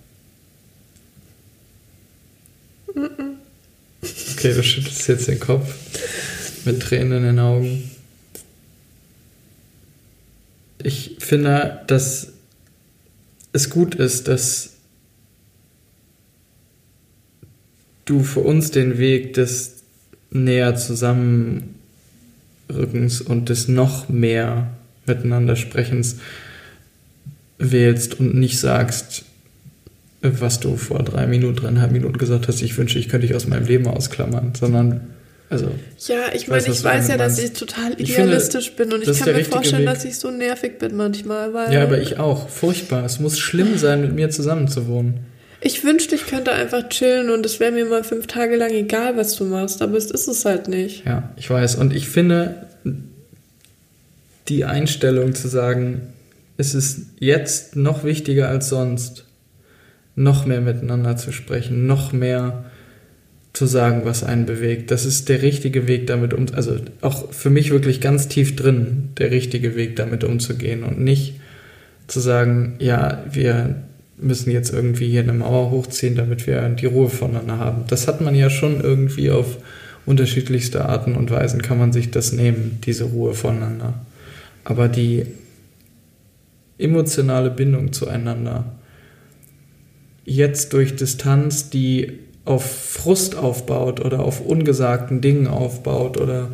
Okay, 2.96 4.54
du 4.54 4.62
schüttelst 4.62 5.08
jetzt 5.08 5.28
den 5.28 5.40
Kopf 5.40 5.74
mit 6.64 6.80
Tränen 6.80 7.18
in 7.18 7.22
den 7.24 7.38
Augen. 7.38 7.90
Ich 10.82 11.16
finde, 11.18 11.82
dass 11.86 12.28
es 13.52 13.70
gut 13.70 13.94
ist, 13.94 14.28
dass 14.28 14.70
du 18.06 18.22
für 18.22 18.40
uns 18.40 18.70
den 18.70 18.98
Weg 18.98 19.34
des 19.34 19.82
näher 20.30 20.76
Zusammenrückens 20.76 21.74
und 23.20 23.48
des 23.48 23.68
noch 23.68 24.08
mehr 24.08 24.70
miteinander 25.06 25.56
Sprechens 25.56 26.16
wählst 27.58 28.18
und 28.20 28.34
nicht 28.34 28.58
sagst, 28.58 29.25
was 30.22 30.60
du 30.60 30.76
vor 30.76 31.02
drei 31.02 31.26
Minuten, 31.26 31.56
dreieinhalb 31.56 31.92
Minuten 31.92 32.18
gesagt 32.18 32.48
hast, 32.48 32.62
ich 32.62 32.76
wünsche, 32.76 32.98
ich 32.98 33.08
könnte 33.08 33.26
dich 33.26 33.36
aus 33.36 33.46
meinem 33.46 33.66
Leben 33.66 33.86
ausklammern, 33.86 34.52
sondern 34.58 35.12
also. 35.48 35.70
Ja, 36.08 36.34
ich 36.34 36.48
meine, 36.48 36.66
ich 36.66 36.82
weiß 36.82 37.08
ja, 37.08 37.16
dass 37.16 37.38
ich 37.38 37.52
total 37.52 37.92
idealistisch 38.00 38.72
finde, 38.72 38.96
bin 38.96 39.06
und 39.06 39.08
ich 39.08 39.18
kann 39.18 39.34
mir 39.34 39.44
vorstellen, 39.44 39.82
Weg. 39.82 39.94
dass 39.94 40.04
ich 40.04 40.18
so 40.18 40.30
nervig 40.30 40.78
bin 40.78 40.96
manchmal, 40.96 41.54
weil. 41.54 41.72
Ja, 41.72 41.82
aber 41.84 42.00
ich 42.00 42.18
auch. 42.18 42.48
Furchtbar. 42.48 43.04
Es 43.04 43.20
muss 43.20 43.38
schlimm 43.38 43.78
sein, 43.78 44.00
mit 44.00 44.12
mir 44.12 44.30
zusammenzuwohnen. 44.30 45.20
Ich 45.60 45.84
wünschte, 45.84 46.16
ich 46.16 46.26
könnte 46.26 46.52
einfach 46.52 46.88
chillen 46.88 47.30
und 47.30 47.46
es 47.46 47.60
wäre 47.60 47.72
mir 47.72 47.86
mal 47.86 48.04
fünf 48.04 48.26
Tage 48.26 48.56
lang 48.56 48.70
egal, 48.70 49.16
was 49.16 49.36
du 49.36 49.44
machst, 49.44 49.82
aber 49.82 49.96
es 49.96 50.10
ist 50.10 50.28
es 50.28 50.44
halt 50.44 50.68
nicht. 50.68 51.04
Ja, 51.06 51.30
ich 51.36 51.48
weiß. 51.48 51.76
Und 51.76 51.94
ich 51.94 52.08
finde, 52.08 52.66
die 54.48 54.64
Einstellung 54.64 55.34
zu 55.34 55.48
sagen, 55.48 56.12
es 56.56 56.74
ist 56.74 57.00
jetzt 57.18 57.76
noch 57.76 58.04
wichtiger 58.04 58.48
als 58.48 58.68
sonst, 58.68 59.25
noch 60.16 60.46
mehr 60.46 60.60
miteinander 60.60 61.16
zu 61.16 61.30
sprechen, 61.30 61.86
noch 61.86 62.12
mehr 62.12 62.64
zu 63.52 63.66
sagen, 63.66 64.02
was 64.04 64.24
einen 64.24 64.46
bewegt. 64.46 64.90
Das 64.90 65.06
ist 65.06 65.28
der 65.28 65.42
richtige 65.42 65.86
Weg, 65.86 66.06
damit 66.06 66.34
um, 66.34 66.46
also 66.52 66.76
auch 67.00 67.32
für 67.32 67.50
mich 67.50 67.70
wirklich 67.70 68.00
ganz 68.00 68.28
tief 68.28 68.56
drin, 68.56 69.10
der 69.18 69.30
richtige 69.30 69.76
Weg, 69.76 69.96
damit 69.96 70.24
umzugehen 70.24 70.82
und 70.82 71.00
nicht 71.00 71.40
zu 72.06 72.20
sagen, 72.20 72.74
ja, 72.78 73.22
wir 73.30 73.76
müssen 74.18 74.50
jetzt 74.50 74.72
irgendwie 74.72 75.08
hier 75.08 75.22
eine 75.22 75.32
Mauer 75.32 75.70
hochziehen, 75.70 76.16
damit 76.16 76.46
wir 76.46 76.68
die 76.70 76.86
Ruhe 76.86 77.08
voneinander 77.08 77.58
haben. 77.58 77.84
Das 77.88 78.08
hat 78.08 78.20
man 78.20 78.34
ja 78.34 78.50
schon 78.50 78.80
irgendwie 78.80 79.30
auf 79.30 79.58
unterschiedlichste 80.06 80.86
Arten 80.86 81.14
und 81.14 81.30
Weisen 81.30 81.60
kann 81.60 81.78
man 81.78 81.92
sich 81.92 82.10
das 82.10 82.32
nehmen, 82.32 82.78
diese 82.84 83.04
Ruhe 83.04 83.34
voneinander. 83.34 83.94
Aber 84.64 84.88
die 84.88 85.26
emotionale 86.78 87.50
Bindung 87.50 87.92
zueinander, 87.92 88.75
jetzt 90.26 90.72
durch 90.74 90.94
Distanz, 90.96 91.70
die 91.70 92.18
auf 92.44 92.64
Frust 92.92 93.34
aufbaut 93.34 94.04
oder 94.04 94.20
auf 94.20 94.40
ungesagten 94.40 95.20
Dingen 95.20 95.46
aufbaut 95.46 96.18
oder 96.20 96.50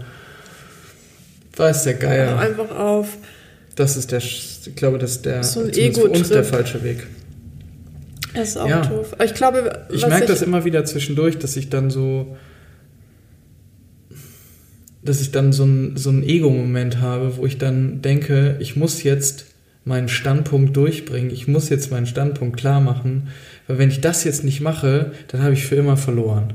weiß 1.57 1.85
der 1.85 1.95
Geier. 1.95 2.39
Einfach 2.39 2.71
auf. 2.77 3.17
Das 3.75 3.97
ist 3.97 4.13
der, 4.13 4.19
ich 4.19 4.61
glaube, 4.77 4.99
das 4.99 5.13
ist 5.13 5.27
der 5.27 5.43
So 5.43 5.61
ein 5.61 5.73
zumindest 5.73 6.01
für 6.01 6.11
uns 6.11 6.29
der 6.29 6.45
falsche 6.45 6.85
Weg. 6.85 7.07
Das 8.35 8.51
ist 8.51 8.57
auch 8.57 8.69
Ja. 8.69 8.83
doof. 8.83 9.13
Aber 9.13 9.25
ich 9.25 9.35
glaube, 9.35 9.87
Ich 9.93 10.07
merke 10.07 10.27
das 10.27 10.43
immer 10.43 10.65
wieder 10.65 10.85
zwischendurch, 10.85 11.39
dass 11.39 11.57
ich 11.57 11.69
dann 11.69 11.91
so, 11.91 12.37
dass 15.03 15.21
ich 15.21 15.33
dann 15.33 15.53
so 15.53 15.65
ein, 15.65 15.97
so 15.97 16.11
ein 16.11 16.23
Ego-Moment 16.23 17.01
habe, 17.01 17.37
wo 17.37 17.45
ich 17.47 17.59
dann 17.59 18.03
denke, 18.03 18.57
ich 18.61 18.77
muss 18.77 19.03
jetzt 19.03 19.47
meinen 19.85 20.09
Standpunkt 20.09 20.77
durchbringen, 20.77 21.31
ich 21.31 21.49
muss 21.49 21.69
jetzt 21.69 21.91
meinen 21.91 22.07
Standpunkt 22.07 22.57
klar 22.57 22.81
machen, 22.81 23.29
weil 23.67 23.79
wenn 23.79 23.91
ich 23.91 24.01
das 24.01 24.25
jetzt 24.25 24.45
nicht 24.45 24.61
mache, 24.61 25.13
dann 25.29 25.43
habe 25.43 25.55
ich 25.55 25.67
für 25.67 25.75
immer 25.75 25.97
verloren. 25.97 26.55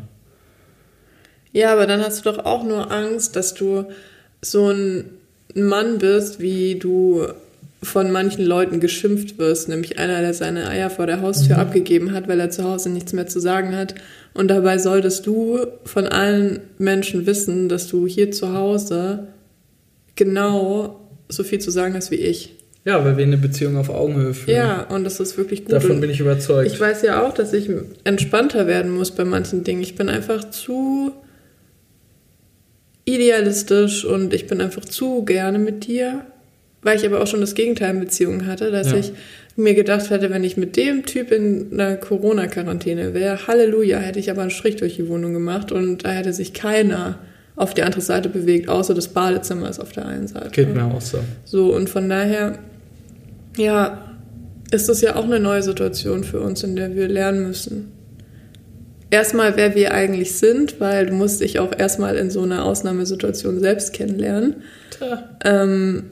Ja, 1.52 1.74
aber 1.74 1.88
dann 1.88 2.02
hast 2.02 2.26
du 2.26 2.32
doch 2.32 2.46
auch 2.46 2.64
nur 2.64 2.92
Angst, 2.92 3.36
dass 3.36 3.54
du 3.54 3.86
so 4.42 4.70
ein 4.70 5.06
Mann 5.56 5.98
bist, 5.98 6.40
wie 6.40 6.76
du 6.76 7.28
von 7.84 8.12
manchen 8.12 8.46
Leuten 8.46 8.80
geschimpft 8.80 9.38
wirst, 9.38 9.70
nämlich 9.70 10.00
einer, 10.00 10.22
der 10.22 10.34
seine 10.34 10.68
Eier 10.68 10.90
vor 10.90 11.06
der 11.06 11.22
Haustür 11.22 11.58
abgegeben 11.58 12.12
hat, 12.12 12.28
weil 12.28 12.40
er 12.40 12.50
zu 12.50 12.64
Hause 12.64 12.90
nichts 12.90 13.14
mehr 13.14 13.28
zu 13.28 13.40
sagen 13.40 13.76
hat. 13.76 13.96
Und 14.34 14.50
dabei 14.50 14.78
solltest 14.78 15.26
du 15.28 15.60
von 15.86 16.08
allen 16.08 16.60
Menschen 16.80 17.26
wissen, 17.26 17.70
dass 17.70 17.88
du 17.88 18.08
hier 18.08 18.32
zu 18.32 18.54
Hause 18.54 19.28
genau 20.16 21.00
so 21.30 21.44
viel 21.44 21.60
zu 21.60 21.72
sagen 21.72 21.94
hast 21.94 22.12
wie 22.12 22.16
ich. 22.16 22.57
Ja, 22.88 23.04
weil 23.04 23.18
wir 23.18 23.26
eine 23.26 23.36
Beziehung 23.38 23.76
auf 23.76 23.90
Augenhöhe 23.90 24.34
führen. 24.34 24.56
Ja, 24.56 24.82
und 24.90 25.04
das 25.04 25.20
ist 25.20 25.38
wirklich 25.38 25.66
gut. 25.66 25.74
Davon 25.74 25.92
Und 25.92 26.02
bin 26.02 26.10
ich 26.10 26.22
überzeugt. 26.22 26.72
ich 26.72 26.80
weiß 26.80 27.02
ja 27.02 27.22
auch, 27.28 27.34
dass 27.34 27.52
ich 27.52 27.70
entspannter 28.06 28.66
werden 28.66 28.92
muss 28.96 29.12
bei 29.12 29.26
manchen 29.26 29.64
Dingen. 29.66 29.82
Ich 29.82 29.96
bin 29.96 30.08
einfach 30.08 30.50
zu 30.50 31.12
idealistisch 33.06 34.06
und 34.06 34.34
ich 34.34 34.48
bin 34.48 34.62
einfach 34.62 34.86
zu 34.86 35.24
gerne 35.24 35.60
mit 35.60 35.88
dir, 35.88 36.22
weil 36.82 36.98
ich 36.98 37.06
aber 37.06 37.22
auch 37.22 37.28
schon 37.28 37.42
das 37.42 37.56
Gegenteil 37.56 37.94
in 37.94 38.00
Beziehungen 38.00 38.48
hatte, 38.48 38.72
dass 38.72 38.92
Ja. 38.92 38.98
ich 38.98 39.12
mir 39.56 39.74
gedacht 39.74 40.10
hätte, 40.10 40.30
wenn 40.30 40.44
ich 40.44 40.56
mit 40.58 40.78
dem 40.78 41.06
Typ 41.06 41.32
in 41.32 41.70
einer 41.74 41.96
Corona-Quarantäne 41.96 43.14
wäre, 43.14 43.48
Halleluja, 43.48 43.98
hätte 43.98 44.20
ich 44.20 44.30
aber 44.30 44.42
einen 44.42 44.52
Strich 44.52 44.76
durch 44.76 44.96
die 44.98 45.08
Wohnung 45.08 45.34
gemacht 45.34 45.72
und 45.72 46.06
da 46.06 46.12
hätte 46.12 46.32
sich 46.34 46.54
keiner 46.54 47.18
auf 47.56 47.74
die 47.74 47.82
andere 47.82 48.02
Seite 48.02 48.30
bewegt, 48.30 48.70
außer 48.70 48.94
das 48.94 49.08
Badezimmer 49.08 49.68
ist 49.70 49.80
auf 49.80 49.92
der 49.92 50.06
einen 50.06 50.28
Seite. 50.28 50.52
Geht 50.52 50.76
mir 50.76 50.86
auch 50.86 51.02
so. 51.02 51.20
So, 51.44 51.74
und 51.76 51.90
von 51.90 52.08
daher, 52.08 52.60
ja, 53.58 54.16
ist 54.72 54.90
das 54.90 55.02
ja 55.02 55.16
auch 55.16 55.24
eine 55.24 55.40
neue 55.40 55.64
Situation 55.64 56.24
für 56.24 56.42
uns, 56.42 56.64
in 56.64 56.76
der 56.76 56.96
wir 56.96 57.08
lernen 57.08 57.48
müssen. 57.48 57.92
Erstmal, 59.10 59.56
wer 59.56 59.74
wir 59.74 59.94
eigentlich 59.94 60.36
sind, 60.36 60.82
weil 60.82 61.06
du 61.06 61.14
musst 61.14 61.40
dich 61.40 61.60
auch 61.60 61.72
erstmal 61.78 62.18
in 62.18 62.30
so 62.30 62.42
einer 62.42 62.66
Ausnahmesituation 62.66 63.60
selbst 63.60 63.94
kennenlernen. 63.94 64.58
Ähm, 65.46 66.04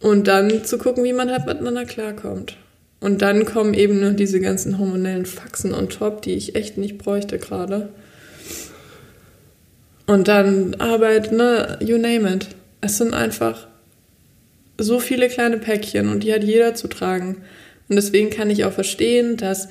und 0.00 0.26
dann 0.26 0.64
zu 0.64 0.78
gucken, 0.78 1.04
wie 1.04 1.12
man 1.12 1.30
halt 1.30 1.46
miteinander 1.46 1.84
klarkommt. 1.84 2.56
Und 3.00 3.22
dann 3.22 3.44
kommen 3.44 3.74
eben 3.74 4.00
nur 4.00 4.10
diese 4.12 4.40
ganzen 4.40 4.78
hormonellen 4.78 5.26
Faxen 5.26 5.72
on 5.72 5.88
top, 5.88 6.22
die 6.22 6.34
ich 6.34 6.56
echt 6.56 6.78
nicht 6.78 6.98
bräuchte 6.98 7.38
gerade. 7.38 7.90
Und 10.06 10.28
dann 10.28 10.74
Arbeit, 10.76 11.32
ne, 11.32 11.78
you 11.80 11.98
name 11.98 12.32
it. 12.34 12.48
Es 12.80 12.98
sind 12.98 13.14
einfach 13.14 13.66
so 14.78 14.98
viele 14.98 15.28
kleine 15.28 15.58
Päckchen 15.58 16.08
und 16.08 16.22
die 16.22 16.32
hat 16.32 16.44
jeder 16.44 16.74
zu 16.74 16.88
tragen. 16.88 17.38
Und 17.88 17.96
deswegen 17.96 18.30
kann 18.30 18.50
ich 18.50 18.64
auch 18.64 18.72
verstehen, 18.72 19.36
dass, 19.36 19.68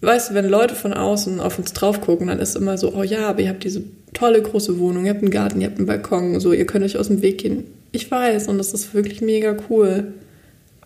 weißt 0.00 0.30
du, 0.30 0.34
wenn 0.34 0.48
Leute 0.48 0.74
von 0.74 0.92
außen 0.92 1.40
auf 1.40 1.58
uns 1.58 1.72
drauf 1.72 2.00
gucken, 2.00 2.28
dann 2.28 2.38
ist 2.38 2.56
immer 2.56 2.78
so, 2.78 2.94
oh 2.94 3.02
ja, 3.02 3.28
aber 3.28 3.40
ihr 3.40 3.48
habt 3.48 3.64
diese 3.64 3.82
tolle 4.12 4.42
große 4.42 4.78
Wohnung, 4.78 5.06
ihr 5.06 5.10
habt 5.10 5.22
einen 5.22 5.30
Garten, 5.30 5.60
ihr 5.60 5.68
habt 5.68 5.78
einen 5.78 5.86
Balkon, 5.86 6.40
so, 6.40 6.52
ihr 6.52 6.66
könnt 6.66 6.84
euch 6.84 6.98
aus 6.98 7.08
dem 7.08 7.22
Weg 7.22 7.38
gehen. 7.38 7.64
Ich 7.92 8.10
weiß 8.10 8.48
und 8.48 8.58
das 8.58 8.72
ist 8.72 8.94
wirklich 8.94 9.20
mega 9.20 9.56
cool. 9.70 10.12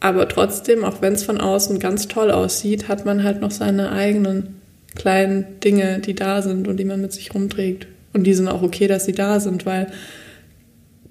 Aber 0.01 0.29
trotzdem, 0.29 0.85
auch 0.85 1.03
wenn 1.03 1.13
es 1.13 1.25
von 1.25 1.41
außen 1.41 1.79
ganz 1.79 2.09
toll 2.09 2.31
aussieht, 2.31 2.89
hat 2.89 3.05
man 3.05 3.23
halt 3.23 3.41
noch 3.41 3.51
seine 3.51 3.93
eigenen 3.93 4.61
kleinen 4.95 5.61
Dinge, 5.63 5.99
die 5.99 6.15
da 6.15 6.43
sind 6.43 6.69
und 6.69 6.79
die 6.79 6.85
man 6.85 7.01
mit 7.01 7.13
sich 7.13 7.35
rumträgt. 7.35 7.87
Und 8.13 8.25
die 8.25 8.35
sind 8.35 8.49
auch 8.49 8.63
okay, 8.63 8.87
dass 8.87 9.05
sie 9.05 9.13
da 9.13 9.39
sind, 9.39 9.67
weil 9.67 9.89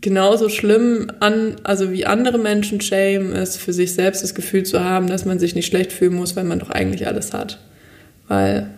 genauso 0.02 0.50
schlimm 0.50 1.12
an, 1.20 1.58
also 1.64 1.92
wie 1.92 2.06
andere 2.06 2.38
Menschen 2.38 2.82
shame 2.82 3.34
ist, 3.34 3.58
für 3.58 3.74
sich 3.74 3.94
selbst 3.94 4.24
das 4.24 4.36
Gefühl 4.36 4.64
zu 4.64 4.84
haben, 4.84 5.08
dass 5.08 5.26
man 5.26 5.40
sich 5.40 5.56
nicht 5.56 5.68
schlecht 5.68 5.92
fühlen 5.92 6.16
muss, 6.16 6.36
weil 6.36 6.46
man 6.46 6.60
doch 6.60 6.70
eigentlich 6.70 7.08
alles 7.08 7.34
hat. 7.34 7.60
Weil 8.28 8.70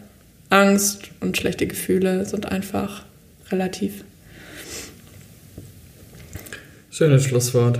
Angst 0.49 1.03
und 1.19 1.37
schlechte 1.37 1.67
Gefühle 1.67 2.25
sind 2.25 2.51
einfach 2.51 3.03
relativ. 3.51 4.03
Schönes 6.89 7.23
Schlusswort. 7.23 7.79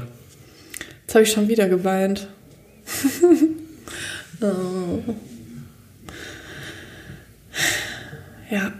Jetzt 1.02 1.16
habe 1.16 1.24
ich 1.24 1.32
schon 1.32 1.48
wieder 1.50 1.68
geweint. 1.68 2.28
oh. 4.42 5.00
Ja. 8.50 8.72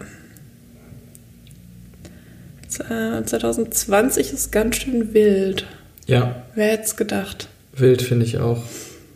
Z- 2.88 2.90
äh, 2.90 3.24
2020 3.24 4.32
ist 4.32 4.52
ganz 4.52 4.76
schön 4.76 5.14
wild. 5.14 5.66
Ja, 6.06 6.42
Wer 6.54 6.72
hätte 6.72 6.84
es 6.84 6.96
gedacht? 6.96 7.48
wild 7.74 8.02
finde 8.02 8.26
ich 8.26 8.38
auch, 8.38 8.62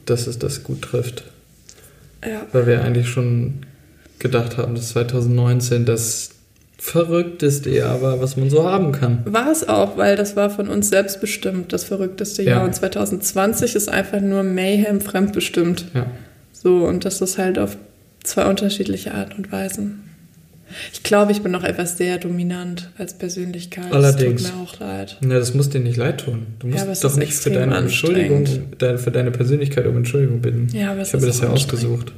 dass 0.07 0.27
es 0.27 0.39
das 0.39 0.63
gut 0.63 0.83
trifft. 0.83 1.25
Ja. 2.25 2.43
Weil 2.53 2.67
wir 2.67 2.83
eigentlich 2.83 3.09
schon 3.09 3.55
gedacht 4.19 4.57
haben, 4.57 4.75
dass 4.75 4.91
2019 4.91 5.85
das 5.85 6.31
verrückteste 6.79 7.71
Jahr 7.71 8.01
war, 8.03 8.21
was 8.21 8.37
man 8.37 8.49
so 8.51 8.65
haben 8.69 8.93
kann. 8.93 9.23
War 9.27 9.51
es 9.51 9.69
auch, 9.69 9.97
weil 9.97 10.17
das 10.17 10.37
war 10.37 10.51
von 10.51 10.69
uns 10.69 10.89
selbst 10.89 11.21
bestimmt, 11.21 11.73
das 11.73 11.85
verrückteste 11.85 12.43
Ja. 12.43 12.57
Jahr. 12.57 12.65
Und 12.65 12.75
2020 12.75 13.75
ist 13.75 13.89
einfach 13.89 14.21
nur 14.21 14.43
Mayhem 14.43 15.01
fremdbestimmt. 15.01 15.87
Ja. 15.95 16.07
So, 16.53 16.85
und 16.87 17.05
das 17.05 17.21
ist 17.21 17.39
halt 17.39 17.59
auf 17.59 17.77
zwei 18.23 18.47
unterschiedliche 18.47 19.15
Art 19.15 19.37
und 19.37 19.51
Weisen. 19.53 20.03
Ich 20.93 21.03
glaube, 21.03 21.33
ich 21.33 21.43
bin 21.43 21.53
noch 21.53 21.65
etwas 21.65 21.97
sehr 21.97 22.19
dominant 22.19 22.91
als 22.99 23.15
Persönlichkeit. 23.15 23.93
Allerdings. 23.93 24.43
Es 24.43 24.51
tut 24.51 24.57
mir 24.57 24.63
auch 24.63 24.81
leid. 24.81 25.17
Na, 25.21 25.39
das 25.39 25.55
muss 25.55 25.71
dir 25.71 25.81
nicht 25.81 25.97
leid 25.97 26.21
tun. 26.21 26.47
Du 26.59 26.67
musst 26.69 26.87
es 26.87 27.01
doch 27.01 27.17
nicht 27.17 27.33
für 27.33 27.51
deine 27.51 27.77
Entschuldigung, 27.77 28.47
für 28.79 29.11
deine 29.11 29.31
Persönlichkeit 29.31 29.87
um 29.87 29.97
Entschuldigung 29.97 30.41
bitten. 30.41 30.69
Ja, 30.73 30.93
aber 30.93 31.01
es 31.03 31.09
ich 31.09 31.15
habe 31.15 31.27
das 31.27 31.41
ja 31.41 31.49
ausgesucht. 31.49 32.13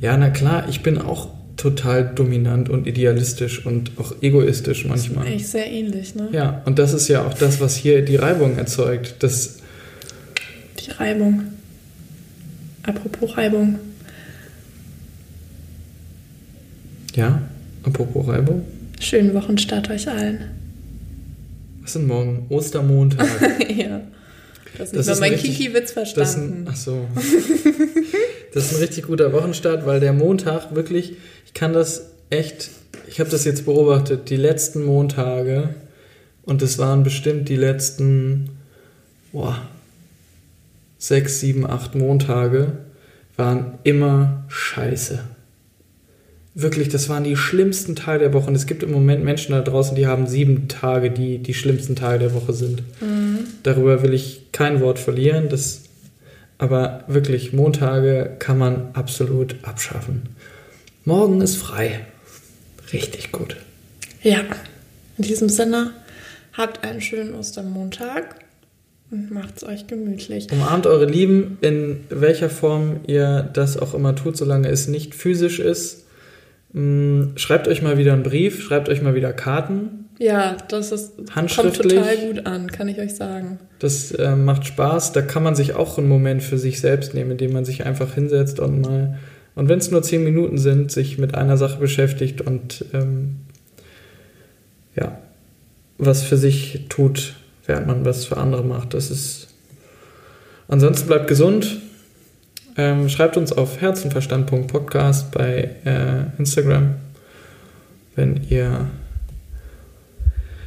Ja, 0.00 0.16
na 0.16 0.30
klar, 0.30 0.66
ich 0.68 0.82
bin 0.82 0.98
auch 0.98 1.28
total 1.56 2.12
dominant 2.14 2.68
und 2.68 2.86
idealistisch 2.86 3.64
und 3.64 3.92
auch 3.96 4.14
egoistisch 4.20 4.84
manchmal. 4.84 5.26
Echt 5.26 5.46
sehr 5.46 5.66
ähnlich, 5.70 6.14
ne? 6.14 6.28
Ja, 6.32 6.62
und 6.66 6.78
das 6.78 6.92
ist 6.92 7.08
ja 7.08 7.24
auch 7.24 7.34
das, 7.34 7.60
was 7.60 7.76
hier 7.76 8.04
die 8.04 8.16
Reibung 8.16 8.58
erzeugt. 8.58 9.16
Das, 9.20 9.58
Die 10.84 10.90
Reibung. 10.90 11.44
Apropos 12.82 13.36
Reibung. 13.36 13.78
Ja, 17.14 17.42
apropos 17.82 18.26
Reibung. 18.28 18.64
Schönen 19.00 19.34
Wochenstart 19.34 19.90
euch 19.90 20.08
allen. 20.08 20.50
Was 21.82 21.92
denn 21.94 22.06
morgen? 22.06 22.46
Ostermontag. 22.48 23.28
ja. 23.76 24.00
Das 24.78 24.92
mal 24.92 25.00
ist 25.00 25.22
richtig- 25.22 25.56
Kiki-Witz 25.58 25.94
Das 25.94 26.08
ist 26.10 26.36
ein, 26.36 26.64
verstanden. 26.66 26.66
ach 26.70 26.76
so. 26.76 27.06
Das 28.52 28.64
ist 28.66 28.74
ein 28.74 28.80
richtig 28.80 29.06
guter 29.06 29.32
Wochenstart, 29.32 29.86
weil 29.86 30.00
der 30.00 30.12
Montag 30.12 30.74
wirklich, 30.74 31.14
ich 31.46 31.54
kann 31.54 31.72
das 31.72 32.10
echt, 32.30 32.70
ich 33.08 33.20
habe 33.20 33.30
das 33.30 33.44
jetzt 33.44 33.66
beobachtet, 33.66 34.30
die 34.30 34.36
letzten 34.36 34.84
Montage 34.84 35.74
und 36.42 36.62
es 36.62 36.78
waren 36.78 37.02
bestimmt 37.04 37.48
die 37.48 37.56
letzten, 37.56 38.50
boah, 39.32 39.60
sechs, 40.98 41.40
sieben, 41.40 41.66
acht 41.68 41.94
Montage 41.94 42.72
waren 43.36 43.74
immer 43.84 44.44
scheiße. 44.48 45.20
Wirklich, 46.56 46.88
das 46.88 47.08
waren 47.08 47.24
die 47.24 47.36
schlimmsten 47.36 47.96
Tage 47.96 48.20
der 48.20 48.32
Woche. 48.32 48.46
Und 48.46 48.54
es 48.54 48.66
gibt 48.66 48.84
im 48.84 48.92
Moment 48.92 49.24
Menschen 49.24 49.52
da 49.52 49.60
draußen, 49.60 49.96
die 49.96 50.06
haben 50.06 50.28
sieben 50.28 50.68
Tage, 50.68 51.10
die 51.10 51.38
die 51.38 51.54
schlimmsten 51.54 51.96
Tage 51.96 52.20
der 52.20 52.34
Woche 52.34 52.52
sind. 52.52 52.82
Mhm. 53.00 53.40
darüber 53.64 54.02
will 54.02 54.14
ich 54.14 54.52
kein 54.52 54.80
Wort 54.80 55.00
verlieren. 55.00 55.48
Das, 55.48 55.82
aber 56.58 57.02
wirklich, 57.08 57.52
Montage 57.52 58.36
kann 58.38 58.58
man 58.58 58.90
absolut 58.92 59.56
abschaffen. 59.62 60.22
Morgen 61.04 61.40
ist 61.40 61.56
frei. 61.56 62.00
Richtig 62.92 63.32
gut. 63.32 63.56
Ja, 64.22 64.40
in 65.18 65.24
diesem 65.24 65.48
Sinne, 65.48 65.90
habt 66.52 66.84
einen 66.84 67.00
schönen 67.00 67.34
Ostermontag 67.34 68.36
und 69.10 69.30
macht's 69.30 69.64
euch 69.64 69.86
gemütlich. 69.86 70.50
Umarmt 70.52 70.86
eure 70.86 71.06
Lieben, 71.06 71.58
in 71.60 72.00
welcher 72.10 72.48
Form 72.48 73.00
ihr 73.06 73.42
das 73.52 73.76
auch 73.76 73.92
immer 73.94 74.14
tut, 74.14 74.36
solange 74.36 74.68
es 74.68 74.86
nicht 74.86 75.14
physisch 75.14 75.58
ist. 75.58 76.03
Mm, 76.74 77.36
Schreibt 77.36 77.68
euch 77.68 77.82
mal 77.82 77.98
wieder 77.98 78.12
einen 78.12 78.24
Brief, 78.24 78.62
schreibt 78.62 78.88
euch 78.88 79.00
mal 79.00 79.14
wieder 79.14 79.32
Karten. 79.32 80.10
Ja, 80.18 80.56
das 80.68 80.92
ist, 80.92 81.16
kommt 81.16 81.36
Handschriftlich. 81.36 81.94
total 81.94 82.16
gut 82.18 82.46
an, 82.46 82.70
kann 82.70 82.88
ich 82.88 82.98
euch 82.98 83.14
sagen. 83.14 83.58
Das 83.78 84.12
äh, 84.12 84.36
macht 84.36 84.66
Spaß. 84.66 85.12
Da 85.12 85.22
kann 85.22 85.42
man 85.42 85.54
sich 85.54 85.74
auch 85.74 85.98
einen 85.98 86.08
Moment 86.08 86.42
für 86.42 86.58
sich 86.58 86.80
selbst 86.80 87.14
nehmen, 87.14 87.32
indem 87.32 87.52
man 87.52 87.64
sich 87.64 87.86
einfach 87.86 88.14
hinsetzt 88.14 88.60
und 88.60 88.80
mal, 88.82 89.18
und 89.54 89.68
wenn 89.68 89.78
es 89.78 89.90
nur 89.90 90.02
zehn 90.02 90.24
Minuten 90.24 90.58
sind, 90.58 90.90
sich 90.90 91.16
mit 91.16 91.36
einer 91.36 91.56
Sache 91.56 91.78
beschäftigt 91.78 92.40
und 92.40 92.84
ähm, 92.92 93.36
ja, 94.96 95.18
was 95.98 96.22
für 96.22 96.36
sich 96.36 96.86
tut, 96.88 97.34
während 97.66 97.86
man 97.86 98.04
was 98.04 98.24
für 98.24 98.36
andere 98.36 98.64
macht. 98.64 98.94
Das 98.94 99.10
ist. 99.10 99.48
Ansonsten 100.66 101.06
bleibt 101.06 101.28
gesund. 101.28 101.78
Ähm, 102.76 103.08
schreibt 103.08 103.36
uns 103.36 103.52
auf 103.52 103.80
herzenverstand.podcast 103.80 105.30
bei 105.30 105.70
äh, 105.84 106.38
Instagram, 106.38 106.96
wenn 108.16 108.40
ihr 108.48 108.86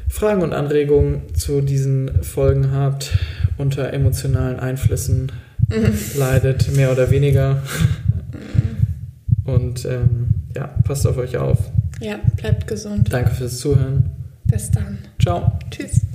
Fragen 0.07 0.41
und 0.41 0.53
Anregungen 0.53 1.35
zu 1.35 1.61
diesen 1.61 2.23
Folgen 2.23 2.71
habt, 2.71 3.17
unter 3.57 3.93
emotionalen 3.93 4.59
Einflüssen 4.59 5.31
leidet, 6.17 6.75
mehr 6.75 6.91
oder 6.91 7.11
weniger. 7.11 7.61
Und 9.43 9.85
ähm, 9.85 10.33
ja, 10.55 10.67
passt 10.83 11.07
auf 11.07 11.17
euch 11.17 11.37
auf. 11.37 11.59
Ja, 12.01 12.19
bleibt 12.35 12.67
gesund. 12.67 13.11
Danke 13.11 13.31
fürs 13.31 13.59
Zuhören. 13.59 14.09
Bis 14.43 14.69
dann. 14.71 14.97
Ciao. 15.19 15.57
Tschüss. 15.71 16.06